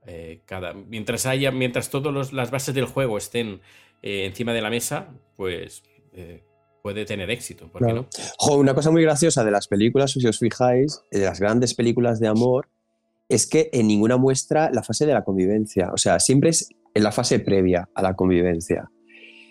eh, 0.06 0.42
cada, 0.46 0.74
mientras 0.74 1.26
haya, 1.26 1.52
mientras 1.52 1.90
todas 1.90 2.32
las 2.32 2.52
bases 2.52 2.76
del 2.76 2.86
juego 2.86 3.18
estén 3.18 3.62
eh, 4.04 4.26
encima 4.26 4.54
de 4.54 4.62
la 4.62 4.70
mesa, 4.70 5.08
pues 5.36 5.84
eh, 6.14 6.44
puede 6.84 7.06
tener 7.06 7.32
éxito. 7.32 7.68
¿Por 7.72 7.86
qué 7.86 7.94
no? 7.94 8.08
Jo, 8.38 8.58
una 8.58 8.76
cosa 8.76 8.92
muy 8.92 9.02
graciosa 9.02 9.44
de 9.44 9.52
las 9.52 9.68
películas, 9.68 10.12
si 10.12 10.26
os 10.28 10.38
fijáis, 10.38 11.02
de 11.10 11.26
las 11.26 11.40
grandes 11.40 11.74
películas 11.74 12.20
de 12.20 12.28
amor, 12.28 12.70
es 13.28 13.48
que 13.48 13.72
en 13.74 13.88
ninguna 13.88 14.18
muestra 14.18 14.70
la 14.72 14.84
fase 14.84 15.08
de 15.08 15.14
la 15.14 15.24
convivencia. 15.24 15.90
O 15.92 15.98
sea, 15.98 16.20
siempre 16.20 16.52
es 16.52 16.70
en 16.94 17.04
la 17.04 17.12
fase 17.12 17.40
previa 17.40 17.90
a 17.96 18.04
la 18.04 18.16
convivencia. 18.16 18.92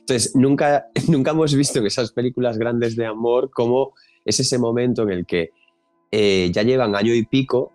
Entonces, 0.05 0.37
nunca, 0.37 0.89
nunca 1.09 1.31
hemos 1.31 1.55
visto 1.55 1.79
en 1.79 1.87
esas 1.87 2.13
películas 2.13 2.59
grandes 2.59 2.95
de 2.95 3.07
amor 3.07 3.51
cómo 3.51 3.95
es 4.25 4.39
ese 4.39 4.59
momento 4.59 5.03
en 5.03 5.11
el 5.11 5.27
que 5.27 5.51
eh, 6.11 6.51
ya 6.53 6.63
llevan 6.63 6.95
año 6.95 7.15
y 7.15 7.25
pico. 7.25 7.73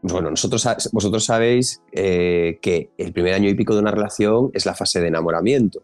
Bueno, 0.00 0.30
nosotros, 0.30 0.66
vosotros 0.92 1.24
sabéis 1.24 1.82
eh, 1.92 2.58
que 2.62 2.90
el 2.96 3.12
primer 3.12 3.34
año 3.34 3.50
y 3.50 3.54
pico 3.54 3.74
de 3.74 3.80
una 3.80 3.90
relación 3.90 4.50
es 4.54 4.64
la 4.64 4.74
fase 4.74 5.00
de 5.00 5.08
enamoramiento 5.08 5.82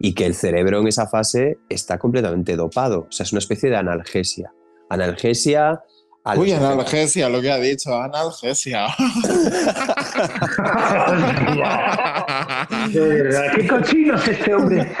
y 0.00 0.14
que 0.14 0.26
el 0.26 0.34
cerebro 0.34 0.80
en 0.80 0.88
esa 0.88 1.06
fase 1.06 1.58
está 1.68 1.98
completamente 1.98 2.56
dopado. 2.56 3.06
O 3.08 3.12
sea, 3.12 3.24
es 3.24 3.32
una 3.32 3.38
especie 3.38 3.70
de 3.70 3.76
analgesia. 3.76 4.52
Analgesia. 4.88 5.82
Uy, 6.36 6.52
analgesia, 6.52 7.28
lo 7.28 7.40
que 7.42 7.50
ha 7.50 7.58
dicho, 7.58 7.94
analgesia. 7.94 8.86
De 12.92 13.00
verdad, 13.00 13.42
qué 13.56 13.66
cochino 13.66 14.14
es 14.16 14.28
este 14.28 14.54
hombre. 14.54 14.92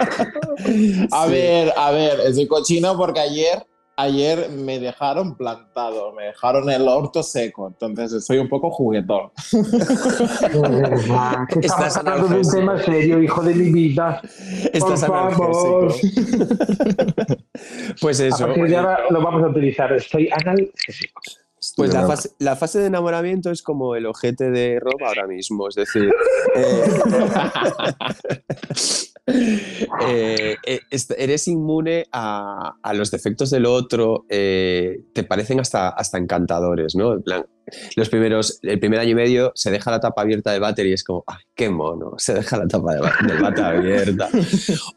A 1.10 1.24
Sí. 1.26 1.30
ver, 1.32 1.72
a 1.76 1.90
ver, 1.92 2.20
estoy 2.26 2.46
cochino 2.46 2.96
porque 2.96 3.20
ayer, 3.20 3.66
ayer 3.96 4.50
me 4.50 4.78
dejaron 4.78 5.36
plantado, 5.36 6.12
me 6.12 6.24
dejaron 6.24 6.68
el 6.70 6.86
orto 6.88 7.22
seco, 7.22 7.68
entonces 7.68 8.12
estoy 8.12 8.38
un 8.38 8.48
poco 8.48 8.70
juguetón. 8.70 9.30
Estás 11.60 11.96
hablando 11.96 12.28
de 12.28 12.38
un 12.40 12.50
tema 12.50 12.82
serio, 12.82 13.22
hijo 13.22 13.42
de 13.42 13.54
mi 13.54 13.72
vida. 13.72 14.20
Estás 14.72 15.04
Por 15.04 15.34
favor. 15.34 15.94
Pues 18.00 18.20
A 18.20 18.26
eso. 18.26 18.46
partir 18.46 18.68
de 18.68 18.76
ahora 18.76 18.98
lo 19.10 19.22
vamos 19.22 19.42
a 19.44 19.48
utilizar. 19.48 19.92
Estoy 19.92 20.28
analgésico. 20.30 21.20
Pues 21.76 21.94
la 21.94 22.06
fase, 22.06 22.30
la 22.38 22.56
fase 22.56 22.78
de 22.80 22.86
enamoramiento 22.86 23.50
es 23.50 23.62
como 23.62 23.94
el 23.96 24.06
ojete 24.06 24.50
de 24.50 24.78
Rob 24.80 25.02
ahora 25.04 25.26
mismo. 25.26 25.68
Es 25.68 25.74
decir, 25.76 26.10
eh, 26.56 26.84
Eh, 29.26 30.56
eh, 30.66 30.80
eres 31.16 31.48
inmune 31.48 32.06
a, 32.12 32.76
a 32.82 32.94
los 32.94 33.10
defectos 33.10 33.50
del 33.50 33.64
otro, 33.64 34.26
eh, 34.28 35.00
te 35.14 35.24
parecen 35.24 35.60
hasta, 35.60 35.88
hasta 35.88 36.18
encantadores, 36.18 36.94
¿no? 36.94 37.16
Los 37.96 38.10
primeros, 38.10 38.58
el 38.62 38.78
primer 38.78 39.00
año 39.00 39.12
y 39.12 39.14
medio 39.14 39.52
se 39.54 39.70
deja 39.70 39.90
la 39.90 40.00
tapa 40.00 40.20
abierta 40.20 40.52
del 40.52 40.60
váter 40.60 40.86
y 40.86 40.92
es 40.92 41.02
como, 41.02 41.24
¡ay, 41.26 41.42
qué 41.54 41.70
mono! 41.70 42.12
Se 42.18 42.34
deja 42.34 42.58
la 42.58 42.68
tapa 42.68 42.94
del 42.94 43.40
váter 43.40 43.64
abierta. 43.64 44.28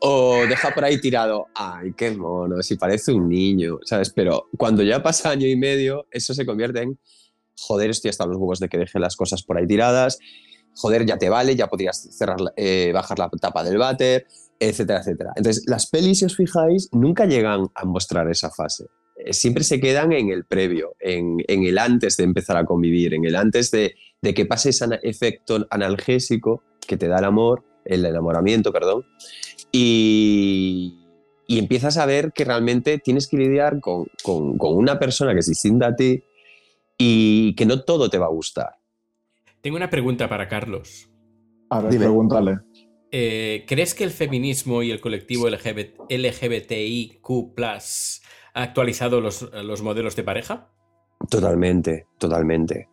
O 0.01 0.41
deja 0.47 0.73
por 0.73 0.83
ahí 0.83 0.99
tirado, 0.99 1.47
¡ay, 1.55 1.93
qué 1.95 2.11
mono! 2.11 2.61
Si 2.61 2.75
parece 2.75 3.13
un 3.13 3.29
niño, 3.29 3.79
¿sabes? 3.83 4.11
Pero 4.13 4.49
cuando 4.57 4.83
ya 4.83 5.01
pasa 5.01 5.29
año 5.29 5.47
y 5.47 5.55
medio, 5.55 6.07
eso 6.11 6.33
se 6.33 6.45
convierte 6.45 6.81
en, 6.81 6.99
joder, 7.55 7.89
estoy 7.89 8.09
hasta 8.09 8.25
los 8.25 8.35
huevos 8.35 8.59
de 8.59 8.67
que 8.67 8.77
deje 8.77 8.99
las 8.99 9.15
cosas 9.15 9.43
por 9.43 9.57
ahí 9.57 9.65
tiradas, 9.65 10.19
joder, 10.77 11.05
ya 11.05 11.17
te 11.17 11.29
vale, 11.29 11.55
ya 11.55 11.67
podrías 11.67 12.07
cerrar, 12.17 12.37
eh, 12.55 12.91
bajar 12.93 13.19
la 13.19 13.29
tapa 13.29 13.63
del 13.63 13.77
váter, 13.77 14.27
etcétera, 14.59 14.99
etcétera. 14.99 15.33
Entonces, 15.35 15.63
las 15.67 15.89
pelis, 15.89 16.19
si 16.19 16.25
os 16.25 16.35
fijáis, 16.35 16.89
nunca 16.91 17.25
llegan 17.25 17.67
a 17.75 17.85
mostrar 17.85 18.29
esa 18.29 18.49
fase. 18.49 18.85
Eh, 19.17 19.33
Siempre 19.33 19.63
se 19.63 19.79
quedan 19.79 20.13
en 20.13 20.29
el 20.29 20.45
previo, 20.45 20.95
en, 20.99 21.37
el 21.47 21.77
antes 21.77 22.17
de 22.17 22.23
empezar 22.23 22.57
a 22.57 22.65
convivir, 22.65 23.13
en 23.13 23.25
el 23.25 23.35
antes 23.35 23.71
de, 23.71 23.95
que 24.21 24.45
pase 24.45 24.69
ese 24.69 24.85
efecto 25.03 25.65
analgésico 25.69 26.63
que 26.87 26.97
te 26.97 27.07
da 27.07 27.19
el 27.19 27.25
amor, 27.25 27.63
el 27.85 28.05
enamoramiento, 28.05 28.71
perdón, 28.71 29.05
y, 29.71 30.93
empiezas 31.47 31.97
a 31.97 32.05
ver 32.05 32.33
que 32.33 32.43
realmente 32.43 32.97
tienes 32.99 33.27
que 33.27 33.37
lidiar 33.37 33.79
con, 33.79 34.05
con- 34.23 34.57
con 34.57 34.75
una 34.75 34.99
persona 34.99 35.33
que 35.33 35.39
es 35.39 35.47
distinta 35.47 35.87
a 35.87 35.95
ti 35.95 36.23
y 36.97 37.55
que 37.55 37.65
no 37.65 37.83
todo 37.83 38.09
te 38.09 38.17
va 38.17 38.25
a 38.25 38.29
gustar. 38.29 38.75
Tengo 39.61 39.77
una 39.77 39.89
pregunta 39.89 40.29
para 40.29 40.47
Carlos. 40.47 41.09
A 41.69 41.81
ver, 41.81 41.91
Dime. 41.91 42.05
pregúntale. 42.05 42.59
Eh, 43.11 43.65
¿Crees 43.67 43.93
que 43.93 44.03
el 44.03 44.11
feminismo 44.11 44.83
y 44.83 44.91
el 44.91 44.99
colectivo 44.99 45.49
LGBT, 45.49 46.09
LGBTIQ 46.09 47.59
ha 48.53 48.63
actualizado 48.63 49.21
los, 49.21 49.49
los 49.63 49.81
modelos 49.81 50.15
de 50.15 50.23
pareja? 50.23 50.71
Totalmente, 51.29 52.07
totalmente. 52.17 52.89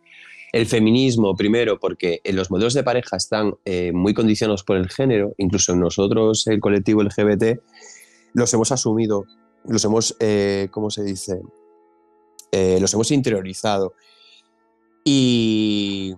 El 0.55 0.67
feminismo, 0.67 1.35
primero, 1.35 1.79
porque 1.79 2.21
los 2.23 2.49
modelos 2.49 2.73
de 2.73 2.83
pareja 2.83 3.17
están 3.17 3.55
eh, 3.65 3.91
muy 3.91 4.13
condicionados 4.13 4.63
por 4.63 4.77
el 4.77 4.89
género, 4.89 5.33
incluso 5.37 5.75
nosotros, 5.75 6.47
el 6.47 6.61
colectivo 6.61 7.03
LGBT, 7.03 7.59
los 8.33 8.53
hemos 8.53 8.71
asumido, 8.71 9.25
los 9.65 9.83
hemos, 9.83 10.15
eh, 10.21 10.69
¿cómo 10.71 10.89
se 10.89 11.03
dice? 11.03 11.41
Eh, 12.53 12.77
los 12.79 12.93
hemos 12.93 13.11
interiorizado. 13.11 13.95
Y, 15.03 16.15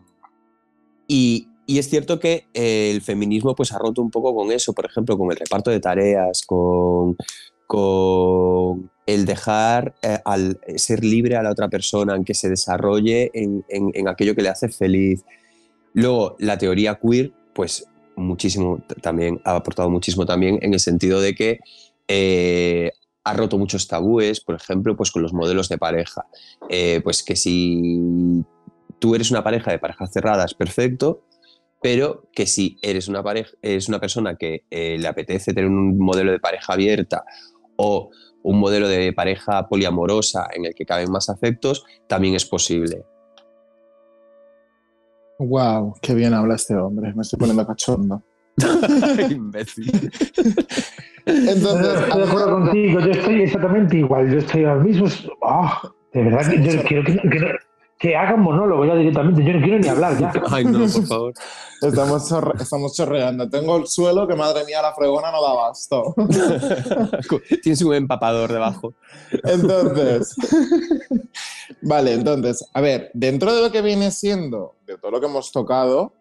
y, 1.07 1.47
es 1.67 1.89
cierto 1.89 2.19
que 2.19 2.45
eh, 2.53 2.91
el 2.91 3.01
feminismo 3.01 3.55
pues, 3.55 3.73
ha 3.73 3.77
roto 3.79 4.01
un 4.01 4.09
poco 4.11 4.33
con 4.33 4.51
eso, 4.51 4.73
por 4.73 4.85
ejemplo, 4.85 5.17
con 5.17 5.31
el 5.31 5.37
reparto 5.37 5.69
de 5.69 5.79
tareas, 5.79 6.43
con, 6.45 7.17
con 7.65 8.89
el 9.05 9.25
dejar 9.25 9.95
eh, 10.01 10.19
al 10.23 10.59
ser 10.77 11.03
libre 11.03 11.35
a 11.35 11.43
la 11.43 11.51
otra 11.51 11.67
persona, 11.69 12.15
en 12.15 12.23
que 12.23 12.33
se 12.33 12.49
desarrolle 12.49 13.31
en, 13.33 13.65
en- 13.69 14.07
aquello 14.07 14.35
que 14.35 14.41
le 14.41 14.49
hace 14.49 14.69
feliz. 14.69 15.23
Luego, 15.93 16.35
la 16.39 16.57
teoría 16.57 16.99
queer, 17.01 17.33
pues 17.53 17.85
muchísimo 18.15 18.81
también, 19.01 19.41
ha 19.43 19.55
aportado 19.55 19.89
muchísimo 19.89 20.25
también 20.25 20.59
en 20.61 20.73
el 20.73 20.79
sentido 20.79 21.21
de 21.21 21.35
que 21.35 21.59
eh, 22.07 22.91
ha 23.23 23.33
roto 23.33 23.57
muchos 23.57 23.87
tabúes, 23.87 24.39
por 24.39 24.55
ejemplo, 24.55 24.95
pues 24.95 25.11
con 25.11 25.21
los 25.21 25.33
modelos 25.33 25.67
de 25.67 25.77
pareja. 25.77 26.25
Eh, 26.69 27.01
pues 27.03 27.23
que 27.23 27.35
si 27.35 27.99
tú 28.99 29.15
eres 29.15 29.31
una 29.31 29.43
pareja 29.43 29.71
de 29.71 29.79
parejas 29.79 30.11
cerradas, 30.11 30.53
perfecto, 30.53 31.23
pero 31.81 32.27
que 32.33 32.47
si 32.47 32.77
eres 32.81 33.07
una 33.07 33.23
pareja, 33.23 33.51
eres 33.61 33.87
una 33.87 33.99
persona 33.99 34.35
que 34.35 34.63
eh, 34.69 34.97
le 34.99 35.07
apetece 35.07 35.53
tener 35.53 35.69
un 35.69 35.97
modelo 35.97 36.31
de 36.31 36.39
pareja 36.39 36.73
abierta 36.73 37.23
o 37.75 38.09
un 38.43 38.59
modelo 38.59 38.87
de 38.87 39.13
pareja 39.13 39.67
poliamorosa 39.67 40.47
en 40.53 40.65
el 40.65 40.73
que 40.73 40.85
caben 40.85 41.11
más 41.11 41.29
afectos, 41.29 41.85
también 42.07 42.35
es 42.35 42.45
posible. 42.45 43.03
Wow, 45.39 45.95
qué 46.01 46.15
bien 46.15 46.33
habla 46.33 46.55
este 46.55 46.75
hombre. 46.75 47.13
Me 47.13 47.21
estoy 47.21 47.37
poniendo 47.37 47.65
cachondo. 47.67 48.23
Imbécil. 49.29 49.91
Entonces, 51.25 51.99
Estoy 51.99 52.21
de 52.21 52.27
acuerdo 52.27 52.51
contigo, 52.51 52.99
yo 53.01 53.11
estoy 53.11 53.41
exactamente 53.43 53.97
igual. 53.97 54.31
Yo 54.31 54.39
estoy 54.39 54.63
ahora 54.63 54.83
mismo. 54.83 55.07
ah, 55.43 55.81
de 56.13 56.23
verdad 56.23 56.49
que 56.49 56.63
yo 56.63 56.83
quiero 56.83 57.03
que, 57.03 57.17
que, 57.29 57.55
que 57.99 58.15
haga 58.15 58.35
un 58.35 58.41
monólogo 58.41 58.85
ya 58.85 58.95
directamente. 58.95 59.43
Yo 59.43 59.53
no 59.53 59.61
quiero 59.63 59.79
ni 59.79 59.87
hablar 59.87 60.17
ya. 60.19 60.31
Ay, 60.51 60.65
no, 60.65 60.79
por 60.87 61.05
favor. 61.07 61.33
estamos, 61.81 62.29
chorre- 62.29 62.61
estamos 62.61 62.95
chorreando. 62.95 63.49
Tengo 63.49 63.77
el 63.77 63.87
suelo 63.87 64.27
que, 64.27 64.35
madre 64.35 64.65
mía, 64.65 64.81
la 64.81 64.93
fregona 64.93 65.31
no 65.31 65.41
da 65.41 65.51
abasto. 65.51 66.13
Tienes 67.63 67.81
un 67.81 67.93
empapador 67.95 68.51
debajo. 68.51 68.93
Entonces, 69.43 70.35
vale, 71.81 72.13
entonces, 72.13 72.67
a 72.73 72.81
ver, 72.81 73.09
dentro 73.13 73.53
de 73.53 73.61
lo 73.61 73.71
que 73.71 73.81
viene 73.81 74.11
siendo, 74.11 74.75
de 74.85 74.97
todo 74.97 75.11
lo 75.11 75.19
que 75.19 75.25
hemos 75.27 75.51
tocado, 75.51 76.13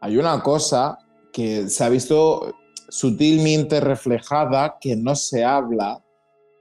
hay 0.00 0.16
una 0.16 0.42
cosa 0.42 0.98
que 1.32 1.68
se 1.68 1.82
ha 1.84 1.88
visto 1.88 2.54
sutilmente 2.88 3.80
reflejada, 3.80 4.76
que 4.80 4.94
no 4.94 5.16
se 5.16 5.44
habla, 5.44 6.00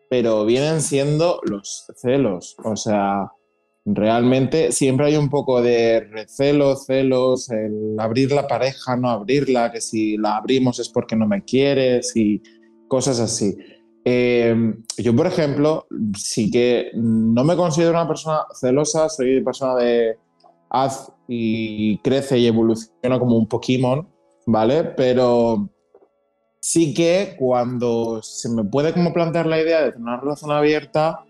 pero 0.10 0.46
vienen 0.46 0.82
siendo 0.82 1.40
los 1.44 1.86
celos. 1.96 2.56
O 2.64 2.76
sea, 2.76 3.32
realmente 3.86 4.72
siempre 4.72 5.08
hay 5.08 5.16
un 5.16 5.30
poco 5.30 5.62
de 5.62 6.02
recelo, 6.02 6.76
celos, 6.76 7.50
el 7.50 7.96
abrir 8.00 8.32
la 8.32 8.48
pareja, 8.48 8.96
no 8.96 9.10
abrirla, 9.10 9.72
que 9.72 9.82
si 9.82 10.18
la 10.18 10.38
abrimos 10.38 10.80
es 10.80 10.90
porque 10.90 11.16
no 11.16 11.28
me 11.28 11.44
quieres 11.44 12.16
y 12.16 12.42
cosas 12.88 13.20
así. 13.20 13.56
Eh, 14.06 14.74
yo, 14.98 15.16
por 15.16 15.28
ejemplo, 15.28 15.88
sí 16.18 16.52
que 16.52 16.92
no 16.94 17.44
me 17.44 17.56
considero 17.56 17.92
una 17.92 18.08
persona 18.08 18.42
celosa, 18.60 19.10
soy 19.10 19.42
persona 19.42 19.76
de 19.76 20.18
haz 20.70 21.12
y 21.28 21.98
crece 22.00 22.38
y 22.38 22.48
evoluciona 22.48 23.20
como 23.20 23.38
un 23.38 23.48
Pokémon, 23.48 24.08
¿vale? 24.46 24.84
Pero 24.84 25.70
sí 26.60 26.94
que 26.94 27.36
cuando 27.38 28.22
se 28.22 28.50
me 28.50 28.64
puede 28.64 28.94
como 28.94 29.14
plantear 29.14 29.46
la 29.46 29.62
idea 29.62 29.82
de 29.82 29.92
tener 29.92 30.02
una 30.02 30.20
relación 30.20 30.52
abierta, 30.52 31.24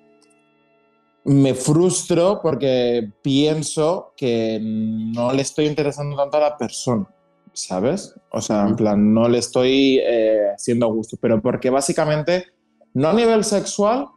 me 1.26 1.53
frustro 1.53 2.39
porque 2.41 3.09
pienso 3.21 4.13
que 4.17 4.59
no 4.61 5.32
le 5.32 5.41
estoy 5.41 5.65
interesando 5.65 6.15
tanto 6.17 6.38
a 6.38 6.41
la 6.41 6.57
persona, 6.57 7.07
¿sabes? 7.53 8.15
O 8.32 8.41
sea, 8.41 8.67
en 8.67 8.76
plan, 8.76 9.13
no 9.13 9.30
le 9.30 9.38
estoy 9.38 9.99
eh, 10.03 10.49
haciendo 10.53 10.88
gusto, 10.88 11.17
pero 11.21 11.41
porque 11.41 11.69
básicamente, 11.69 12.47
no 12.93 13.09
a 13.09 13.13
nivel 13.13 13.43
sexual, 13.43 14.07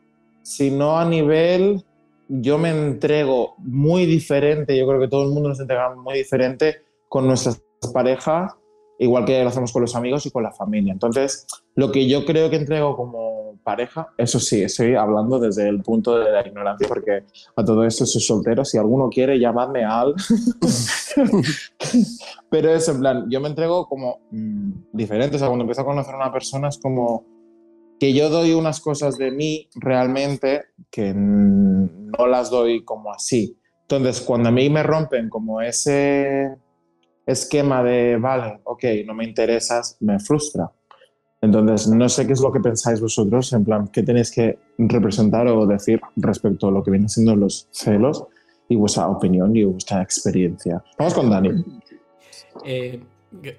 sino 0.43 0.99
a 0.99 1.05
nivel, 1.05 1.85
yo 2.29 2.59
me 2.59 2.71
entrego 2.71 3.55
muy 3.59 4.07
diferente, 4.07 4.77
yo 4.77 4.87
creo 4.87 5.01
que 5.01 5.09
todo 5.09 5.25
el 5.25 5.31
mundo 5.31 5.51
nos 5.51 5.61
entrega 5.61 5.95
muy 5.95 6.15
diferente 6.15 6.83
con 7.09 7.27
nuestras 7.27 7.63
parejas, 7.93 8.53
igual 8.99 9.25
que 9.25 9.43
lo 9.43 9.49
hacemos 9.49 9.73
con 9.73 9.83
los 9.83 9.95
amigos 9.95 10.27
y 10.27 10.31
con 10.31 10.43
la 10.43 10.53
familia. 10.53 10.93
Entonces, 10.93 11.47
lo 11.77 11.93
que 11.93 12.09
yo 12.09 12.25
creo 12.25 12.51
que 12.51 12.57
entrego 12.57 12.97
como 12.97 13.36
pareja, 13.63 14.09
eso 14.17 14.41
sí, 14.41 14.63
estoy 14.63 14.95
hablando 14.95 15.39
desde 15.39 15.69
el 15.69 15.83
punto 15.83 16.19
de 16.19 16.31
la 16.31 16.47
ignorancia, 16.47 16.89
porque 16.89 17.25
a 17.55 17.65
todo 17.65 17.85
esto 17.85 18.07
soy 18.07 18.21
soltero, 18.21 18.65
si 18.65 18.79
alguno 18.79 19.09
quiere, 19.09 19.39
llamadme 19.39 19.85
Al. 19.85 20.15
Pero 22.51 22.71
eso, 22.71 22.93
en 22.93 23.01
plan, 23.01 23.27
yo 23.29 23.41
me 23.41 23.49
entrego 23.49 23.87
como 23.87 24.21
mm, 24.31 24.73
diferente, 24.93 25.37
o 25.37 25.39
sea, 25.39 25.49
cuando 25.49 25.65
empiezo 25.65 25.83
a 25.83 25.87
conocer 25.87 26.15
a 26.15 26.19
una 26.19 26.33
persona 26.33 26.69
es 26.69 26.79
como 26.79 27.25
que 27.99 28.13
yo 28.13 28.29
doy 28.29 28.53
unas 28.53 28.81
cosas 28.81 29.17
de 29.17 29.31
mí 29.31 29.69
realmente 29.75 30.65
que 30.91 31.15
no 31.15 32.27
las 32.27 32.51
doy 32.51 32.85
como 32.85 33.13
así. 33.13 33.59
Entonces, 33.83 34.21
cuando 34.21 34.49
a 34.49 34.53
mí 34.53 34.69
me 34.69 34.83
rompen 34.83 35.29
como 35.29 35.61
ese 35.61 36.57
esquema 37.25 37.83
de, 37.83 38.17
vale, 38.17 38.61
ok, 38.65 38.85
no 39.07 39.15
me 39.15 39.25
interesas, 39.25 39.97
me 40.01 40.19
frustra. 40.19 40.71
Entonces, 41.47 41.87
no 41.89 42.09
sé 42.09 42.27
qué 42.27 42.33
es 42.33 42.41
lo 42.41 42.53
que 42.53 42.59
pensáis 42.59 43.01
vosotros, 43.01 43.53
en 43.53 43.65
plan, 43.65 43.87
qué 43.87 44.03
tenéis 44.03 44.33
que 44.33 44.59
representar 44.79 45.47
o 45.47 45.65
decir 45.65 46.01
respecto 46.17 46.67
a 46.67 46.71
lo 46.73 46.83
que 46.83 46.91
vienen 46.91 47.09
siendo 47.09 47.37
los 47.37 47.69
celos 47.71 48.25
y 48.69 48.75
vuestra 48.75 49.07
opinión 49.09 49.55
y 49.55 49.63
vuestra 49.63 50.03
experiencia. 50.03 50.83
Vamos 50.99 51.15
con 51.15 51.31
Dani. 51.31 51.65
Eh, 52.65 53.01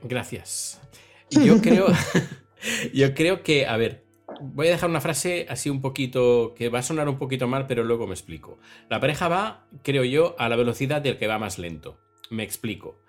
gracias. 0.03 0.81
Yo 1.29 1.61
creo, 1.61 1.87
yo 2.93 3.13
creo 3.13 3.41
que, 3.41 3.65
a 3.65 3.77
ver, 3.77 4.03
voy 4.41 4.67
a 4.67 4.71
dejar 4.71 4.89
una 4.89 4.99
frase 4.99 5.45
así 5.49 5.69
un 5.69 5.79
poquito, 5.79 6.53
que 6.57 6.67
va 6.67 6.79
a 6.79 6.83
sonar 6.83 7.07
un 7.07 7.17
poquito 7.17 7.47
mal, 7.47 7.67
pero 7.67 7.85
luego 7.85 8.05
me 8.05 8.15
explico. 8.15 8.57
La 8.89 8.99
pareja 8.99 9.29
va, 9.29 9.65
creo 9.81 10.03
yo, 10.03 10.35
a 10.37 10.49
la 10.49 10.57
velocidad 10.57 11.01
del 11.01 11.17
que 11.17 11.27
va 11.27 11.39
más 11.39 11.57
lento. 11.57 11.99
Me 12.29 12.43
explico. 12.43 12.99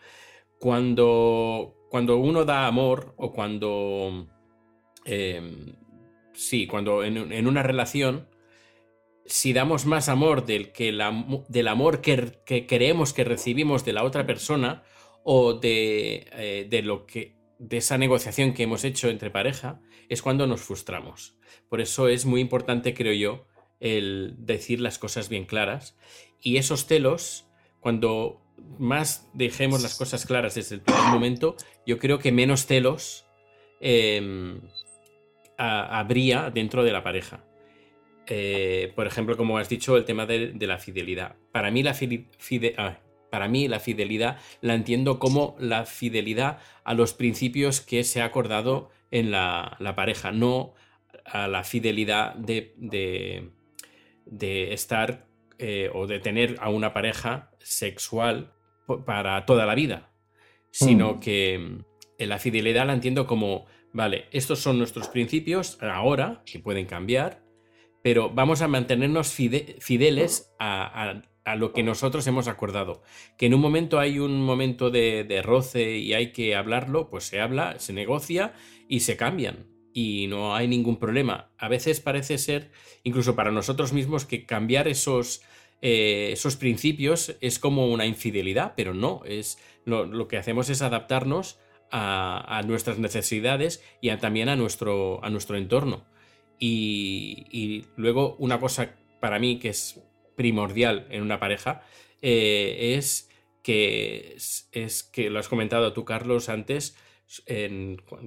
Cuando, 0.61 1.75
cuando 1.91 2.17
uno 2.19 2.45
da 2.45 2.69
amor 2.69 3.15
o 3.17 3.33
cuando... 3.33 4.29
eh, 5.11 5.41
sí, 6.35 6.67
cuando 6.67 7.03
en, 7.03 7.47
una 7.47 7.63
relación, 7.63 8.29
si 9.25 9.55
damos 9.55 9.87
más 9.87 10.11
amor 10.11 10.45
del, 10.45 10.71
que 10.71 10.93
del 11.49 11.69
amor 11.69 12.01
que, 12.03 12.41
que 12.45 12.67
creemos 12.67 13.15
que 13.15 13.25
recibimos 13.25 13.87
de 13.87 13.95
la 13.95 14.05
otra 14.05 14.27
persona 14.27 14.83
o 15.25 15.55
de, 15.55 16.29
eh, 16.33 16.67
de 16.69 16.83
lo 16.83 17.07
que 17.07 17.39
de 17.59 17.79
esa 17.79 17.97
negociación 17.97 18.53
que 18.53 18.65
hemos 18.65 18.85
hecho 18.85 19.09
entre 19.09 19.31
pareja 19.31 19.81
es 20.11 20.21
cuando 20.21 20.47
nos 20.47 20.61
frustramos. 20.61 21.39
Por 21.71 21.81
eso 21.81 22.09
es 22.09 22.27
muy 22.27 22.43
importante, 22.43 22.93
creo 22.93 23.15
yo, 23.15 23.47
el 23.81 24.35
decir 24.39 24.81
las 24.81 24.99
cosas 24.99 25.31
bien 25.31 25.47
claras. 25.47 25.97
Y 26.41 26.59
esos 26.59 26.85
celos, 26.85 27.47
cuando 27.81 28.43
más 28.79 29.29
dejemos 29.33 29.83
las 29.83 29.97
cosas 29.97 30.27
claras 30.27 30.55
desde 30.55 30.77
el 30.77 30.83
primer 30.83 31.05
momento, 31.05 31.57
yo 31.87 31.99
creo 31.99 32.19
que 32.19 32.31
menos 32.31 32.67
celos 32.67 33.25
habría 35.59 36.51
dentro 36.51 36.85
de 36.85 36.93
la 36.93 37.03
pareja. 37.03 37.45
Eh, 38.31 38.93
por 38.95 39.07
ejemplo, 39.07 39.37
como 39.37 39.59
has 39.59 39.69
dicho, 39.69 39.97
el 39.97 40.05
tema 40.05 40.27
de, 40.27 40.55
la 40.61 40.79
fidelidad. 40.79 41.37
Para 41.51 41.71
mí 41.71 41.83
la, 41.83 41.97
ah, 42.77 42.99
para 43.31 43.49
mí 43.49 43.69
la 43.69 43.81
fidelidad 43.81 44.39
la 44.61 44.75
entiendo 44.75 45.19
como 45.19 45.57
la 45.59 45.87
fidelidad 45.87 46.59
a 46.85 46.95
los 46.95 47.15
principios 47.15 47.81
que 47.81 48.05
se 48.05 48.21
ha 48.21 48.27
acordado 48.27 48.91
en 49.11 49.31
la, 49.31 49.79
pareja, 49.97 50.31
no 50.31 50.75
a 51.25 51.49
la 51.49 51.65
fidelidad 51.65 52.35
de, 52.35 52.75
de, 54.27 54.73
estar 54.73 55.27
eh, 55.59 55.91
o 55.95 56.07
de 56.07 56.21
tener 56.21 56.57
a 56.61 56.69
una 56.69 56.93
pareja 56.93 57.51
sexual 57.61 58.53
para 59.07 59.47
toda 59.47 59.65
la 59.65 59.75
vida, 59.75 60.11
sino 60.71 61.15
mm. 61.15 61.21
que 61.21 61.79
la 62.19 62.39
fidelidad 62.39 62.87
la 62.87 62.93
entiendo 62.93 63.27
como, 63.27 63.67
vale, 63.93 64.27
estos 64.33 64.59
son 64.59 64.79
nuestros 64.79 65.09
principios 65.09 65.79
ahora, 65.81 66.43
que 66.45 66.59
pueden 66.59 66.87
cambiar, 66.87 67.43
pero 68.03 68.31
vamos 68.31 68.63
a 68.63 68.69
mantenernos 68.69 69.33
fideles 69.33 70.55
a, 70.59 71.23
lo 71.57 71.73
que 71.73 71.83
nosotros 71.83 72.27
hemos 72.27 72.47
acordado. 72.47 73.03
Que 73.37 73.47
en 73.47 73.55
un 73.55 73.61
momento 73.61 73.99
hay 73.99 74.19
un 74.19 74.43
momento 74.43 74.91
de, 74.91 75.43
roce 75.43 75.97
y 75.97 76.13
hay 76.13 76.33
que 76.33 76.55
hablarlo, 76.55 77.11
pues 77.11 77.25
se 77.25 77.41
habla, 77.41 77.79
se 77.79 77.93
negocia 77.93 78.55
y 78.89 79.01
se 79.01 79.17
cambian. 79.17 79.67
Y 79.93 80.27
no 80.29 80.55
hay 80.55 80.69
ningún 80.69 80.99
problema. 80.99 81.51
A 81.59 81.69
veces 81.69 82.01
parece 82.01 82.39
ser, 82.39 82.71
incluso 83.03 83.35
para 83.35 83.51
nosotros 83.51 83.93
mismos, 83.93 84.27
que 84.27 84.47
cambiar 84.47 84.87
esos, 84.87 85.43
eh, 85.83 86.31
esos 86.33 86.57
principios 86.57 87.37
es 87.41 87.59
como 87.59 87.89
una 87.89 88.07
infidelidad, 88.07 88.75
pero 88.77 88.95
no, 88.95 89.23
es 89.25 89.59
lo, 89.85 90.29
que 90.29 90.37
hacemos 90.37 90.69
es 90.71 90.83
adaptarnos 90.83 91.59
a, 91.91 92.63
nuestras 92.67 92.99
necesidades 92.99 93.83
y 94.01 94.15
también 94.17 94.49
a 94.49 94.57
nuestro, 94.57 95.25
a 95.25 95.31
nuestro 95.31 95.57
entorno. 95.57 96.05
Y, 96.59 97.85
luego 97.97 98.37
una 98.39 98.59
cosa 98.61 98.95
para 99.21 99.39
mí 99.39 99.59
que 99.59 99.71
es 99.71 100.01
primordial 100.37 101.07
en 101.11 101.23
una 101.23 101.41
pareja 101.41 101.83
eh, 102.23 102.95
es 102.97 103.31
que 103.63 104.37
es, 104.37 105.03
que 105.13 105.31
lo 105.31 105.39
has 105.39 105.49
comentado 105.49 105.93
tú, 105.93 106.05
Carlos, 106.05 106.49
antes 106.49 106.97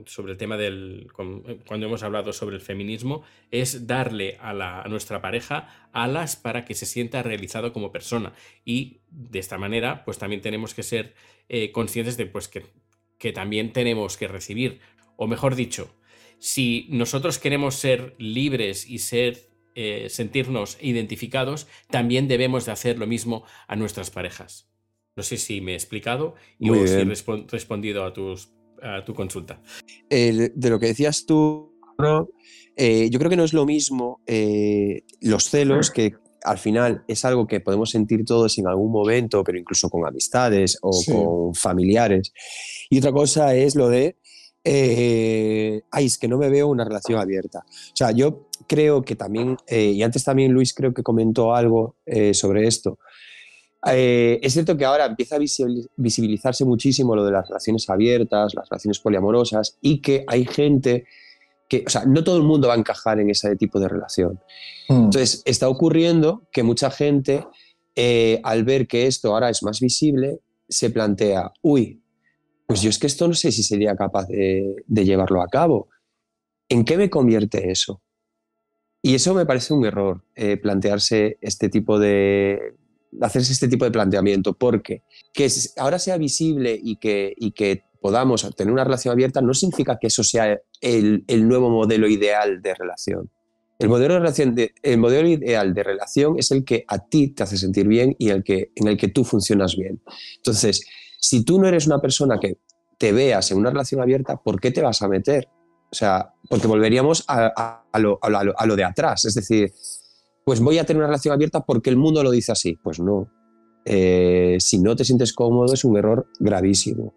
sobre 0.06 0.34
el 0.34 0.38
tema 0.38 0.58
del 0.58 1.08
cuando 1.12 1.88
hemos 1.88 2.04
hablado 2.04 2.34
sobre 2.34 2.56
el 2.56 2.62
feminismo 2.62 3.24
es 3.50 3.88
darle 3.88 4.38
a, 4.40 4.54
la, 4.54 4.84
nuestra 4.88 5.24
pareja 5.24 5.90
alas 5.92 6.36
para 6.36 6.66
que 6.66 6.76
se 6.76 6.86
sienta 6.86 7.24
realizado 7.24 7.74
como 7.74 7.92
persona 7.92 8.34
y 8.64 9.00
de 9.10 9.40
esta 9.40 9.58
manera 9.58 10.06
pues 10.06 10.20
también 10.20 10.42
tenemos 10.42 10.76
que 10.76 10.84
ser 10.84 11.16
eh, 11.50 11.72
conscientes 11.72 12.16
de 12.16 12.28
pues 12.28 12.48
que, 12.48 12.64
que 13.22 13.32
también 13.32 13.72
tenemos 13.72 14.18
que 14.18 14.28
recibir 14.28 14.80
o 15.16 15.28
mejor 15.28 15.56
dicho 15.56 15.96
si 16.40 16.88
nosotros 16.90 17.38
queremos 17.38 17.76
ser 17.76 18.16
libres 18.18 18.90
y 18.90 18.98
ser 18.98 19.52
eh, 19.76 20.08
sentirnos 20.10 20.80
identificados, 20.82 21.68
también 21.92 22.28
debemos 22.28 22.66
de 22.66 22.72
hacer 22.72 22.98
lo 22.98 23.06
mismo 23.06 23.44
a 23.68 23.76
nuestras 23.76 24.10
parejas. 24.10 24.68
No 25.16 25.22
sé 25.22 25.38
si 25.38 25.62
me 25.62 25.74
he 25.74 25.76
explicado 25.76 26.34
y 26.58 26.72
o 26.72 26.88
si 26.88 26.96
he 26.96 27.06
respondido 27.06 28.06
a, 28.06 28.12
tus, 28.12 28.52
a 28.82 29.06
tu 29.06 29.14
consulta. 29.14 29.62
de 30.10 30.52
lo 30.56 30.80
que 30.80 30.88
decías 30.88 31.28
tú, 31.28 31.78
eh, 32.76 33.08
yo 33.12 33.20
creo 33.20 33.30
que 33.30 33.38
no 33.38 33.44
es 33.44 33.54
lo 33.54 33.68
mismo 33.68 34.24
eh, 34.26 35.04
los 35.22 35.48
celos, 35.50 35.92
que 35.92 36.16
al 36.44 36.58
final 36.58 37.04
es 37.08 37.26
algo 37.26 37.48
que 37.48 37.60
podemos 37.60 37.90
sentir 37.90 38.26
todos 38.26 38.58
en 38.58 38.68
algún 38.68 38.92
momento, 38.92 39.44
pero 39.44 39.58
incluso 39.58 39.90
con 39.90 40.06
amistades 40.06 40.78
o 40.82 40.92
con 41.06 41.56
familiares. 41.56 42.34
Y 42.90 42.98
otra 43.00 43.12
cosa 43.12 43.56
es 43.56 43.76
lo 43.76 43.90
de 43.90 44.18
eh, 44.64 45.82
ay, 45.90 46.06
es 46.06 46.18
que 46.18 46.28
no 46.28 46.38
me 46.38 46.50
veo 46.50 46.68
una 46.68 46.84
relación 46.84 47.20
abierta. 47.20 47.60
O 47.68 47.96
sea, 47.96 48.12
yo 48.12 48.48
creo 48.68 49.02
que 49.02 49.16
también, 49.16 49.58
eh, 49.68 49.92
y 49.92 50.04
antes 50.04 50.24
también 50.24 50.52
Luis 50.52 50.74
creo 50.74 50.94
que 50.94 51.04
comentó 51.04 51.56
algo 51.56 51.96
eh, 52.06 52.34
sobre 52.34 52.68
esto, 52.68 53.00
eh, 53.88 54.40
es 54.44 54.54
cierto 54.54 54.78
que 54.78 54.86
ahora 54.86 55.06
empieza 55.06 55.38
a 55.38 55.40
visibilizarse 55.40 56.66
muchísimo 56.66 57.16
lo 57.16 57.26
de 57.26 57.32
las 57.32 57.48
relaciones 57.48 57.90
abiertas, 57.90 58.54
las 58.54 58.70
relaciones 58.70 59.00
poliamorosas, 59.00 59.78
y 59.82 60.02
que 60.02 60.24
hay 60.28 60.46
gente 60.46 61.06
que, 61.72 61.86
o 61.88 61.90
sea, 61.90 62.04
no 62.06 62.22
todo 62.22 62.36
el 62.36 62.44
mundo 62.44 62.68
va 62.68 62.74
a 62.74 62.78
encajar 62.78 63.22
en 63.22 63.30
ese 63.30 63.56
tipo 63.56 63.80
de 63.80 63.88
relación. 63.88 64.42
Mm. 64.90 65.06
Entonces, 65.06 65.42
está 65.46 65.70
ocurriendo 65.70 66.50
que 66.52 66.64
mucha 66.64 66.92
gente, 66.92 67.46
al 68.44 68.66
ver 68.66 68.88
que 68.88 69.08
esto 69.08 69.32
ahora 69.32 69.50
es 69.50 69.64
más 69.64 69.80
visible, 69.80 70.42
se 70.68 70.90
plantea, 70.90 71.54
uy, 71.62 72.04
pues 72.68 72.82
yo 72.82 72.90
es 72.90 73.00
que 73.00 73.08
esto 73.08 73.26
no 73.26 73.34
sé 73.34 73.54
si 73.54 73.64
sería 73.64 73.96
capaz 73.96 74.28
de, 74.28 74.84
llevarlo 74.90 75.42
a 75.42 75.48
cabo. 75.48 75.88
¿En 76.68 76.84
qué 76.84 76.98
me 76.98 77.10
convierte 77.10 77.72
eso? 77.72 78.02
Y 79.02 79.16
eso 79.16 79.34
me 79.34 79.46
parece 79.46 79.74
un 79.74 79.86
error, 79.86 80.26
eh, 80.36 80.58
plantearse 80.58 81.38
este 81.40 81.70
tipo 81.70 82.00
de, 82.00 82.60
hacerse 83.22 83.54
este 83.54 83.70
tipo 83.70 83.86
de 83.86 83.92
planteamiento, 83.92 84.58
porque 84.58 85.04
que 85.34 85.48
ahora 85.78 86.00
sea 86.00 86.18
visible 86.18 86.78
y 86.82 86.98
que, 86.98 87.34
y 87.38 87.52
que 87.52 87.86
podamos 88.02 88.50
tener 88.56 88.74
una 88.74 88.84
relación 88.84 89.12
abierta 89.14 89.42
no 89.42 89.54
significa 89.54 89.98
que 90.00 90.08
eso 90.08 90.24
sea 90.24 90.60
el, 90.82 91.24
nuevo 91.48 91.70
modelo 91.70 92.08
ideal 92.08 92.62
de 92.62 92.74
relación. 92.74 93.30
El 93.78 93.90
modelo, 93.90 94.16
de 94.16 94.20
relación 94.20 94.56
el 94.84 94.98
modelo 94.98 95.28
ideal 95.28 95.74
de 95.74 95.84
relación 95.84 96.36
es 96.38 96.52
el 96.52 96.66
que 96.66 96.84
a 96.88 97.00
ti 97.00 97.30
te 97.30 97.44
hace 97.44 97.58
sentir 97.58 97.88
bien 97.88 98.16
y 98.20 98.30
el 98.30 98.44
que, 98.44 98.72
en 98.76 98.88
el 98.88 98.98
que 98.98 99.08
tú 99.08 99.24
funcionas 99.24 99.76
bien. 99.76 100.02
Entonces, 100.38 100.86
si 101.20 101.46
tú 101.46 101.60
no 101.60 101.68
eres 101.68 101.88
una 101.88 102.00
persona 102.00 102.40
que 102.40 102.58
te 102.98 103.12
veas 103.12 103.50
en 103.52 103.60
una 103.60 103.70
relación 103.70 104.02
abierta, 104.02 104.38
¿por 104.38 104.60
qué 104.60 104.72
te 104.72 104.82
vas 104.82 105.02
a 105.02 105.08
meter? 105.08 105.48
O 105.92 105.96
sea, 105.96 106.34
porque 106.50 106.68
volveríamos 106.68 107.24
a, 107.28 107.84
lo, 108.00 108.76
de 108.76 108.84
atrás. 108.84 109.26
Es 109.26 109.36
decir, 109.36 109.72
pues 110.44 110.60
voy 110.60 110.78
a 110.78 110.86
tener 110.86 111.00
una 111.00 111.08
relación 111.08 111.34
abierta 111.34 111.62
porque 111.62 111.90
el 111.90 111.98
mundo 111.98 112.24
lo 112.24 112.32
dice 112.32 112.52
así. 112.52 112.78
Pues 112.82 113.00
no. 113.00 113.28
Eh, 113.84 114.58
si 114.60 114.80
no 114.80 114.96
te 114.96 115.04
sientes 115.04 115.34
cómodo 115.34 115.74
es 115.74 115.84
un 115.84 115.98
error 115.98 116.28
gravísimo. 116.40 117.14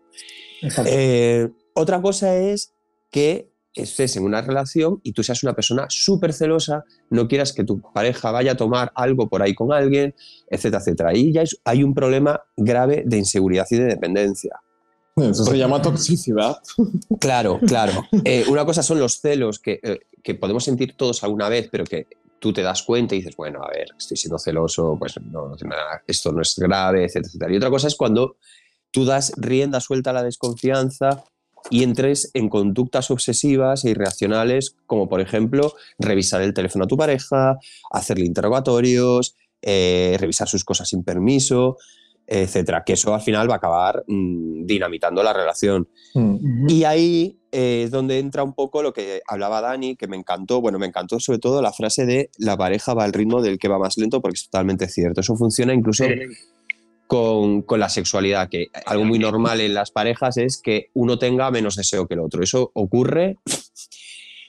Eh, 0.86 1.48
otra 1.74 2.00
cosa 2.00 2.36
es 2.36 2.72
que 3.10 3.50
estés 3.74 4.16
en 4.16 4.24
una 4.24 4.40
relación 4.40 5.00
y 5.02 5.12
tú 5.12 5.22
seas 5.22 5.42
una 5.42 5.54
persona 5.54 5.86
súper 5.88 6.32
celosa, 6.32 6.84
no 7.10 7.26
quieras 7.26 7.52
que 7.52 7.64
tu 7.64 7.80
pareja 7.80 8.30
vaya 8.30 8.52
a 8.52 8.56
tomar 8.56 8.92
algo 8.94 9.28
por 9.28 9.42
ahí 9.42 9.54
con 9.54 9.72
alguien, 9.72 10.14
etcétera, 10.48 10.80
etcétera. 10.80 11.10
Ahí 11.10 11.32
ya 11.32 11.42
hay 11.64 11.82
un 11.82 11.94
problema 11.94 12.40
grave 12.56 13.02
de 13.04 13.18
inseguridad 13.18 13.66
y 13.70 13.76
de 13.76 13.84
dependencia. 13.86 14.60
Eso 15.16 15.44
se 15.44 15.58
llama 15.58 15.80
toxicidad. 15.80 16.56
Claro, 17.20 17.60
claro. 17.66 17.92
Eh, 18.24 18.44
una 18.48 18.64
cosa 18.64 18.82
son 18.82 18.98
los 18.98 19.20
celos 19.20 19.58
que, 19.58 19.78
eh, 19.82 20.00
que, 20.22 20.34
podemos 20.34 20.64
sentir 20.64 20.96
todos 20.96 21.22
alguna 21.22 21.48
vez, 21.48 21.68
pero 21.70 21.84
que 21.84 22.06
tú 22.40 22.52
te 22.52 22.62
das 22.62 22.82
cuenta 22.82 23.14
y 23.14 23.18
dices, 23.18 23.36
bueno, 23.36 23.62
a 23.62 23.68
ver, 23.70 23.86
estoy 23.96 24.16
siendo 24.16 24.38
celoso, 24.38 24.96
pues 24.98 25.14
no, 25.22 25.54
esto 26.06 26.32
no 26.32 26.42
es 26.42 26.58
grave, 26.58 27.04
etcétera, 27.04 27.28
etcétera. 27.28 27.52
Y 27.52 27.56
otra 27.56 27.70
cosa 27.70 27.88
es 27.88 27.94
cuando 27.94 28.36
tú 28.94 29.04
das 29.04 29.32
rienda 29.36 29.80
suelta 29.80 30.10
a 30.10 30.12
la 30.12 30.22
desconfianza 30.22 31.24
y 31.68 31.82
entres 31.82 32.30
en 32.32 32.48
conductas 32.48 33.10
obsesivas 33.10 33.84
e 33.84 33.90
irracionales, 33.90 34.76
como 34.86 35.08
por 35.08 35.20
ejemplo 35.20 35.74
revisar 35.98 36.42
el 36.42 36.54
teléfono 36.54 36.84
a 36.84 36.88
tu 36.88 36.96
pareja, 36.96 37.58
hacerle 37.90 38.24
interrogatorios, 38.24 39.34
eh, 39.62 40.16
revisar 40.20 40.48
sus 40.48 40.62
cosas 40.62 40.88
sin 40.88 41.02
permiso, 41.02 41.76
etcétera. 42.24 42.84
Que 42.86 42.92
eso 42.92 43.12
al 43.12 43.20
final 43.20 43.50
va 43.50 43.54
a 43.54 43.56
acabar 43.56 44.04
mm, 44.06 44.64
dinamitando 44.64 45.24
la 45.24 45.32
relación. 45.32 45.88
Mm. 46.14 46.68
Y 46.68 46.84
ahí 46.84 47.40
es 47.50 47.90
donde 47.90 48.20
entra 48.20 48.44
un 48.44 48.54
poco 48.54 48.80
lo 48.80 48.92
que 48.92 49.22
hablaba 49.26 49.60
Dani, 49.60 49.96
que 49.96 50.06
me 50.06 50.16
encantó. 50.16 50.60
Bueno, 50.60 50.78
me 50.78 50.86
encantó 50.86 51.18
sobre 51.18 51.40
todo 51.40 51.62
la 51.62 51.72
frase 51.72 52.06
de 52.06 52.30
la 52.38 52.56
pareja 52.56 52.94
va 52.94 53.02
al 53.02 53.12
ritmo 53.12 53.42
del 53.42 53.58
que 53.58 53.66
va 53.66 53.78
más 53.78 53.98
lento, 53.98 54.20
porque 54.20 54.36
es 54.36 54.44
totalmente 54.44 54.86
cierto. 54.86 55.20
Eso 55.20 55.34
funciona 55.34 55.74
incluso 55.74 56.04
con, 57.06 57.62
con, 57.62 57.80
la 57.80 57.88
sexualidad, 57.88 58.48
que 58.48 58.68
algo 58.86 59.04
muy 59.04 59.18
normal 59.18 59.60
en 59.60 59.74
las 59.74 59.90
parejas 59.90 60.36
es 60.36 60.60
que 60.60 60.90
uno 60.94 61.18
tenga 61.18 61.50
menos 61.50 61.76
deseo 61.76 62.06
que 62.06 62.14
el 62.14 62.20
otro. 62.20 62.42
Eso 62.42 62.70
ocurre 62.74 63.38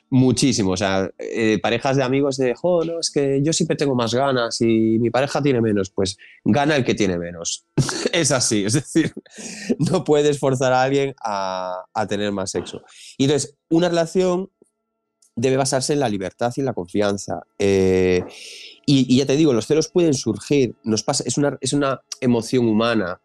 muchísimo. 0.09 0.71
O 0.71 0.77
sea, 0.77 1.09
eh, 1.17 1.59
parejas 1.61 1.97
de 1.97 2.03
amigos 2.03 2.37
de, 2.37 2.55
oh, 2.61 2.83
no, 2.83 2.99
es 2.99 3.11
que 3.11 3.41
yo 3.43 3.53
siempre 3.53 3.75
tengo 3.75 3.95
más 3.95 4.13
ganas 4.13 4.61
y 4.61 4.97
mi 4.99 5.09
pareja 5.09 5.41
tiene 5.41 5.61
menos. 5.61 5.89
Pues 5.89 6.17
gana 6.43 6.75
el 6.75 6.85
que 6.85 6.95
tiene 6.95 7.17
menos. 7.17 7.65
es 8.11 8.31
así. 8.31 8.65
Es 8.65 8.73
decir, 8.73 9.13
no 9.91 10.03
puedes 10.03 10.39
forzar 10.39 10.73
a 10.73 10.83
alguien 10.83 11.13
a, 11.23 11.85
tener 12.07 12.31
más 12.31 12.51
sexo. 12.51 12.81
Y 13.17 13.25
entonces, 13.25 13.57
una 13.69 13.89
relación 13.89 14.49
debe 15.35 15.57
basarse 15.57 15.93
en 15.93 15.99
la 15.99 16.09
libertad 16.09 16.53
y 16.55 16.61
en 16.61 16.65
la 16.65 16.73
confianza. 16.73 17.41
Eh, 17.59 18.23
y, 18.85 19.17
ya 19.17 19.25
te 19.25 19.35
digo, 19.35 19.53
los 19.53 19.65
celos 19.65 19.89
pueden 19.89 20.13
surgir, 20.13 20.75
nos 20.83 21.03
pasa, 21.03 21.23
es, 21.25 21.37
una, 21.37 21.57
es 21.59 21.73
una 21.73 22.01
emoción 22.21 22.67
humana, 22.67 23.19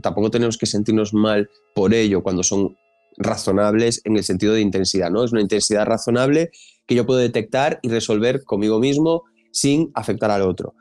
tampoco 0.00 0.30
tenemos 0.30 0.56
que 0.56 0.66
sentirnos 0.66 1.12
mal 1.12 1.50
por 1.74 1.92
ello 1.92 2.22
cuando 2.22 2.42
son 2.42 2.76
razonables 3.16 4.00
en 4.04 4.16
el 4.16 4.24
sentido 4.24 4.54
de 4.54 4.60
intensidad, 4.60 5.10
¿no? 5.10 5.24
Es 5.24 5.32
una 5.32 5.42
intensidad 5.42 5.86
razonable 5.86 6.50
que 6.86 6.94
yo 6.94 7.06
puedo 7.06 7.20
detectar 7.20 7.78
y 7.82 7.88
resolver 7.88 8.44
conmigo 8.44 8.78
mismo 8.78 9.22
sin 9.52 9.90
afectar 9.94 10.30
al 10.30 10.42
otro. 10.42 10.74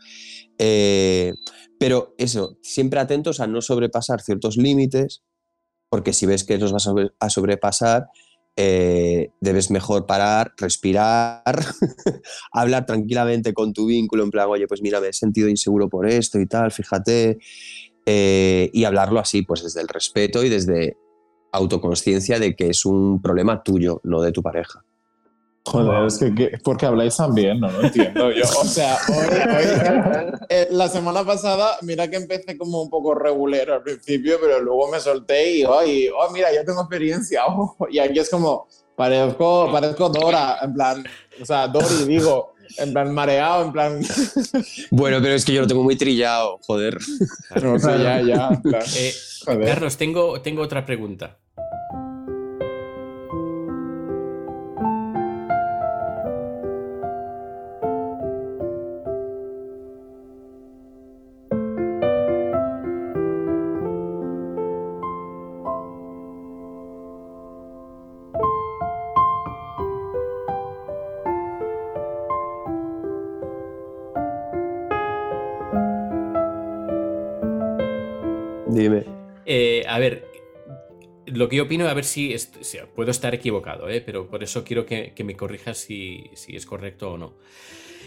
Eh, 0.57 1.33
pero 1.79 2.15
eso, 2.17 2.57
siempre 2.61 2.99
atentos 2.99 3.39
a 3.39 3.47
no 3.47 3.61
sobrepasar 3.61 4.21
ciertos 4.21 4.57
límites, 4.57 5.23
porque 5.89 6.13
si 6.13 6.25
ves 6.25 6.43
que 6.43 6.57
los 6.57 6.71
vas 6.71 6.87
a 7.19 7.29
sobrepasar, 7.29 8.07
eh, 8.55 9.31
debes 9.41 9.71
mejor 9.71 10.05
parar, 10.05 10.53
respirar, 10.57 11.43
hablar 12.51 12.85
tranquilamente 12.85 13.53
con 13.53 13.73
tu 13.73 13.87
vínculo, 13.87 14.23
en 14.23 14.31
plan, 14.31 14.47
oye, 14.49 14.67
pues 14.67 14.81
mira, 14.81 14.99
me 14.99 15.07
he 15.07 15.13
sentido 15.13 15.49
inseguro 15.49 15.89
por 15.89 16.07
esto 16.07 16.39
y 16.39 16.45
tal, 16.45 16.71
fíjate, 16.71 17.39
eh, 18.05 18.69
y 18.73 18.83
hablarlo 18.83 19.19
así, 19.19 19.41
pues 19.41 19.63
desde 19.63 19.81
el 19.81 19.87
respeto 19.87 20.43
y 20.43 20.49
desde 20.49 20.97
autoconsciencia 21.51 22.39
de 22.39 22.55
que 22.55 22.69
es 22.69 22.85
un 22.85 23.21
problema 23.21 23.63
tuyo, 23.63 24.01
no 24.03 24.21
de 24.21 24.31
tu 24.31 24.41
pareja. 24.41 24.83
Joder, 25.65 26.05
es 26.07 26.17
que, 26.17 26.59
porque 26.61 26.85
habláis 26.85 27.15
tan 27.15 27.33
bien, 27.33 27.61
no 27.61 27.71
lo 27.71 27.83
entiendo 27.83 28.31
yo. 28.31 28.43
O 28.43 28.65
sea, 28.65 28.97
hoy, 29.07 29.27
eh, 30.49 30.67
la 30.71 30.89
semana 30.89 31.23
pasada, 31.23 31.77
mira 31.81 32.09
que 32.09 32.17
empecé 32.17 32.57
como 32.57 32.81
un 32.81 32.89
poco 32.89 33.15
regulero 33.15 33.75
al 33.75 33.81
principio, 33.81 34.37
pero 34.41 34.59
luego 34.59 34.91
me 34.91 34.99
solté 34.99 35.57
y, 35.57 35.63
hoy, 35.63 36.09
oh, 36.09 36.29
mira, 36.31 36.53
yo 36.53 36.65
tengo 36.65 36.81
experiencia. 36.81 37.41
Oh, 37.55 37.75
y 37.89 37.99
aquí 37.99 38.19
es 38.19 38.29
como, 38.29 38.67
parezco, 38.95 39.69
parezco 39.71 40.09
Dora, 40.09 40.57
en 40.61 40.73
plan, 40.73 41.03
o 41.41 41.45
sea, 41.45 41.67
Dori, 41.67 42.05
digo, 42.07 42.53
en 42.77 42.93
plan 42.93 43.13
mareado, 43.13 43.65
en 43.65 43.71
plan. 43.71 44.01
Bueno, 44.91 45.19
pero 45.21 45.35
es 45.35 45.45
que 45.45 45.53
yo 45.53 45.61
lo 45.61 45.67
tengo 45.67 45.83
muy 45.83 45.95
trillado, 45.95 46.59
joder. 46.65 46.97
o 46.97 47.79
sea, 47.79 47.97
ya, 47.97 48.21
ya. 48.21 48.61
Eh, 48.97 49.13
Carlos, 49.45 49.97
tengo, 49.97 50.41
tengo 50.41 50.61
otra 50.61 50.85
pregunta. 50.85 51.37
Lo 81.33 81.49
que 81.49 81.57
yo 81.57 81.63
opino, 81.63 81.87
a 81.87 81.93
ver 81.93 82.05
si, 82.05 82.35
puedo 82.95 83.11
estar 83.11 83.33
equivocado, 83.33 83.89
¿eh? 83.89 84.01
pero 84.01 84.29
por 84.29 84.43
eso 84.43 84.63
quiero 84.63 84.85
que, 84.85 85.13
me 85.23 85.35
corrijas 85.35 85.77
si, 85.77 86.29
es 86.47 86.65
correcto 86.65 87.13
o 87.13 87.17
no. 87.17 87.33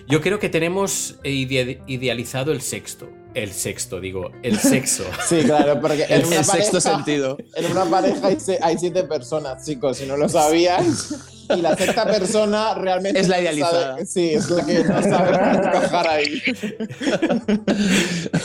Yo 0.09 0.21
creo 0.21 0.39
que 0.39 0.49
tenemos 0.49 1.19
idealizado 1.25 2.53
el 2.53 2.61
sexto. 2.61 3.09
El 3.35 3.51
sexto, 3.53 4.01
digo, 4.01 4.31
el 4.43 4.59
sexo. 4.59 5.05
Sí, 5.29 5.43
claro, 5.43 5.81
porque 5.81 6.05
en 6.05 6.21
el, 6.21 6.27
una 6.27 6.45
sexto 6.45 6.81
sentido. 6.81 7.37
En 7.55 7.67
una 7.73 7.85
pareja 7.87 8.29
hay, 8.63 8.79
siete 8.79 9.03
personas, 9.05 9.67
chicos, 9.67 9.97
si 9.97 10.07
no 10.07 10.17
lo 10.17 10.29
sabías. 10.29 11.15
Y 11.55 11.61
la 11.61 11.77
sexta 11.77 12.07
persona 12.07 12.75
realmente. 12.75 13.19
Es 13.19 13.29
la 13.29 13.41
idealizada. 13.41 14.05
sí, 14.07 14.31
es 14.31 14.49
la 14.49 14.65
que 14.65 14.85
no 14.85 15.03
sabe 15.03 15.37
encajar 15.37 16.09
ahí. 16.09 16.43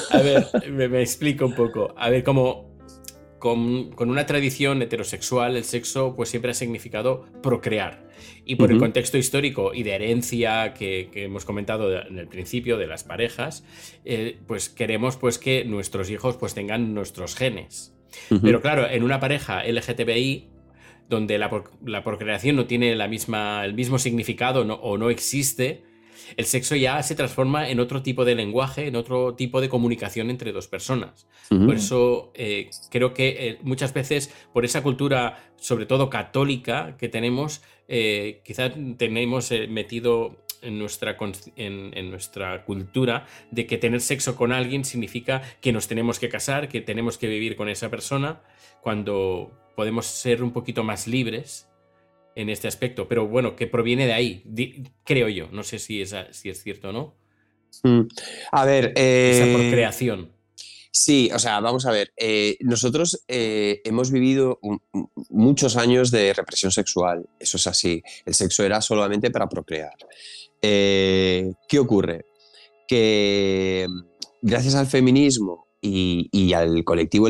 A 0.11 0.17
ver, 0.17 0.47
me 0.71 1.01
explico 1.01 1.45
un 1.45 1.53
poco. 1.55 1.93
A 1.95 2.09
ver, 2.09 2.23
como 2.23 2.70
con, 3.42 3.92
una 3.98 4.26
tradición 4.28 4.82
heterosexual, 4.84 5.58
el 5.58 5.64
sexo 5.64 6.16
pues 6.16 6.30
siempre 6.30 6.52
ha 6.52 6.54
significado 6.54 7.26
procrear. 7.42 8.08
Y 8.46 8.56
por 8.56 8.72
el 8.72 8.78
contexto 8.78 9.18
histórico 9.18 9.74
y 9.74 9.82
de 9.84 9.94
herencia 9.94 10.74
que, 10.74 11.10
hemos 11.14 11.44
comentado 11.44 11.92
en 12.02 12.20
el 12.20 12.28
principio 12.28 12.78
de 12.78 12.86
las 12.86 13.04
parejas, 13.04 13.66
eh, 14.06 14.38
pues 14.48 14.70
queremos 14.70 15.18
pues 15.18 15.39
que 15.39 15.66
nuestros 15.66 16.10
hijos 16.12 16.38
pues 16.38 16.54
tengan 16.54 16.94
nuestros 16.94 17.36
genes. 17.36 17.94
Pero 18.44 18.62
claro, 18.62 18.88
en 18.88 19.04
una 19.04 19.20
pareja 19.20 19.64
LGTBI, 19.64 20.50
donde 21.10 21.39
la, 21.39 21.50
procreación 22.04 22.56
no 22.56 22.66
tiene 22.68 22.96
la 22.96 23.08
misma, 23.08 23.66
el 23.66 23.74
mismo 23.74 23.98
significado 23.98 24.62
o 24.62 24.98
no 24.98 25.10
existe, 25.10 25.84
el 26.38 26.45
sexo 26.45 26.75
ya 26.75 27.01
se 27.03 27.15
transforma 27.15 27.69
en 27.69 27.79
otro 27.79 28.01
tipo 28.01 28.25
de 28.25 28.36
lenguaje, 28.36 28.88
en 28.88 28.95
otro 28.95 29.36
tipo 29.36 29.61
de 29.61 29.69
comunicación 29.69 30.29
entre 30.29 30.51
dos 30.51 30.67
personas. 30.67 31.27
Por 31.49 31.75
eso 31.75 32.32
eh, 32.34 32.69
creo 32.89 33.13
que 33.13 33.27
eh, 33.47 33.59
muchas 33.61 33.93
veces, 33.93 34.34
por 34.53 34.63
esa 34.63 34.82
cultura, 34.82 35.51
sobre 35.57 35.86
todo 35.86 36.09
católica, 36.09 36.95
que 36.97 37.09
tenemos, 37.09 37.61
eh, 37.88 38.41
quizás 38.45 38.71
tenemos 38.97 39.51
metido 39.67 40.38
en 40.61 40.79
nuestra, 40.79 41.17
en, 41.55 42.09
nuestra 42.09 42.63
cultura 42.63 43.25
de 43.49 43.65
que 43.65 43.77
tener 43.77 44.01
sexo 44.01 44.36
con 44.36 44.51
alguien 44.51 44.86
significa 44.86 45.41
que 45.59 45.73
nos 45.73 45.88
tenemos 45.88 46.19
que 46.19 46.29
casar, 46.29 46.69
que 46.69 46.82
tenemos 46.82 47.17
que 47.17 47.27
vivir 47.27 47.55
con 47.55 47.67
esa 47.67 47.89
persona, 47.89 48.41
cuando 48.82 49.51
podemos 49.75 50.05
ser 50.05 50.43
un 50.43 50.51
poquito 50.51 50.84
más 50.84 51.07
libres 51.07 51.67
en 52.36 52.49
este 52.49 52.67
aspecto, 52.67 53.07
pero 53.07 53.27
bueno, 53.27 53.55
que 53.55 53.67
proviene 53.67 54.07
de 54.07 54.13
ahí, 54.13 54.43
creo 55.03 55.29
yo. 55.29 55.47
No 55.51 55.63
sé 55.63 55.79
si 55.79 56.01
es, 56.01 56.15
si 56.32 56.49
es 56.49 56.63
cierto 56.63 56.89
o 56.89 56.91
no. 56.91 57.15
Mm. 57.84 58.07
A 58.51 58.65
ver. 58.65 58.93
Esa 58.95 59.51
por 59.51 59.61
eh. 59.61 60.27
Sí, 60.93 61.29
o 61.34 61.39
sea, 61.39 61.59
vamos 61.59 61.86
a 61.86 61.91
ver. 61.91 62.11
Eh, 62.17 62.57
nosotros 62.61 63.23
eh, 63.27 63.82
hemos 63.86 64.11
vivido 64.11 64.59
muchos 65.29 65.77
años 65.77 66.11
de 66.11 66.34
represión 66.34 66.71
sexual. 66.71 67.29
Eso 67.39 67.57
es 67.57 67.67
así. 67.67 68.03
El 68.25 68.34
sexo 68.34 68.63
era 68.63 68.82
solamente 68.82 69.32
para 69.32 69.47
procrear. 69.47 69.95
¿Qué 70.61 71.79
ocurre? 71.79 72.25
Que 72.88 73.88
gracias 74.41 74.75
al 74.75 74.88
feminismo 74.88 75.67
y, 75.82 76.27
y 76.32 76.53
al 76.53 76.84
colectivo 76.84 77.29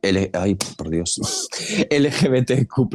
LGBT 0.00 0.36
ay, 0.36 0.54
por 0.76 0.90
Dios, 0.90 1.48
LGBTQ, 1.90 2.88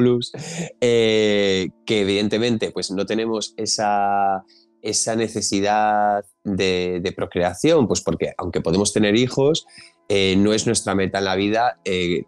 eh, 0.80 1.68
que 1.86 2.00
evidentemente 2.00 2.70
pues 2.70 2.90
no 2.90 3.06
tenemos 3.06 3.54
esa, 3.56 4.44
esa 4.82 5.16
necesidad 5.16 6.24
de, 6.44 7.12
procreación, 7.16 7.86
pues 7.86 8.00
porque 8.00 8.32
aunque 8.38 8.60
podemos 8.60 8.92
tener 8.92 9.16
hijos, 9.16 9.66
eh, 10.08 10.36
no 10.36 10.52
es 10.52 10.66
nuestra 10.66 10.94
meta 10.94 11.18
en 11.18 11.24
la 11.24 11.36
vida. 11.36 11.80
Eh, 11.84 12.24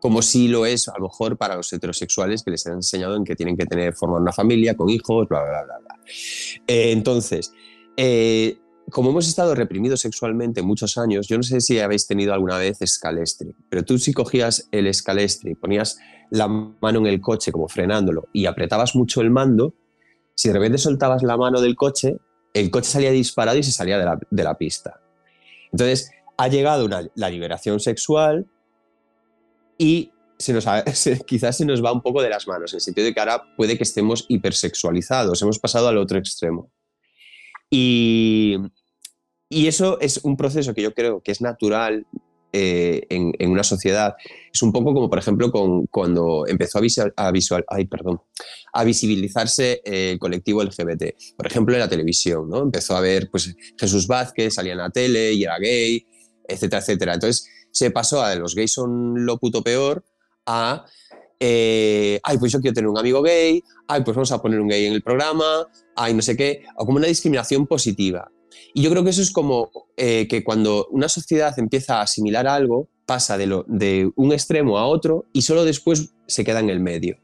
como 0.00 0.20
si 0.20 0.48
lo 0.48 0.66
es 0.66 0.88
a 0.88 0.98
lo 0.98 1.04
mejor 1.04 1.38
para 1.38 1.54
los 1.54 1.72
heterosexuales 1.72 2.42
que 2.42 2.50
les 2.50 2.66
han 2.66 2.74
enseñado 2.74 3.14
en 3.14 3.22
que 3.22 3.36
tienen 3.36 3.56
que 3.56 3.66
tener 3.66 3.94
formar 3.94 4.20
una 4.20 4.32
familia 4.32 4.74
con 4.74 4.90
hijos, 4.90 5.28
bla, 5.28 5.44
bla, 5.44 5.62
bla, 5.62 5.78
bla. 5.78 5.96
entonces, 6.66 7.52
como 8.92 9.10
hemos 9.10 9.26
estado 9.26 9.54
reprimidos 9.54 10.00
sexualmente 10.00 10.62
muchos 10.62 10.96
años, 10.98 11.26
yo 11.26 11.36
no 11.36 11.42
sé 11.42 11.60
si 11.60 11.80
habéis 11.80 12.06
tenido 12.06 12.32
alguna 12.32 12.58
vez 12.58 12.80
escalestri, 12.80 13.54
pero 13.68 13.84
tú 13.84 13.98
si 13.98 14.12
cogías 14.12 14.68
el 14.70 14.86
escalestri, 14.86 15.54
ponías 15.54 15.98
la 16.30 16.46
mano 16.48 17.00
en 17.00 17.06
el 17.06 17.20
coche 17.20 17.50
como 17.50 17.68
frenándolo 17.68 18.28
y 18.32 18.46
apretabas 18.46 18.94
mucho 18.94 19.20
el 19.20 19.30
mando, 19.30 19.74
si 20.34 20.48
de 20.48 20.54
repente 20.54 20.78
soltabas 20.78 21.22
la 21.22 21.36
mano 21.36 21.60
del 21.60 21.74
coche, 21.74 22.18
el 22.54 22.70
coche 22.70 22.90
salía 22.90 23.10
disparado 23.10 23.58
y 23.58 23.62
se 23.62 23.72
salía 23.72 23.98
de 23.98 24.44
la, 24.44 24.54
pista. 24.56 25.00
Entonces, 25.72 26.10
ha 26.36 26.48
llegado 26.48 26.88
la 26.88 27.30
liberación 27.30 27.80
sexual 27.80 28.46
y 29.78 30.12
se 30.42 30.52
nos 30.52 30.66
quizás 31.26 31.56
se 31.56 31.64
nos 31.64 31.82
va 31.84 31.92
un 31.92 32.02
poco 32.02 32.22
de 32.22 32.28
las 32.28 32.46
manos, 32.46 32.72
en 32.72 32.76
el 32.76 32.80
sentido 32.80 33.06
de 33.06 33.14
que 33.14 33.20
ahora 33.20 33.42
puede 33.56 33.76
que 33.76 33.84
estemos 33.84 34.26
hipersexualizados, 34.28 35.40
hemos 35.42 35.58
pasado 35.58 35.88
al 35.88 35.98
otro 35.98 36.18
extremo. 36.18 36.70
Y, 37.70 38.58
eso 39.66 40.00
es 40.00 40.20
un 40.22 40.36
proceso 40.36 40.74
que 40.74 40.82
yo 40.82 40.94
creo 40.94 41.20
que 41.20 41.32
es 41.32 41.40
natural 41.40 42.06
eh, 42.52 43.06
en, 43.08 43.50
una 43.50 43.64
sociedad. 43.64 44.14
Es 44.52 44.62
un 44.62 44.72
poco 44.72 44.92
como, 44.92 45.08
por 45.08 45.18
ejemplo, 45.18 45.50
con, 45.50 45.86
cuando 45.86 46.46
empezó 46.46 46.78
a, 46.78 46.80
visual, 46.82 47.12
a, 47.16 47.30
visual, 47.30 47.64
ay, 47.68 47.86
perdón, 47.86 48.20
a 48.72 48.84
visibilizarse 48.84 49.80
el 49.84 50.18
colectivo 50.18 50.62
LGBT. 50.62 51.14
Por 51.36 51.46
ejemplo, 51.46 51.74
en 51.74 51.80
la 51.80 51.88
televisión, 51.88 52.48
¿no? 52.48 52.60
Empezó 52.60 52.96
a 52.96 53.00
ver 53.00 53.30
pues, 53.30 53.54
Jesús 53.78 54.06
Vázquez, 54.06 54.54
salía 54.54 54.72
en 54.72 54.78
la 54.78 54.90
tele 54.90 55.32
y 55.32 55.44
era 55.44 55.58
gay, 55.58 56.06
etcétera, 56.46 56.80
etcétera. 56.80 57.14
Entonces 57.14 57.48
se 57.70 57.90
pasó 57.90 58.22
a 58.22 58.34
los 58.34 58.54
gays 58.54 58.72
son 58.72 59.24
lo 59.24 59.38
puto 59.38 59.62
peor 59.62 60.04
a 60.44 60.84
eh, 61.44 62.20
ay, 62.22 62.38
pues 62.38 62.52
yo 62.52 62.60
quiero 62.60 62.72
tener 62.72 62.88
un 62.88 62.98
amigo 62.98 63.20
gay, 63.20 63.64
ay, 63.88 64.04
pues 64.04 64.14
vamos 64.14 64.30
a 64.30 64.40
poner 64.40 64.60
un 64.60 64.68
gay 64.68 64.86
en 64.86 64.92
el 64.92 65.02
programa, 65.02 65.66
ay, 65.96 66.14
no 66.14 66.22
sé 66.22 66.36
qué, 66.36 66.62
o 66.76 66.86
como 66.86 66.98
una 66.98 67.08
discriminación 67.08 67.66
positiva. 67.66 68.30
Y 68.74 68.82
yo 68.82 68.90
creo 68.90 69.04
que 69.04 69.10
eso 69.10 69.22
es 69.22 69.30
como 69.30 69.70
eh, 69.96 70.26
que 70.28 70.42
cuando 70.42 70.86
una 70.90 71.08
sociedad 71.08 71.58
empieza 71.58 71.98
a 71.98 72.02
asimilar 72.02 72.46
algo, 72.46 72.88
pasa 73.06 73.36
de, 73.36 73.46
lo, 73.46 73.64
de 73.68 74.10
un 74.16 74.32
extremo 74.32 74.78
a 74.78 74.86
otro 74.86 75.26
y 75.32 75.42
solo 75.42 75.64
después 75.64 76.14
se 76.26 76.44
queda 76.44 76.60
en 76.60 76.70
el 76.70 76.80
medio, 76.80 77.18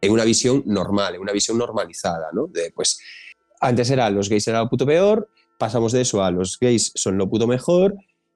en 0.00 0.12
una 0.12 0.24
visión 0.24 0.62
normal, 0.66 1.14
en 1.14 1.20
una 1.20 1.32
visión 1.32 1.58
normalizada, 1.58 2.28
¿no? 2.32 2.46
De, 2.46 2.72
pues, 2.74 3.00
antes 3.60 3.90
era 3.90 4.10
los 4.10 4.28
gays 4.28 4.48
eran 4.48 4.62
lo 4.62 4.70
puto 4.70 4.86
peor, 4.86 5.28
pasamos 5.58 5.92
de 5.92 6.00
eso 6.00 6.24
a 6.24 6.30
los 6.30 6.58
gays 6.58 6.92
son 6.94 7.18
lo 7.18 7.28
puto 7.28 7.46
mejor 7.46 7.94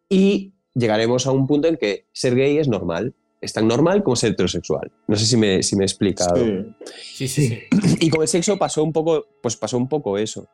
y 0.08 0.52
llegaremos 0.74 1.26
a 1.26 1.32
un 1.32 1.46
punto 1.46 1.68
en 1.68 1.76
que 1.76 2.06
ser 2.12 2.34
gay 2.34 2.58
es 2.58 2.68
normal 2.68 3.14
es 3.44 3.52
tan 3.52 3.68
normal 3.68 4.02
como 4.02 4.16
ser 4.16 4.32
heterosexual. 4.32 4.90
No 5.06 5.16
sé 5.16 5.26
si 5.26 5.36
me, 5.36 5.62
si 5.62 5.76
me 5.76 5.84
he 5.84 5.86
explicado. 5.86 6.36
Sí. 6.36 6.74
Sí, 7.14 7.28
sí, 7.28 7.48
sí. 7.48 7.60
Y 8.00 8.08
con 8.08 8.22
el 8.22 8.28
sexo 8.28 8.56
pasó 8.56 8.82
un 8.82 8.92
poco, 8.92 9.26
pues 9.42 9.54
pasó 9.56 9.76
un 9.76 9.86
poco 9.86 10.16
eso. 10.16 10.48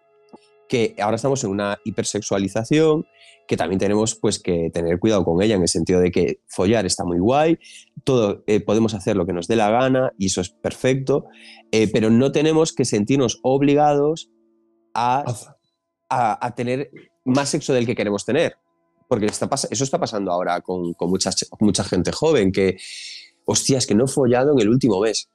Que 0.71 0.95
ahora 1.03 1.17
estamos 1.17 1.43
en 1.45 1.51
una 1.51 1.79
hipersexualización, 1.85 3.05
que 3.49 3.57
también 3.57 3.81
tenemos 3.81 4.15
pues 4.15 4.39
que 4.39 4.71
tener 4.73 5.01
cuidado 5.01 5.25
con 5.25 5.43
ella 5.43 5.57
en 5.57 5.63
el 5.63 5.69
sentido 5.69 6.01
de 6.01 6.13
que 6.13 6.41
follar 6.47 6.87
está 6.87 7.05
muy 7.05 7.19
guay, 7.19 7.59
todo 8.05 8.45
eh, 8.47 8.61
podemos 8.61 8.95
hacer 8.95 9.17
lo 9.17 9.27
que 9.27 9.33
nos 9.33 9.49
dé 9.49 9.57
la 9.57 9.69
gana 9.71 10.13
y 10.17 10.27
eso 10.27 10.41
es 10.41 10.51
perfecto, 10.51 11.25
eh, 11.73 11.91
pero 11.93 12.09
no 12.09 12.31
tenemos 12.31 12.73
que 12.73 12.85
sentirnos 12.85 13.41
obligados 13.43 14.31
a, 14.95 15.25
a- 16.09 16.47
a 16.47 16.55
tener 16.55 16.91
más 17.25 17.49
sexo 17.49 17.73
del 17.73 17.87
que 17.87 17.97
queremos 17.97 18.25
tener. 18.25 18.57
Porque 19.09 19.27
está 19.27 19.49
eso 19.71 19.83
está 19.83 19.99
pasando 19.99 20.31
ahora 20.31 20.61
con, 20.61 20.93
con 20.95 21.11
mucha, 21.11 21.31
ch- 21.31 21.49
mucha 21.59 21.83
gente 21.83 22.13
joven 22.13 22.53
que, 22.53 22.77
hostia, 23.45 23.79
es 23.79 23.87
que 23.89 23.97
no 23.97 24.05
he 24.05 24.09
follado 24.09 24.53
en 24.53 24.61
el 24.61 24.69
último 24.69 25.01
mes. 25.01 25.29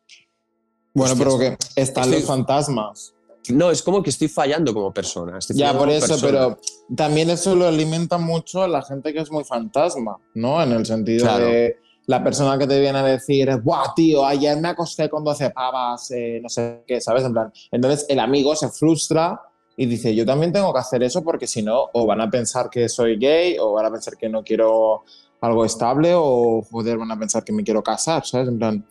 Bueno, 0.94 1.16
pero 1.18 1.38
que 1.38 1.58
están 1.76 2.06
estoy- 2.06 2.20
los 2.20 2.24
fantasmas. 2.26 3.15
No, 3.50 3.72
es 3.72 3.82
como 3.84 4.02
que 4.02 4.10
estoy 4.10 4.28
fallando 4.28 4.74
como 4.74 4.94
persona. 4.94 5.38
estoy 5.38 5.58
Ya, 5.58 5.78
por 5.78 5.90
eso, 5.90 6.08
persona. 6.08 6.32
pero 6.32 6.58
también 6.96 7.30
eso 7.30 7.56
lo 7.56 7.68
alimenta 7.68 8.18
mucho 8.18 8.64
a 8.64 8.68
la 8.68 8.82
gente 8.82 9.14
que 9.14 9.20
es 9.20 9.32
muy 9.32 9.44
fantasma, 9.44 10.18
¿no? 10.34 10.62
En 10.62 10.72
el 10.72 10.86
sentido 10.86 11.26
Claro. 11.26 11.46
de 11.46 11.78
la 12.08 12.24
persona 12.24 12.58
que 12.58 12.68
te 12.68 12.80
viene 12.80 13.00
a 13.00 13.04
decir, 13.04 13.50
¡buah, 13.64 13.94
tío! 13.96 14.26
Ayer 14.26 14.58
me 14.60 14.70
acosté 14.70 15.10
con 15.10 15.24
12 15.24 15.50
pavas, 15.50 16.12
eh, 16.12 16.40
no 16.42 16.50
sé 16.50 16.84
qué, 16.88 17.02
¿sabes? 17.02 17.24
En 17.24 17.34
plan, 17.34 17.52
entonces 17.72 18.06
el 18.10 18.20
amigo 18.20 18.56
se 18.56 18.70
frustra 18.70 19.42
y 19.78 19.88
dice, 19.88 20.14
yo 20.16 20.26
también 20.26 20.54
tengo 20.54 20.72
que 20.72 20.80
hacer 20.80 21.04
eso 21.04 21.24
porque 21.24 21.48
si 21.48 21.62
no, 21.62 21.90
o 21.94 22.06
van 22.06 22.22
a 22.22 22.30
pensar 22.30 22.70
que 22.70 22.88
soy 22.88 23.18
gay, 23.18 23.58
o 23.60 23.74
van 23.74 23.86
a 23.88 23.92
pensar 23.92 24.16
que 24.18 24.30
no 24.30 24.44
quiero 24.44 25.04
algo 25.42 25.66
estable, 25.66 26.14
o 26.16 26.62
joder, 26.72 26.98
van 26.98 27.12
a 27.12 27.20
pensar 27.20 27.44
que 27.44 27.52
me 27.52 27.64
quiero 27.64 27.84
casar, 27.84 28.26
¿sabes? 28.26 28.48
En 28.48 28.58
plan, 28.58 28.86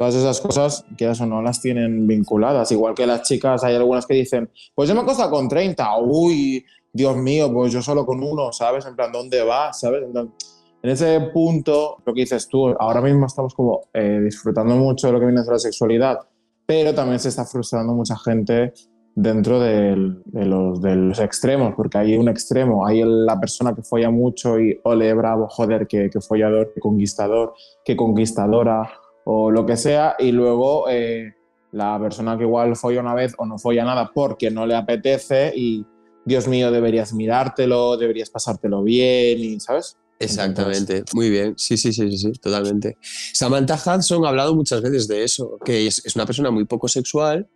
todas 0.00 0.14
esas 0.14 0.40
cosas, 0.40 0.86
quieras 0.96 1.20
o 1.20 1.26
no, 1.26 1.42
las 1.42 1.60
tienen 1.60 2.06
vinculadas. 2.06 2.72
Igual 2.72 2.94
que 2.94 3.06
las 3.06 3.20
chicas, 3.20 3.62
hay 3.64 3.74
algunas 3.74 4.06
que 4.06 4.14
dicen, 4.14 4.48
pues 4.74 4.88
yo 4.88 4.94
me 4.94 5.02
he 5.02 5.04
acostado 5.04 5.30
con 5.30 5.46
30, 5.46 5.98
uy, 5.98 6.64
Dios 6.90 7.18
mío, 7.18 7.52
pues 7.52 7.70
yo 7.70 7.82
solo 7.82 8.06
con 8.06 8.22
uno, 8.22 8.50
¿sabes? 8.50 8.86
En 8.86 8.96
plan, 8.96 9.12
¿dónde 9.12 9.42
vas? 9.42 9.78
¿Sabes? 9.78 10.04
En, 10.04 10.16
en 10.16 10.90
ese 10.90 11.20
punto, 11.34 11.98
lo 12.06 12.14
que 12.14 12.22
dices 12.22 12.48
tú, 12.48 12.68
ahora 12.78 13.02
mismo 13.02 13.26
estamos 13.26 13.54
como 13.54 13.82
eh, 13.92 14.20
disfrutando 14.24 14.74
mucho 14.74 15.08
de 15.08 15.12
lo 15.12 15.20
que 15.20 15.26
viene 15.26 15.42
de 15.42 15.50
la 15.50 15.58
sexualidad, 15.58 16.20
pero 16.64 16.94
también 16.94 17.18
se 17.18 17.28
está 17.28 17.44
frustrando 17.44 17.92
mucha 17.92 18.16
gente 18.16 18.72
dentro 19.14 19.60
de, 19.60 19.96
los, 20.32 20.80
de 20.80 20.96
los 20.96 21.20
extremos, 21.20 21.74
porque 21.76 21.98
hay 21.98 22.16
un 22.16 22.30
extremo, 22.30 22.86
hay 22.86 23.02
la 23.04 23.38
persona 23.38 23.74
que 23.74 23.82
folla 23.82 24.08
mucho 24.08 24.58
y 24.58 24.80
ole, 24.84 25.12
bravo, 25.12 25.46
joder, 25.50 25.86
que, 25.86 26.08
que 26.08 26.22
follador, 26.22 26.72
que 26.72 26.80
conquistador, 26.80 27.52
que 27.84 27.94
conquistadora, 27.96 28.90
o 29.24 29.50
lo 29.50 29.66
que 29.66 29.76
sea, 29.76 30.16
y 30.18 30.32
luego 30.32 30.88
eh, 30.88 31.34
la 31.72 31.98
persona 32.00 32.36
que 32.36 32.44
igual 32.44 32.76
folla 32.76 33.00
una 33.00 33.14
vez 33.14 33.34
o 33.38 33.46
no 33.46 33.58
folla 33.58 33.84
nada 33.84 34.10
porque 34.12 34.50
no 34.50 34.66
le 34.66 34.74
apetece 34.74 35.52
y, 35.54 35.84
Dios 36.24 36.48
mío, 36.48 36.70
deberías 36.70 37.12
mirártelo, 37.12 37.96
deberías 37.96 38.30
pasártelo 38.30 38.82
bien, 38.82 39.38
y, 39.38 39.60
¿sabes? 39.60 39.96
Exactamente, 40.18 41.02
muy 41.14 41.30
bien, 41.30 41.54
sí, 41.56 41.78
sí, 41.78 41.94
sí, 41.94 42.10
sí, 42.10 42.18
sí, 42.18 42.32
totalmente. 42.32 42.98
Samantha 43.32 43.74
Hudson 43.74 44.26
ha 44.26 44.28
hablado 44.28 44.54
muchas 44.54 44.82
veces 44.82 45.08
de 45.08 45.24
eso, 45.24 45.58
que 45.64 45.86
es, 45.86 46.04
es 46.04 46.14
una 46.14 46.26
persona 46.26 46.50
muy 46.50 46.66
poco 46.66 46.88
sexual 46.88 47.48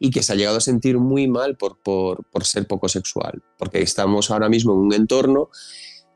y 0.00 0.10
que 0.10 0.22
se 0.24 0.32
ha 0.32 0.36
llegado 0.36 0.56
a 0.56 0.60
sentir 0.60 0.98
muy 0.98 1.28
mal 1.28 1.56
por, 1.56 1.80
por, 1.80 2.24
por 2.30 2.44
ser 2.44 2.66
poco 2.66 2.88
sexual, 2.88 3.42
porque 3.56 3.82
estamos 3.82 4.32
ahora 4.32 4.48
mismo 4.48 4.72
en 4.72 4.80
un 4.80 4.94
entorno 4.94 5.50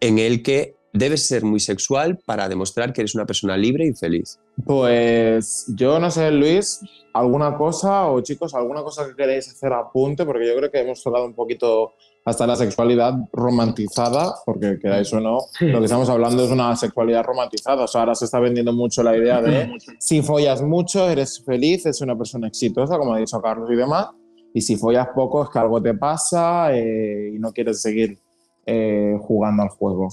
en 0.01 0.19
el 0.19 0.43
que 0.43 0.75
debes 0.93 1.27
ser 1.27 1.45
muy 1.45 1.61
sexual 1.61 2.19
para 2.27 2.49
demostrar 2.49 2.93
que 2.93 3.03
eres 3.03 3.15
una 3.15 3.27
persona 3.27 3.57
libre 3.57 3.87
y 3.87 3.95
feliz. 3.95 4.41
Pues 4.65 5.67
yo 5.75 5.99
no 5.99 6.11
sé, 6.11 6.31
Luis, 6.31 6.81
alguna 7.15 7.57
cosa 7.57 8.07
o 8.09 8.21
chicos, 8.21 8.55
alguna 8.55 8.83
cosa 8.83 9.07
que 9.07 9.15
queréis 9.17 9.49
hacer 9.49 9.73
apunte, 9.73 10.25
porque 10.25 10.47
yo 10.47 10.57
creo 10.57 10.71
que 10.71 10.81
hemos 10.81 11.05
hablado 11.07 11.25
un 11.27 11.35
poquito 11.35 11.93
hasta 12.25 12.47
la 12.47 12.55
sexualidad 12.55 13.15
romantizada, 13.33 14.35
porque 14.47 14.79
queráis 14.81 15.13
o 15.13 15.21
no, 15.21 15.41
Sí. 15.59 15.67
lo 15.67 15.79
que 15.81 15.87
estamos 15.87 16.09
hablando 16.09 16.45
es 16.45 16.51
una 16.51 16.77
sexualidad 16.77 17.25
romantizada. 17.25 17.85
O 17.85 17.89
sea, 17.89 18.03
ahora 18.03 18.15
se 18.15 18.27
está 18.27 18.39
vendiendo 18.39 18.73
mucho 18.73 19.03
la 19.03 19.17
idea 19.17 19.41
de 19.43 19.73
si 19.99 20.23
follas 20.23 20.63
mucho, 20.63 21.09
eres 21.09 21.43
feliz, 21.45 21.85
es 21.87 22.01
una 22.01 22.17
persona 22.17 22.47
exitosa, 22.47 22.97
como 22.99 23.15
ha 23.15 23.19
dicho 23.19 23.41
Carlos 23.41 23.69
y 23.73 23.75
demás, 23.77 24.09
y 24.55 24.61
si 24.61 24.77
follas 24.77 25.09
poco 25.15 25.43
es 25.45 25.51
que 25.51 25.59
algo 25.59 25.83
te 25.83 25.95
pasa 25.95 26.77
eh, 26.77 27.33
y 27.35 27.39
no 27.39 27.53
quieres 27.53 27.81
seguir 27.83 28.19
eh, 28.67 29.17
jugando 29.23 29.63
al 29.65 29.71
juego. 29.71 30.09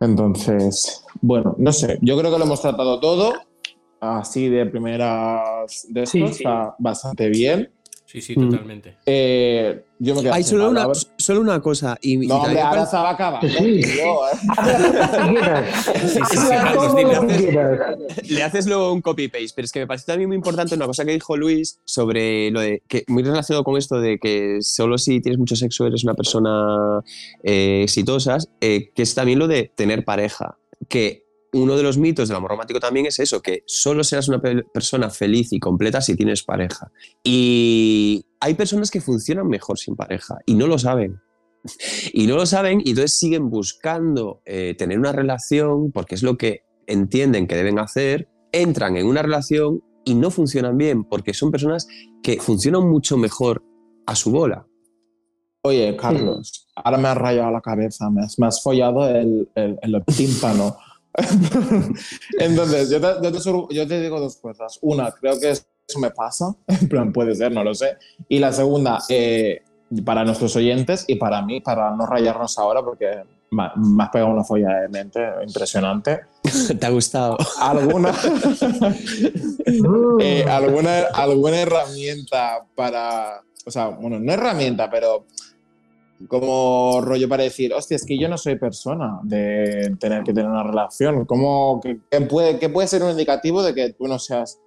Entonces, 0.00 1.04
bueno, 1.20 1.54
no 1.58 1.72
sé, 1.72 1.98
yo 2.02 2.18
creo 2.18 2.30
que 2.30 2.38
lo 2.38 2.44
hemos 2.44 2.60
tratado 2.60 3.00
todo, 3.00 3.32
así 4.00 4.48
de 4.48 4.66
primeras 4.66 5.86
de 5.88 6.02
esto, 6.02 6.12
Sí, 6.18 6.26
sí. 6.28 6.34
está 6.44 6.74
bastante 6.78 7.28
bien. 7.28 7.70
Sí, 8.06 8.22
sí, 8.22 8.34
Mm. 8.38 8.50
totalmente. 8.50 8.96
Eh, 9.04 9.84
yo 9.98 10.14
me 10.14 10.22
quedo 10.22 10.32
Hay 10.32 10.42
solo 10.42 10.70
una, 10.70 10.86
solo 11.18 11.42
una 11.42 11.60
cosa. 11.60 11.98
Y, 12.00 12.24
y 12.24 12.26
No, 12.26 12.36
hombre, 12.40 12.58
ahora 12.58 12.86
se 12.86 12.96
va 12.96 13.10
a 13.10 13.12
acabar. 13.12 13.42
Le 18.28 18.42
haces 18.42 18.66
luego 18.66 18.92
un 18.92 19.00
copy-paste, 19.02 19.52
pero 19.54 19.64
es 19.66 19.72
que 19.72 19.80
me 19.80 19.86
parece 19.86 20.06
también 20.06 20.28
muy 20.28 20.36
importante 20.36 20.74
una 20.74 20.86
cosa 20.86 21.04
que 21.04 21.12
dijo 21.12 21.36
Luis 21.36 21.80
sobre 21.84 22.50
lo 22.50 22.60
de 22.60 22.82
que 22.88 23.04
muy 23.08 23.22
relacionado 23.22 23.64
con 23.64 23.76
esto 23.76 24.00
de 24.00 24.18
que 24.18 24.58
solo 24.60 24.98
si 24.98 25.20
tienes 25.20 25.38
mucho 25.38 25.56
sexo 25.56 25.86
eres 25.86 26.04
una 26.04 26.14
persona 26.14 27.00
eh, 27.42 27.82
exitosa, 27.84 28.38
eh, 28.60 28.90
que 28.94 29.02
es 29.02 29.14
también 29.14 29.38
lo 29.38 29.48
de 29.48 29.70
tener 29.74 30.04
pareja. 30.04 30.56
Que 30.88 31.26
uno 31.52 31.76
de 31.76 31.82
los 31.82 31.96
mitos 31.98 32.28
del 32.28 32.36
amor 32.36 32.50
romántico 32.50 32.78
también 32.80 33.06
es 33.06 33.18
eso, 33.18 33.40
que 33.40 33.62
solo 33.66 34.04
serás 34.04 34.28
una 34.28 34.40
pe- 34.40 34.64
persona 34.64 35.08
feliz 35.10 35.52
y 35.52 35.58
completa 35.60 36.00
si 36.00 36.14
tienes 36.14 36.42
pareja. 36.42 36.90
Y 37.24 38.24
hay 38.40 38.54
personas 38.54 38.90
que 38.90 39.00
funcionan 39.00 39.48
mejor 39.48 39.78
sin 39.78 39.96
pareja 39.96 40.38
y 40.46 40.54
no 40.54 40.66
lo 40.66 40.78
saben. 40.78 41.20
Y 42.12 42.26
no 42.26 42.36
lo 42.36 42.46
saben 42.46 42.80
y 42.84 42.90
entonces 42.90 43.18
siguen 43.18 43.50
buscando 43.50 44.40
eh, 44.46 44.74
tener 44.78 44.98
una 44.98 45.12
relación 45.12 45.90
porque 45.92 46.14
es 46.14 46.22
lo 46.22 46.36
que 46.38 46.62
entienden 46.86 47.46
que 47.46 47.56
deben 47.56 47.78
hacer, 47.78 48.28
entran 48.52 48.96
en 48.96 49.06
una 49.06 49.22
relación 49.22 49.82
y 50.04 50.14
no 50.14 50.30
funcionan 50.30 50.78
bien 50.78 51.04
porque 51.04 51.34
son 51.34 51.50
personas 51.50 51.86
que 52.22 52.38
funcionan 52.40 52.88
mucho 52.88 53.16
mejor 53.16 53.62
a 54.06 54.14
su 54.14 54.30
bola. 54.30 54.66
Oye, 55.62 55.96
Carlos, 55.96 56.68
ahora 56.76 56.96
me 56.96 57.08
has 57.08 57.18
rayado 57.18 57.50
la 57.50 57.60
cabeza, 57.60 58.08
me 58.08 58.22
has, 58.22 58.38
me 58.38 58.46
has 58.46 58.62
follado 58.62 59.06
el, 59.08 59.48
el, 59.54 59.78
el 59.82 60.04
tímpano. 60.16 60.76
Entonces, 62.38 62.90
yo 62.90 63.00
te, 63.00 63.06
yo, 63.22 63.32
te 63.32 63.40
sur- 63.40 63.68
yo 63.70 63.86
te 63.86 64.00
digo 64.00 64.20
dos 64.20 64.36
cosas. 64.36 64.78
Una, 64.82 65.10
creo 65.12 65.38
que 65.40 65.50
eso 65.50 65.64
me 66.00 66.10
pasa, 66.10 66.54
en 66.66 66.88
plan, 66.88 67.12
puede 67.12 67.34
ser, 67.34 67.52
no 67.52 67.64
lo 67.64 67.74
sé. 67.74 67.96
Y 68.28 68.38
la 68.38 68.52
segunda, 68.52 68.98
eh, 69.08 69.62
para 70.04 70.24
nuestros 70.24 70.54
oyentes 70.56 71.04
y 71.08 71.16
para 71.16 71.42
mí, 71.42 71.60
para 71.60 71.90
no 71.96 72.06
rayarnos 72.06 72.58
ahora, 72.58 72.82
porque 72.82 73.22
me, 73.50 73.64
me 73.76 74.04
has 74.04 74.10
pegado 74.10 74.30
una 74.32 74.44
folla 74.44 74.80
de 74.80 74.88
mente 74.88 75.20
impresionante. 75.46 76.20
¿Te 76.78 76.86
ha 76.86 76.90
gustado? 76.90 77.36
¿Alguna, 77.58 78.12
eh, 80.20 80.44
alguna, 80.48 80.98
alguna 81.14 81.60
herramienta 81.60 82.64
para, 82.74 83.42
o 83.64 83.70
sea, 83.70 83.88
bueno, 83.88 84.18
no 84.20 84.32
herramienta, 84.32 84.90
pero 84.90 85.26
como 86.26 87.00
rollo 87.00 87.28
para 87.28 87.44
decir, 87.44 87.72
hostia, 87.72 87.96
es 87.96 88.04
que 88.04 88.18
yo 88.18 88.28
no 88.28 88.36
soy 88.36 88.56
persona 88.56 89.20
de 89.22 89.94
tener 90.00 90.24
que 90.24 90.32
tener 90.32 90.50
una 90.50 90.64
relación. 90.64 91.24
¿Cómo, 91.26 91.80
qué 91.80 92.20
puede, 92.22 92.58
qué 92.58 92.68
puede 92.68 92.88
ser 92.88 93.02
un 93.02 93.10
indicativo 93.10 93.62
de 93.62 93.74
que 93.74 93.92
tú 93.92 94.08
no 94.08 94.18
seas 94.18 94.60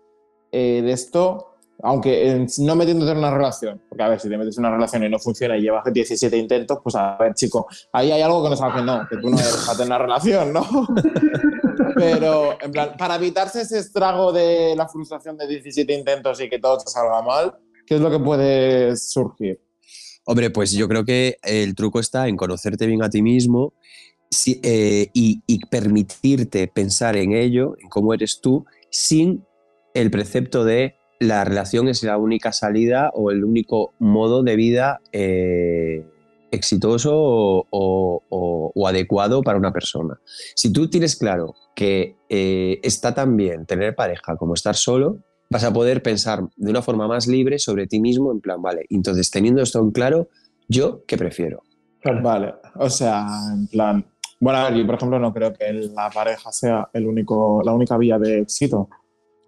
eh, 0.51 0.81
de 0.83 0.91
esto? 0.91 1.47
Aunque 1.83 2.29
eh, 2.29 2.47
no 2.59 2.75
metiéndote 2.75 3.11
en 3.11 3.17
una 3.17 3.31
relación, 3.31 3.81
porque 3.89 4.03
a 4.03 4.09
ver, 4.09 4.19
si 4.19 4.29
te 4.29 4.37
metes 4.37 4.57
en 4.57 4.65
una 4.65 4.75
relación 4.75 5.03
y 5.03 5.09
no 5.09 5.17
funciona 5.17 5.57
y 5.57 5.61
llevas 5.61 5.83
17 5.91 6.37
intentos, 6.37 6.79
pues 6.83 6.95
a 6.95 7.17
ver, 7.17 7.33
chico, 7.33 7.67
ahí 7.91 8.11
hay 8.11 8.21
algo 8.21 8.43
que 8.43 8.49
no 8.51 8.55
sabes 8.55 8.75
que 8.75 8.83
no, 8.83 9.07
que 9.09 9.17
tú 9.17 9.29
no 9.29 9.37
eres 9.37 9.63
para 9.65 9.77
tener 9.77 9.87
una 9.87 9.97
relación, 9.97 10.53
¿no? 10.53 10.63
Pero, 11.95 12.57
en 12.61 12.71
plan, 12.71 12.91
para 12.97 13.15
evitarse 13.15 13.61
ese 13.61 13.79
estrago 13.79 14.31
de 14.31 14.75
la 14.75 14.87
frustración 14.87 15.37
de 15.37 15.47
17 15.47 15.91
intentos 15.91 16.39
y 16.39 16.49
que 16.49 16.59
todo 16.59 16.77
te 16.77 16.89
salga 16.89 17.21
mal, 17.23 17.55
¿qué 17.85 17.95
es 17.95 18.01
lo 18.01 18.11
que 18.11 18.19
puede 18.19 18.95
surgir? 18.95 19.59
Hombre, 20.25 20.49
pues 20.49 20.71
yo 20.71 20.87
creo 20.87 21.03
que 21.03 21.37
el 21.43 21.75
truco 21.75 21.99
está 21.99 22.27
en 22.27 22.37
conocerte 22.37 22.85
bien 22.85 23.03
a 23.03 23.09
ti 23.09 23.21
mismo 23.21 23.73
eh, 24.45 25.09
y, 25.13 25.65
permitirte 25.69 26.67
pensar 26.67 27.17
en 27.17 27.33
ello, 27.33 27.75
en 27.79 27.89
cómo 27.89 28.13
eres 28.13 28.39
tú, 28.41 28.65
sin 28.89 29.43
el 29.93 30.11
precepto 30.11 30.63
de 30.63 30.95
la 31.19 31.43
relación 31.43 31.87
es 31.87 32.03
la 32.03 32.17
única 32.17 32.51
salida 32.51 33.11
o 33.13 33.31
el 33.31 33.43
único 33.43 33.93
modo 33.99 34.41
de 34.41 34.55
vida 34.55 35.01
eh, 35.11 36.05
exitoso 36.51 37.11
o 37.13 38.87
adecuado 38.87 39.43
para 39.43 39.57
una 39.57 39.71
persona. 39.71 40.19
Si 40.55 40.71
tú 40.71 40.89
tienes 40.89 41.15
claro 41.15 41.55
que 41.75 42.15
eh, 42.29 42.79
está 42.83 43.13
tan 43.13 43.35
bien 43.37 43.65
tener 43.65 43.95
pareja 43.95 44.35
como 44.35 44.53
estar 44.53 44.75
solo, 44.75 45.19
vas 45.51 45.65
a 45.65 45.73
poder 45.73 46.01
pensar 46.01 46.47
de 46.55 46.71
una 46.71 46.81
forma 46.81 47.09
más 47.09 47.27
libre 47.27 47.59
sobre 47.59 47.85
ti 47.85 47.99
mismo, 47.99 48.31
en 48.31 48.39
plan, 48.39 48.61
vale, 48.61 48.85
entonces 48.89 49.29
teniendo 49.29 49.61
esto 49.61 49.79
en 49.79 49.91
claro, 49.91 50.29
¿yo 50.69 51.03
qué 51.05 51.17
prefiero? 51.17 51.61
Claro. 51.99 52.23
Vale, 52.23 52.53
o 52.75 52.89
sea, 52.89 53.27
en 53.53 53.67
plan, 53.67 54.05
Bueno, 54.39 54.59
a 54.59 54.69
ver, 54.69 54.79
yo 54.79 54.85
por 54.85 54.95
ejemplo 54.95 55.19
no 55.19 55.33
creo 55.33 55.53
que 55.53 55.73
la 55.93 56.09
pareja 56.09 56.53
sea 56.53 56.89
el 56.93 57.05
único, 57.05 57.61
la 57.63 57.73
única 57.73 57.97
vía 57.97 58.17
de 58.17 58.39
éxito. 58.39 58.87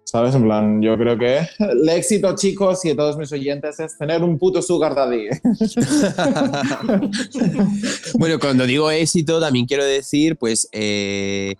¿Sabes? 0.04 0.34
En 0.34 0.42
plan, 0.42 0.82
yo 0.82 0.98
creo 0.98 1.18
que 1.18 1.38
el 1.58 1.88
éxito, 1.88 2.34
chicos, 2.36 2.84
y 2.84 2.90
de 2.90 2.94
todos 2.94 3.16
mis 3.16 3.32
oyentes 3.32 3.80
es 3.80 3.96
tener 3.96 4.22
un 4.22 4.38
puto 4.38 4.60
sugar 4.60 4.94
daddy. 4.94 5.28
bueno, 8.18 8.38
cuando 8.38 8.66
digo 8.66 8.90
éxito, 8.90 9.40
también 9.40 9.64
quiero 9.64 9.84
decir, 9.84 10.36
pues, 10.36 10.68
eh, 10.72 11.54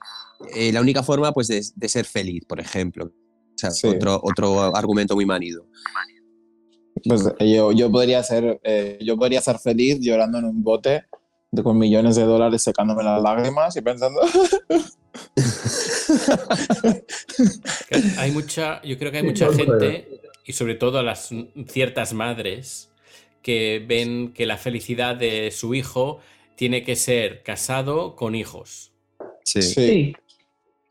eh, 0.55 0.73
la 0.73 0.83
única 0.83 1.03
forma 1.03 1.33
pues, 1.33 1.49
de, 1.49 1.65
de, 1.75 1.89
ser 1.89 2.05
feliz, 2.05 2.45
por 2.45 2.61
ejemplo. 2.61 3.11
O 3.69 3.73
sea, 3.73 3.91
sí. 3.91 3.97
otro, 3.97 4.21
otro 4.23 4.77
argumento 4.77 5.15
muy 5.15 5.27
manido. 5.27 5.67
Pues 7.07 7.25
yo, 7.41 7.73
yo, 7.73 7.91
podría 7.91 8.23
ser, 8.23 8.61
eh, 8.63 8.99
yo 9.01 9.17
podría 9.17 9.41
ser 9.41 9.59
feliz 9.59 9.99
llorando 10.01 10.39
en 10.39 10.45
un 10.47 10.63
bote 10.63 11.05
de, 11.51 11.63
con 11.63 11.79
millones 11.79 12.17
de 12.17 12.25
dólares 12.25 12.63
secándome 12.63 13.03
las 13.03 13.23
lágrimas 13.23 13.77
y 13.77 13.83
pensando... 13.83 14.21
hay 18.19 18.31
mucha, 18.33 18.83
yo 18.83 18.99
creo 18.99 19.13
que 19.13 19.19
hay 19.19 19.25
mucha 19.25 19.53
gente, 19.53 20.21
y 20.45 20.53
sobre 20.53 20.75
todo 20.75 21.03
las 21.03 21.31
ciertas 21.69 22.13
madres, 22.13 22.91
que 23.43 23.85
ven 23.87 24.33
que 24.33 24.47
la 24.47 24.57
felicidad 24.57 25.17
de 25.17 25.51
su 25.51 25.75
hijo 25.75 26.21
tiene 26.57 26.83
que 26.83 26.97
ser 26.97 27.43
casado 27.43 28.17
con 28.17 28.35
hijos. 28.35 28.93
Sí. 29.45 29.63
sí. 29.63 30.17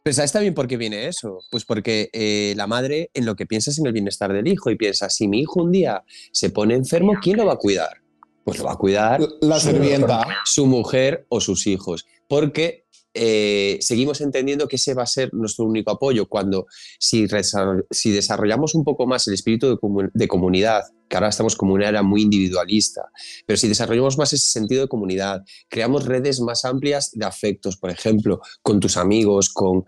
Pues 0.04 0.18
¿sabes 0.18 0.34
también 0.34 0.54
por 0.54 0.68
qué 0.68 0.76
viene 0.76 1.08
eso? 1.08 1.39
Pues 1.49 1.64
porque 1.64 2.10
eh, 2.12 2.54
la 2.58 2.68
madre 2.68 3.10
en 3.14 3.26
lo 3.26 3.38
que 3.38 3.45
piensa 3.45 3.72
es 3.72 3.80
en 3.80 3.88
el 3.88 3.93
bienestar 3.93 4.34
del 4.34 4.47
hijo 4.49 4.70
y 4.70 4.76
piensa, 4.76 5.10
si 5.10 5.30
mi 5.30 5.39
hijo 5.39 5.64
un 5.64 5.72
día 5.72 6.04
se 6.34 6.49
pone 6.49 6.76
enfermo, 6.76 7.14
¿quién 7.22 7.38
lo 7.38 7.45
va 7.45 7.54
a 7.54 7.58
cuidar? 7.58 8.01
Pues 8.43 8.60
lo 8.60 8.66
va 8.66 8.74
a 8.74 8.78
cuidar 8.78 9.22
la 9.39 9.62
sirvienta, 9.62 10.28
su 10.43 10.66
mujer 10.66 11.26
o 11.30 11.39
sus 11.39 11.68
hijos. 11.68 12.06
Porque 12.28 12.82
eh, 13.14 13.78
seguimos 13.82 14.22
entendiendo 14.22 14.68
que 14.68 14.78
ese 14.78 14.93
va 14.93 15.03
a 15.03 15.07
ser 15.07 15.34
nuestro 15.34 15.66
único 15.66 15.91
apoyo. 15.91 16.28
Cuando 16.28 16.66
si, 16.99 17.28
desarrollamos 17.28 18.76
un 18.76 18.84
poco 18.84 19.05
más 19.05 19.28
el 19.28 19.36
espíritu 19.36 19.70
de, 19.70 19.78
comun 19.78 20.09
de, 20.14 20.28
comunidad, 20.28 20.84
que 21.07 21.18
ahora 21.18 21.30
estamos 21.30 21.55
como 21.55 21.74
una 21.74 21.89
era 21.89 22.01
muy 22.01 22.24
individualista, 22.24 23.03
pero 23.45 23.57
si 23.57 23.68
desarrollamos 23.68 24.18
más 24.18 24.34
ese 24.34 24.49
sentido 24.49 24.82
de 24.82 24.88
comunidad, 24.88 25.43
creamos 25.70 26.05
redes 26.05 26.39
más 26.41 26.66
amplias 26.66 27.11
de 27.14 27.26
afectos, 27.26 27.78
por 27.78 27.91
ejemplo, 27.91 28.41
con 28.61 28.80
tus 28.80 28.97
amigos, 28.97 29.49
con, 29.49 29.86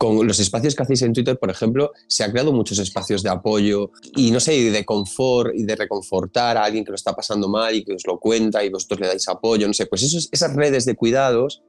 los 0.00 0.38
espacios 0.38 0.74
que 0.74 0.82
hacéis 0.82 1.00
en 1.00 1.14
Twitter, 1.14 1.38
por 1.38 1.50
ejemplo, 1.50 1.92
se 2.08 2.24
han 2.24 2.32
creado 2.32 2.52
muchos 2.52 2.78
espacios 2.78 3.22
de 3.22 3.30
apoyo 3.30 3.90
y, 4.14 4.32
no 4.32 4.40
sé, 4.40 4.52
de 4.70 4.84
confort 4.84 5.54
y 5.54 5.64
de 5.64 5.76
reconfortar 5.76 6.58
a 6.58 6.64
alguien 6.64 6.84
que 6.84 6.90
lo 6.90 6.96
está 6.96 7.14
pasando 7.14 7.48
mal 7.48 7.74
y 7.74 7.84
que 7.84 7.94
os 7.94 8.06
lo 8.06 8.18
cuenta 8.18 8.62
y 8.62 8.68
vosotros 8.68 9.00
le 9.00 9.06
dais 9.06 9.26
apoyo, 9.28 9.66
no 9.66 9.72
sé, 9.72 9.86
pues 9.86 10.02
esas 10.02 10.54
redes 10.54 10.84
de 10.84 10.94
cuidados 10.94 11.62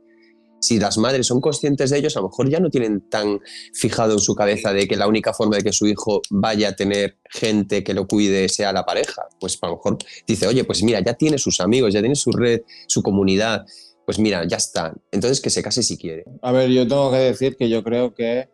si 0.66 0.80
las 0.80 0.98
madres 0.98 1.28
son 1.28 1.42
conscientes 1.42 1.92
de 1.92 2.00
ellos, 2.00 2.18
a 2.18 2.22
lo 2.22 2.30
mejor 2.30 2.50
ya 2.50 2.60
no 2.60 2.72
tienen 2.72 3.08
tan 3.08 3.40
fijado 3.72 4.14
en 4.14 4.20
su 4.20 4.34
cabeza 4.34 4.74
de 4.74 4.88
que 4.88 4.96
la 4.96 5.08
única 5.08 5.32
forma 5.32 5.58
de 5.58 5.62
que 5.62 5.72
su 5.72 5.86
hijo 5.86 6.24
vaya 6.32 6.70
a 6.70 6.76
tener 6.76 7.18
gente 7.30 7.84
que 7.84 7.94
lo 7.94 8.08
cuide 8.08 8.50
sea 8.50 8.74
la 8.74 8.84
pareja. 8.84 9.28
Pues 9.40 9.60
a 9.62 9.68
lo 9.68 9.74
mejor 9.74 10.00
dice, 10.26 10.48
oye, 10.48 10.64
pues 10.64 10.82
mira, 10.82 11.00
ya 11.02 11.14
tiene 11.14 11.38
sus 11.38 11.60
amigos, 11.60 11.94
ya 11.94 12.00
tiene 12.00 12.16
su 12.16 12.32
red, 12.32 12.62
su 12.88 13.04
comunidad. 13.04 13.64
Pues 14.06 14.18
mira, 14.18 14.48
ya 14.48 14.58
está. 14.58 14.92
Entonces 15.12 15.40
que 15.40 15.52
se 15.52 15.62
case 15.62 15.84
si 15.84 15.98
quiere. 15.98 16.26
A 16.42 16.52
ver, 16.52 16.72
yo 16.72 16.88
tengo 16.88 17.12
que 17.12 17.18
decir 17.18 17.56
que 17.58 17.70
yo 17.70 17.84
creo 17.84 18.16
que 18.16 18.50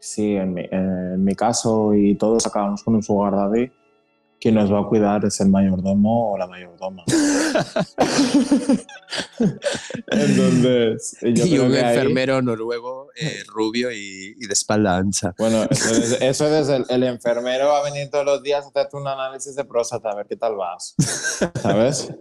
sí, 0.00 0.34
en 0.34 1.24
mi, 1.24 1.34
caso 1.36 1.94
y 1.94 2.16
todos 2.16 2.44
acabamos 2.44 2.82
con 2.82 2.96
un 2.96 3.04
sugar 3.04 3.34
daddy, 3.36 3.70
quien 4.42 4.56
nos 4.56 4.72
va 4.72 4.80
a 4.80 4.86
cuidar 4.86 5.24
es 5.24 5.38
el 5.40 5.50
mayordomo 5.50 6.32
o 6.32 6.36
la 6.36 6.48
mayordoma. 6.48 7.04
Entonces, 10.10 11.16
yo 11.22 11.46
y 11.46 11.60
un 11.60 11.72
enfermero 11.72 12.38
ahí... 12.38 12.42
noruego 12.42 13.06
eh, 13.14 13.44
rubio 13.46 13.92
y, 13.92 14.34
y, 14.36 14.46
de 14.48 14.52
espalda 14.52 14.96
ancha. 14.96 15.32
Bueno, 15.38 15.62
eso 15.70 15.90
es, 15.94 16.20
eso 16.20 16.48
es 16.48 16.68
el, 16.70 16.84
el, 16.88 17.04
enfermero 17.04 17.68
va 17.68 17.78
a 17.78 17.84
venir 17.84 18.10
todos 18.10 18.24
los 18.24 18.42
días 18.42 18.64
a 18.64 18.68
hacerte 18.70 18.96
un 18.96 19.06
análisis 19.06 19.54
de 19.54 19.64
próstata 19.64 20.10
a 20.10 20.16
ver 20.16 20.26
qué 20.26 20.34
tal 20.34 20.56
vas. 20.56 20.96
¿Sabes? 21.62 22.12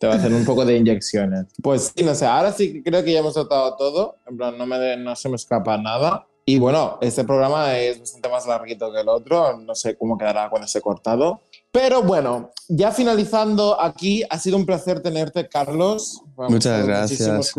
Te 0.00 0.08
va 0.08 0.14
a 0.14 0.16
hacer 0.16 0.32
un 0.32 0.44
poco 0.44 0.64
de 0.64 0.78
inyecciones. 0.78 1.46
Pues 1.62 1.92
sí, 1.96 2.02
no 2.02 2.16
sé, 2.16 2.26
ahora 2.26 2.50
sí 2.50 2.82
creo 2.82 3.04
que 3.04 3.12
ya 3.12 3.20
hemos 3.20 3.34
tratado 3.34 3.76
todo. 3.76 4.16
En 4.26 4.36
plan, 4.36 4.58
no, 4.58 4.66
me, 4.66 4.96
no 4.96 5.14
se 5.14 5.28
me 5.28 5.36
escapa 5.36 5.78
nada. 5.78 6.26
Y 6.44 6.58
bueno, 6.58 6.98
este 7.02 7.24
programa 7.24 7.76
es 7.76 8.00
bastante 8.00 8.28
más 8.30 8.46
larguito 8.46 8.90
que 8.90 9.02
el 9.02 9.08
otro. 9.10 9.58
No 9.58 9.74
sé 9.74 9.96
cómo 9.96 10.16
quedará 10.16 10.48
cuando 10.48 10.64
esté 10.64 10.80
cortado. 10.80 11.42
Pero 11.70 12.02
bueno, 12.02 12.50
ya 12.68 12.92
finalizando 12.92 13.80
aquí, 13.80 14.22
ha 14.28 14.38
sido 14.38 14.56
un 14.56 14.66
placer 14.66 15.00
tenerte, 15.00 15.48
Carlos. 15.48 16.22
Vamos, 16.34 16.52
Muchas 16.52 16.86
gracias. 16.86 17.52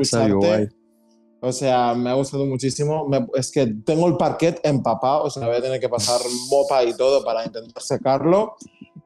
O 1.42 1.52
sea, 1.52 1.94
me 1.94 2.10
ha 2.10 2.14
gustado 2.14 2.46
muchísimo. 2.46 3.08
Me, 3.08 3.26
es 3.36 3.52
que 3.52 3.68
tengo 3.86 4.08
el 4.08 4.18
parquet 4.18 4.60
empapado, 4.64 5.24
o 5.24 5.30
sea, 5.30 5.48
voy 5.48 5.58
a 5.58 5.62
tener 5.62 5.80
que 5.80 5.90
pasar 5.90 6.20
mopa 6.50 6.84
y 6.84 6.94
todo 6.96 7.24
para 7.24 7.46
intentar 7.46 7.82
secarlo. 7.82 8.56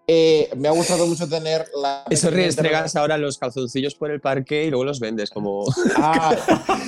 Eh, 0.06 0.50
me 0.58 0.68
ha 0.68 0.72
gustado 0.72 1.08
mucho 1.08 1.30
tener 1.30 1.66
la. 1.82 2.04
Eso 2.10 2.30
restregas 2.30 2.94
ahora 2.98 3.18
los 3.18 3.38
calzoncillos 3.38 3.96
por 3.96 4.12
el 4.12 4.20
parque 4.20 4.66
y 4.66 4.70
luego 4.70 4.84
los 4.84 5.00
vendes 5.00 5.30
como. 5.30 5.66
Ah, 5.96 6.36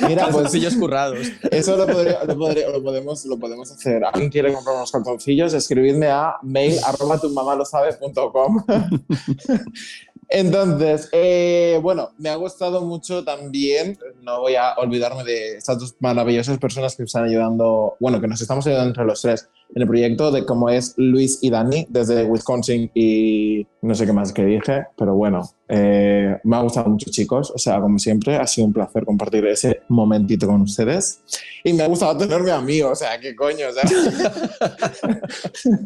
mira, 0.08 0.24
calzoncillos 0.26 0.74
pues, 0.74 0.82
currados. 0.82 1.28
Eso 1.52 1.78
lo, 1.78 1.88
podría, 1.88 2.24
lo, 2.26 2.38
podría, 2.38 2.70
lo, 2.70 2.84
podemos, 2.84 3.26
lo 3.26 3.40
podemos 3.40 3.72
hacer. 3.72 4.04
¿Alguien 4.04 4.30
quiere 4.30 4.52
comprar 4.52 4.76
unos 4.76 4.92
calzoncillos? 4.92 5.54
Escribidme 5.54 6.08
a 6.08 6.36
mail 6.42 6.78
arroba 6.84 7.20
tu 7.20 7.30
mamá 7.30 7.56
lo 7.56 7.64
sabe.com. 7.64 8.66
Entonces, 10.30 11.10
eh, 11.12 11.80
bueno, 11.82 12.12
me 12.18 12.30
ha 12.30 12.36
gustado 12.36 12.82
mucho 12.82 13.24
también, 13.24 13.98
no 14.22 14.42
voy 14.42 14.56
a 14.56 14.74
olvidarme 14.78 15.24
de 15.24 15.58
estas 15.58 15.80
dos 15.80 15.96
maravillosas 16.00 16.58
personas 16.58 16.96
que 16.96 17.04
nos 17.04 17.10
están 17.10 17.26
ayudando, 17.26 17.96
bueno, 18.00 18.20
que 18.20 18.28
nos 18.28 18.42
estamos 18.42 18.66
ayudando 18.66 18.90
entre 18.90 19.06
los 19.06 19.22
tres 19.22 19.48
en 19.74 19.82
el 19.82 19.88
proyecto, 19.88 20.32
de 20.32 20.46
cómo 20.46 20.70
es 20.70 20.94
Luis 20.98 21.40
y 21.42 21.50
Dani 21.50 21.86
desde 21.90 22.24
Wisconsin 22.24 22.92
y 22.94 23.66
no 23.82 23.94
sé 23.94 24.06
qué 24.06 24.14
más 24.14 24.34
que 24.34 24.46
dije, 24.46 24.86
pero 24.98 25.16
bueno, 25.16 25.50
eh, 25.68 26.38
me 26.44 26.56
ha 26.56 26.62
gustado 26.62 26.90
mucho 26.90 27.12
chicos, 27.12 27.52
o 27.52 27.58
sea, 27.58 27.80
como 27.80 28.00
siempre, 28.00 28.36
ha 28.36 28.48
sido 28.48 28.68
un 28.68 28.74
placer 28.74 29.06
compartir 29.06 29.46
ese 29.48 29.82
momentito 29.90 30.48
con 30.48 30.62
ustedes 30.62 31.22
y 31.64 31.74
me 31.74 31.84
ha 31.84 31.88
gustado 31.88 32.18
tenerme 32.18 32.52
a 32.52 32.62
mí, 32.62 32.82
o 32.82 32.96
sea, 32.96 33.20
qué 33.20 33.36
coño, 33.36 33.68
o 33.70 33.74
sea. 33.74 33.84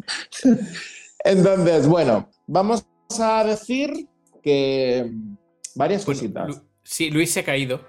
Entonces, 1.24 1.86
bueno, 1.86 2.28
vamos 2.46 2.84
a 3.18 3.44
decir 3.44 4.08
que 4.40 5.10
varias 5.74 6.04
Pues, 6.04 6.18
cositas. 6.18 6.48
Lu- 6.48 6.62
sí, 6.82 7.10
Luis 7.10 7.32
se 7.32 7.40
ha 7.40 7.44
caído. 7.44 7.80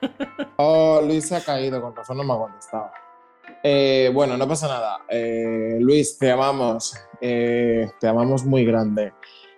Oh, 0.56 1.00
Luis 1.04 1.26
se 1.28 1.36
ha 1.36 1.40
caído, 1.40 1.80
con 1.82 1.94
razón 1.94 2.16
no 2.18 2.24
me 2.24 2.32
ha 2.32 2.36
contestado. 2.36 2.90
Eh, 3.62 4.10
bueno, 4.14 4.36
no 4.36 4.46
pasa 4.46 4.68
nada. 4.68 4.98
Eh, 5.08 5.78
Luis, 5.80 6.16
te 6.18 6.30
amamos. 6.30 6.94
Eh, 7.20 7.90
te 8.00 8.06
amamos 8.08 8.44
muy 8.44 8.64
grande. 8.64 9.12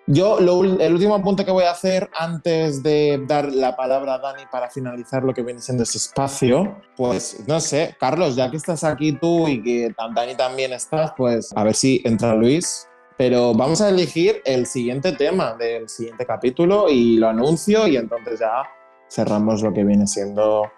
Yo, 0.07 0.41
lo 0.41 0.65
el 0.65 0.93
último 0.95 1.15
apunte 1.15 1.45
que 1.45 1.51
voy 1.53 1.65
a 1.65 1.71
hacer 1.71 2.11
antes 2.19 2.83
de 2.83 3.23
dar 3.29 3.53
la 3.53 3.77
palabra 3.77 4.15
a 4.15 4.19
Dani 4.19 4.43
para 4.51 4.69
finalizar 4.71 5.23
lo 5.23 5.33
que 5.35 5.43
viene 5.43 5.61
siendo 5.61 5.85
ese 5.85 5.99
espacio, 5.99 6.81
pues 6.97 7.45
no 7.47 7.61
sé, 7.61 7.95
Carlos, 8.01 8.35
ya 8.35 8.51
que 8.51 8.57
estás 8.57 8.83
aquí 8.83 9.13
tú 9.13 9.47
y 9.47 9.63
que 9.63 9.95
Dani 10.15 10.35
también 10.37 10.73
estás, 10.73 11.13
pues 11.17 11.53
a 11.55 11.63
ver 11.63 11.75
si 11.75 12.01
entra 12.05 12.35
Luis. 12.35 12.89
Pero 13.21 13.53
vamos 13.53 13.83
a 13.83 13.91
elegir 13.91 14.41
el 14.47 14.65
siguiente 14.65 15.13
tema 15.13 15.53
del 15.53 15.91
siguiente 15.91 16.25
capítulo 16.25 16.89
y 16.89 17.19
lo 17.19 17.29
anuncio 17.29 17.87
y 17.87 17.99
entonces 17.99 18.41
ya 18.41 18.63
cerramos 19.11 19.61
lo 19.61 19.75
que 19.75 19.85
viene 19.85 20.07
siendo 20.07 20.73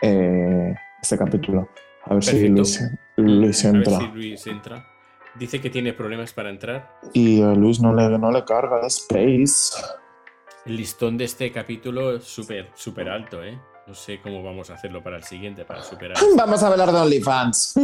eh, 0.00 0.76
este 1.02 1.18
capítulo. 1.18 1.68
A 2.04 2.14
ver 2.14 2.22
si. 2.22 2.46
Luis, 2.46 2.88
Luis 3.16 3.64
A 3.64 3.72
ver 3.72 3.76
entra. 3.78 3.98
si 3.98 4.06
Luis 4.14 4.46
entra. 4.46 4.86
Dice 5.34 5.60
que 5.60 5.70
tiene 5.70 5.92
problemas 5.92 6.32
para 6.32 6.50
entrar. 6.50 7.00
Y 7.14 7.42
a 7.42 7.52
Luis 7.52 7.80
no 7.80 7.92
le, 7.92 8.16
no 8.16 8.30
le 8.30 8.44
carga 8.44 8.86
space. 8.86 9.74
El 10.64 10.76
listón 10.76 11.18
de 11.18 11.24
este 11.24 11.50
capítulo 11.50 12.14
es 12.14 12.22
súper, 12.22 12.70
súper 12.76 13.08
alto, 13.08 13.42
¿eh? 13.42 13.58
No 13.92 13.96
sé 13.96 14.22
cómo 14.22 14.42
vamos 14.42 14.70
a 14.70 14.74
hacerlo 14.74 15.02
para 15.02 15.18
el 15.18 15.24
siguiente, 15.24 15.66
para 15.66 15.82
superar. 15.82 16.16
Vamos 16.34 16.62
a 16.62 16.68
hablar 16.68 16.90
de 16.92 16.98
OnlyFans. 16.98 17.74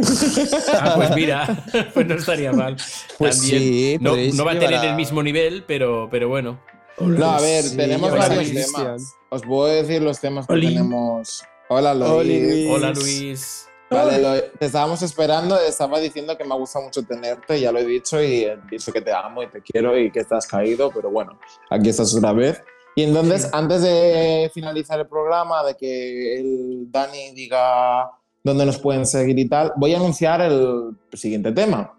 Ah, 0.73 0.93
pues 0.95 1.11
mira, 1.13 1.63
pues 1.93 2.07
no 2.07 2.15
estaría 2.15 2.51
mal. 2.51 2.77
Pues 3.19 3.37
También. 3.37 3.61
sí, 3.61 3.97
no, 4.01 4.09
podéis 4.09 4.33
no 4.33 4.43
va 4.43 4.53
a 4.53 4.59
tener 4.59 4.73
a- 4.79 4.89
el 4.89 4.95
mismo 4.95 5.21
nivel, 5.21 5.65
pero, 5.67 6.07
pero 6.09 6.27
bueno. 6.27 6.59
No, 6.97 7.29
a 7.29 7.39
ver, 7.39 7.63
Sí, 7.63 7.77
tenemos 7.77 8.09
varios 8.11 8.51
temas. 8.51 9.13
Os 9.29 9.43
puedo 9.43 9.67
decir 9.67 10.01
los 10.01 10.19
temas 10.19 10.47
que 10.47 10.53
Oli. 10.53 10.69
tenemos. 10.69 11.43
Hola, 11.69 11.93
Luis. 11.93 12.09
Oli. 12.09 12.67
Hola 12.71 12.89
Luis. 12.89 13.67
Vale, 13.91 14.17
lo- 14.19 14.41
te 14.57 14.65
estábamos 14.65 15.03
esperando. 15.03 15.59
Estaba 15.59 15.99
diciendo 15.99 16.35
que 16.35 16.43
me 16.43 16.55
gusta 16.55 16.79
mucho 16.79 17.03
tenerte, 17.03 17.59
ya 17.59 17.71
lo 17.71 17.77
he 17.77 17.85
dicho, 17.85 18.19
y 18.19 18.45
he 18.45 18.57
dicho 18.71 18.91
que 18.91 19.01
te 19.01 19.13
amo 19.13 19.43
y 19.43 19.47
te 19.47 19.61
quiero 19.61 19.95
y 19.95 20.09
que 20.11 20.21
estás 20.21 20.47
caído, 20.47 20.89
pero 20.89 21.11
bueno, 21.11 21.39
aquí 21.69 21.89
estás 21.89 22.15
otra 22.15 22.33
vez. 22.33 22.63
Y 22.99 23.03
entonces, 23.03 23.49
antes 23.53 23.81
de 23.81 24.51
finalizar 24.53 24.99
el 24.99 25.07
programa, 25.07 25.63
de 25.63 25.75
que 25.75 26.37
el 26.37 26.91
Dani 26.91 27.31
diga 27.33 28.11
dónde 28.43 28.65
nos 28.65 28.77
pueden 28.77 29.05
seguir 29.05 29.39
y 29.39 29.47
tal, 29.47 29.71
voy 29.77 29.93
a 29.93 29.97
anunciar 29.99 30.41
el 30.41 30.97
siguiente 31.13 31.53
tema. 31.53 31.93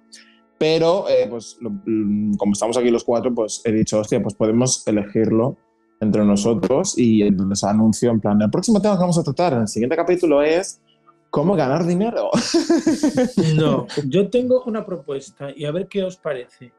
Pero, 0.59 1.09
eh, 1.09 1.27
pues, 1.31 1.57
lo- 1.61 1.71
mm, 1.71 2.35
como 2.37 2.53
estamos 2.53 2.77
aquí 2.77 2.91
los 2.91 3.03
cuatro, 3.05 3.35
pues 3.35 3.63
he 3.65 3.73
dicho, 3.73 3.99
hostia, 3.99 4.23
pues 4.23 4.35
podemos 4.35 4.87
elegirlo 4.87 5.57
entre 6.03 6.23
nosotros 6.23 6.99
y 6.99 7.23
entonces 7.23 7.65
anuncio 7.65 8.11
en 8.11 8.21
plan, 8.21 8.43
el 8.43 8.51
próximo 8.51 8.83
tema 8.83 8.97
que 8.97 9.01
vamos 9.01 9.17
a 9.19 9.23
tratar 9.23 9.55
en 9.55 9.61
el 9.63 9.69
siguiente 9.69 9.97
capítulo 9.97 10.43
es 10.43 10.83
cómo 11.31 11.55
ganar 11.57 11.87
dinero. 11.87 12.29
No, 13.57 13.87
yo 14.07 14.29
tengo 14.29 14.65
una 14.67 14.85
propuesta 14.85 15.49
y 15.57 15.65
a 15.65 15.71
ver 15.71 15.89
qué 15.89 16.03
os 16.05 16.19
parece. 16.19 16.73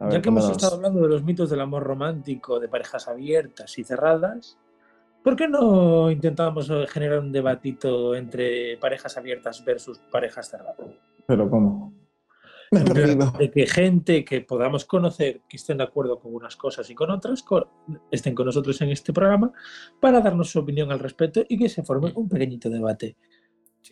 A 0.00 0.06
ver, 0.06 0.14
ya 0.14 0.22
que 0.22 0.28
hemos 0.30 0.50
estado 0.50 0.76
hablando 0.76 1.02
de 1.02 1.08
los 1.08 1.22
mitos 1.22 1.50
del 1.50 1.60
amor 1.60 1.82
romántico, 1.82 2.58
de 2.58 2.68
parejas 2.68 3.06
abiertas 3.06 3.78
y 3.78 3.84
cerradas, 3.84 4.58
¿por 5.22 5.36
qué 5.36 5.46
no 5.46 6.10
intentamos 6.10 6.72
generar 6.88 7.18
un 7.18 7.30
debatito 7.30 8.14
entre 8.14 8.78
parejas 8.78 9.18
abiertas 9.18 9.62
versus 9.62 9.98
parejas 10.10 10.48
cerradas? 10.50 10.88
Pero 11.26 11.50
¿cómo? 11.50 11.92
De 13.38 13.50
que 13.50 13.66
gente 13.66 14.24
que 14.24 14.42
podamos 14.42 14.84
conocer, 14.84 15.40
que 15.48 15.56
estén 15.56 15.78
de 15.78 15.84
acuerdo 15.84 16.20
con 16.20 16.34
unas 16.34 16.54
cosas 16.56 16.88
y 16.88 16.94
con 16.94 17.10
otras, 17.10 17.44
estén 18.12 18.34
con 18.34 18.46
nosotros 18.46 18.80
en 18.80 18.90
este 18.90 19.12
programa 19.12 19.52
para 20.00 20.20
darnos 20.20 20.50
su 20.50 20.60
opinión 20.60 20.92
al 20.92 21.00
respecto 21.00 21.44
y 21.48 21.58
que 21.58 21.68
se 21.68 21.82
forme 21.82 22.12
un 22.14 22.28
pequeñito 22.28 22.70
debate. 22.70 23.16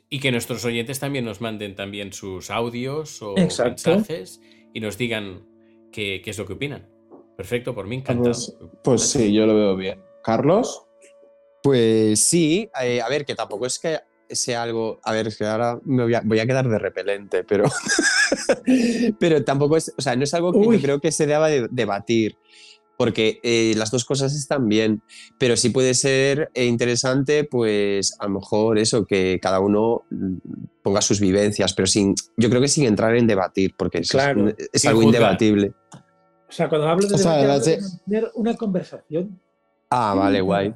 Y 0.09 0.21
que 0.21 0.31
nuestros 0.31 0.65
oyentes 0.65 1.01
también 1.01 1.25
nos 1.25 1.41
manden 1.41 1.75
también 1.75 2.13
sus 2.13 2.51
audios 2.51 3.21
o 3.21 3.37
Exacto. 3.37 3.91
mensajes 3.91 4.41
y 4.73 4.79
nos 4.79 4.97
digan 4.97 5.43
qué, 5.99 6.23
qué 6.23 6.31
es 6.31 6.39
lo 6.39 6.47
que 6.47 6.53
opinan. 6.53 6.89
Perfecto, 7.37 7.75
por 7.75 7.87
mí 7.89 7.97
encantado. 7.97 8.31
Pues, 8.31 8.57
pues 8.85 9.03
sí, 9.03 9.33
yo 9.33 9.47
lo 9.47 9.55
veo 9.57 9.77
bien. 9.77 10.01
Carlos, 10.23 10.85
Pues 11.63 12.21
sí, 12.21 12.71
eh, 12.81 13.01
a 13.01 13.09
ver, 13.09 13.25
que 13.25 13.35
tampoco 13.35 13.67
es 13.67 13.79
que 13.81 13.99
sea 14.31 14.63
algo. 14.63 15.01
A 15.03 15.13
ver, 15.13 15.27
es 15.27 15.37
que 15.37 15.45
ahora 15.45 15.81
me 15.85 16.05
voy 16.05 16.15
a, 16.15 16.21
voy 16.25 16.39
a 16.39 16.47
quedar 16.47 16.69
de 16.69 16.79
repelente, 16.79 17.43
pero. 17.43 17.65
pero 19.19 19.43
tampoco 19.45 19.77
es. 19.77 19.93
O 19.99 20.03
sea, 20.03 20.15
no 20.15 20.23
es 20.25 20.35
algo 20.35 20.53
que 20.53 20.59
Uy. 20.59 20.77
yo 20.77 20.83
creo 20.83 21.01
que 21.01 21.11
se 21.11 21.27
deba 21.27 21.49
de 21.49 21.67
debatir. 21.71 22.37
Porque 22.97 23.39
eh, 23.45 23.75
las 23.77 23.93
dos 23.93 24.05
cosas 24.05 24.35
están 24.35 24.69
bien, 24.69 25.03
pero 25.39 25.57
sí 25.57 25.71
puede 25.71 25.95
ser 25.95 26.51
interesante, 26.55 27.45
pues 27.45 28.17
a 28.19 28.25
lo 28.25 28.41
mejor 28.41 28.77
eso, 28.77 29.07
que 29.07 29.39
cada 29.41 29.61
uno 29.61 30.03
ponga 30.83 31.01
sus 31.01 31.21
vivencias, 31.21 31.75
pero 31.75 31.87
sin, 31.87 32.17
yo 32.37 32.51
creo 32.51 32.61
que 32.61 32.67
sin 32.67 32.87
entrar 32.87 33.15
en 33.15 33.29
debatir, 33.29 33.75
porque 33.77 34.01
Claro, 34.01 34.49
es, 34.73 34.85
algo 34.85 35.03
juzgar. 35.03 35.15
indebatible. 35.15 35.75
O 36.49 36.53
sea, 36.53 36.69
cuando 36.69 36.89
hablo 36.89 37.07
de 37.07 37.15
O 37.15 37.19
sea, 37.19 37.37
debate, 37.37 37.71
de 37.71 37.77
de- 37.77 37.83
mantener 37.83 38.31
una 38.35 38.57
conversación. 38.57 39.41
Ah, 39.91 40.15
vale, 40.17 40.41
guay. 40.41 40.75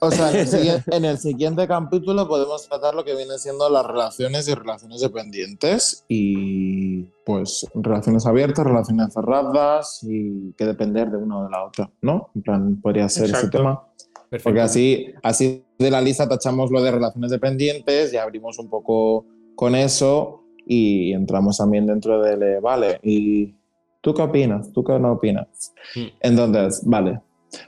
o 0.00 0.10
sea, 0.10 0.30
en 0.30 0.36
el, 0.40 0.46
siguiente, 0.46 0.96
en 0.96 1.04
el 1.06 1.18
siguiente 1.18 1.66
capítulo 1.66 2.28
podemos 2.28 2.68
tratar 2.68 2.94
lo 2.94 3.02
que 3.02 3.14
vienen 3.16 3.38
siendo 3.38 3.70
las 3.70 3.86
relaciones 3.86 4.46
y 4.46 4.54
relaciones 4.54 5.00
dependientes 5.00 6.04
y 6.06 7.04
pues 7.24 7.66
relaciones 7.74 8.26
abiertas, 8.26 8.66
relaciones 8.66 9.14
cerradas 9.14 10.00
y 10.02 10.52
que 10.52 10.66
depender 10.66 11.10
de 11.10 11.16
una 11.16 11.38
o 11.38 11.44
de 11.44 11.50
la 11.50 11.64
otra, 11.64 11.90
¿no? 12.02 12.28
En 12.34 12.42
plan, 12.42 12.80
podría 12.82 13.08
ser 13.08 13.24
ese 13.24 13.32
Exacto. 13.36 13.58
tema. 13.58 13.88
Perfecto. 14.28 14.44
Porque 14.44 14.60
así, 14.60 15.06
así 15.22 15.64
de 15.78 15.90
la 15.90 16.00
lista 16.02 16.28
tachamos 16.28 16.70
lo 16.70 16.82
de 16.82 16.90
relaciones 16.90 17.30
dependientes 17.30 18.12
y 18.12 18.16
abrimos 18.18 18.58
un 18.58 18.68
poco 18.68 19.24
con 19.54 19.74
eso 19.74 20.42
y 20.66 21.12
entramos 21.12 21.56
también 21.58 21.86
dentro 21.86 22.20
del, 22.22 22.42
eh, 22.42 22.60
vale, 22.60 22.98
¿y 23.02 23.54
tú 24.02 24.12
qué 24.12 24.22
opinas? 24.22 24.70
¿Tú 24.72 24.84
qué 24.84 24.98
no 24.98 25.12
opinas? 25.12 25.72
Mm. 25.94 26.06
Entonces, 26.20 26.82
vale, 26.84 27.20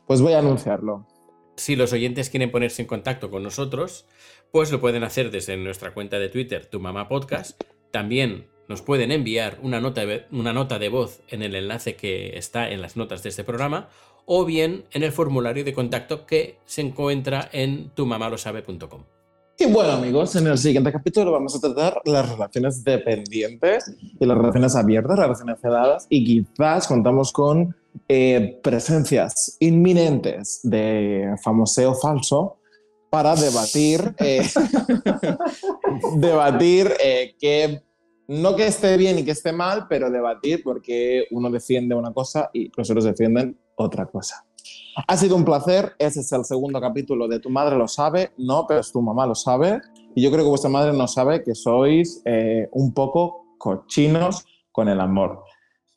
pues 0.06 0.20
voy 0.20 0.34
a 0.34 0.40
anunciarlo. 0.40 1.06
Si 1.56 1.76
los 1.76 1.92
oyentes 1.92 2.28
quieren 2.28 2.50
ponerse 2.50 2.82
en 2.82 2.88
contacto 2.88 3.30
con 3.30 3.42
nosotros, 3.42 4.06
pues 4.52 4.70
lo 4.70 4.80
pueden 4.80 5.04
hacer 5.04 5.30
desde 5.30 5.56
nuestra 5.56 5.94
cuenta 5.94 6.18
de 6.18 6.28
Twitter, 6.28 6.66
Tu 6.66 6.80
Mamá 6.80 7.08
Podcast. 7.08 7.62
También 7.90 8.48
nos 8.68 8.82
pueden 8.82 9.12
enviar 9.12 9.58
una 9.62 9.80
nota, 9.80 10.02
una 10.30 10.52
nota 10.52 10.78
de 10.78 10.88
voz 10.88 11.22
en 11.28 11.42
el 11.42 11.54
enlace 11.54 11.96
que 11.96 12.36
está 12.36 12.70
en 12.70 12.82
las 12.82 12.96
notas 12.96 13.22
de 13.22 13.28
este 13.28 13.44
programa, 13.44 13.88
o 14.26 14.44
bien 14.44 14.84
en 14.92 15.02
el 15.02 15.12
formulario 15.12 15.64
de 15.64 15.74
contacto 15.74 16.26
que 16.26 16.58
se 16.64 16.80
encuentra 16.80 17.48
en 17.52 17.90
tumamalosabe.com. 17.90 19.04
Y 19.56 19.66
bueno, 19.66 19.92
amigos, 19.92 20.34
en 20.34 20.48
el 20.48 20.58
siguiente 20.58 20.90
capítulo 20.90 21.30
vamos 21.30 21.54
a 21.54 21.60
tratar 21.60 22.00
las 22.04 22.28
relaciones 22.28 22.82
dependientes 22.82 23.84
y 24.18 24.26
las 24.26 24.36
relaciones 24.36 24.74
abiertas, 24.74 25.16
las 25.16 25.26
relaciones 25.26 25.60
cerradas, 25.60 26.06
y 26.08 26.24
quizás 26.24 26.88
contamos 26.88 27.32
con 27.32 27.74
eh, 28.08 28.58
presencias 28.62 29.56
inminentes 29.60 30.58
de 30.64 31.36
famoseo 31.42 31.94
falso 31.94 32.58
para 33.10 33.36
debatir, 33.36 34.12
eh, 34.18 34.42
debatir 36.16 36.92
eh, 37.00 37.36
que 37.38 37.80
no 38.26 38.56
que 38.56 38.66
esté 38.66 38.96
bien 38.96 39.20
y 39.20 39.24
que 39.24 39.30
esté 39.30 39.52
mal, 39.52 39.86
pero 39.88 40.10
debatir 40.10 40.62
porque 40.64 41.26
uno 41.30 41.48
defiende 41.48 41.94
una 41.94 42.12
cosa 42.12 42.50
y 42.52 42.72
los 42.76 42.90
otros 42.90 43.04
defienden 43.04 43.56
otra 43.76 44.06
cosa. 44.06 44.44
Ha 44.96 45.16
sido 45.16 45.36
un 45.36 45.44
placer. 45.44 45.94
Ese 45.98 46.20
es 46.20 46.32
el 46.32 46.44
segundo 46.44 46.80
capítulo 46.80 47.28
de 47.28 47.40
Tu 47.40 47.50
madre 47.50 47.76
lo 47.76 47.88
sabe. 47.88 48.32
No, 48.38 48.66
pero 48.66 48.80
es 48.80 48.92
tu 48.92 49.02
mamá 49.02 49.26
lo 49.26 49.34
sabe. 49.34 49.80
Y 50.14 50.22
yo 50.22 50.30
creo 50.30 50.44
que 50.44 50.48
vuestra 50.48 50.70
madre 50.70 50.92
no 50.92 51.08
sabe 51.08 51.42
que 51.42 51.54
sois 51.54 52.22
eh, 52.24 52.68
un 52.72 52.94
poco 52.94 53.56
cochinos 53.58 54.44
con 54.70 54.88
el 54.88 55.00
amor. 55.00 55.42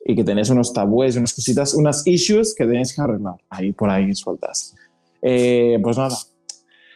Y 0.04 0.16
que 0.16 0.24
tenéis 0.24 0.50
unos 0.50 0.72
tabúes, 0.72 1.16
unas 1.16 1.34
cositas, 1.34 1.74
unas 1.74 2.06
issues 2.06 2.54
que 2.54 2.64
tenéis 2.64 2.94
que 2.94 3.00
arreglar. 3.00 3.36
Ahí 3.50 3.72
por 3.72 3.90
ahí 3.90 4.14
sueltas. 4.14 4.74
Eh, 5.22 5.78
pues 5.82 5.96
nada. 5.96 6.16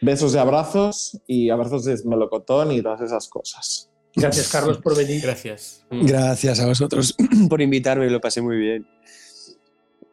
Besos 0.01 0.35
y 0.35 0.37
abrazos. 0.37 1.21
Y 1.27 1.49
abrazos 1.49 1.85
de 1.85 1.97
melocotón 2.05 2.71
y 2.71 2.81
todas 2.81 3.01
esas 3.01 3.27
cosas. 3.29 3.89
Gracias, 4.15 4.49
Carlos, 4.49 4.77
por 4.77 4.95
venir. 4.95 5.21
Gracias. 5.21 5.85
Gracias 5.89 6.59
a 6.59 6.67
vosotros 6.67 7.15
por 7.49 7.61
invitarme, 7.61 8.09
lo 8.09 8.21
pasé 8.21 8.41
muy 8.41 8.57
bien. 8.57 8.87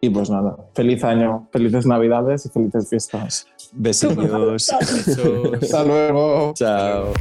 Y 0.02 0.08
pues 0.08 0.30
nada. 0.30 0.56
Feliz 0.74 1.04
año, 1.04 1.48
felices 1.52 1.84
navidades 1.84 2.46
y 2.46 2.48
felices 2.48 2.88
fiestas. 2.88 3.46
Besitos. 3.72 4.16
Besos. 4.80 5.62
Hasta 5.62 5.84
luego. 5.84 6.54
Chao. 6.54 7.12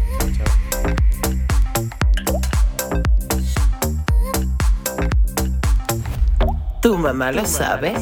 Tu 6.81 6.97
mamá 6.97 7.33
lo 7.33 7.45
sabe. 7.45 7.93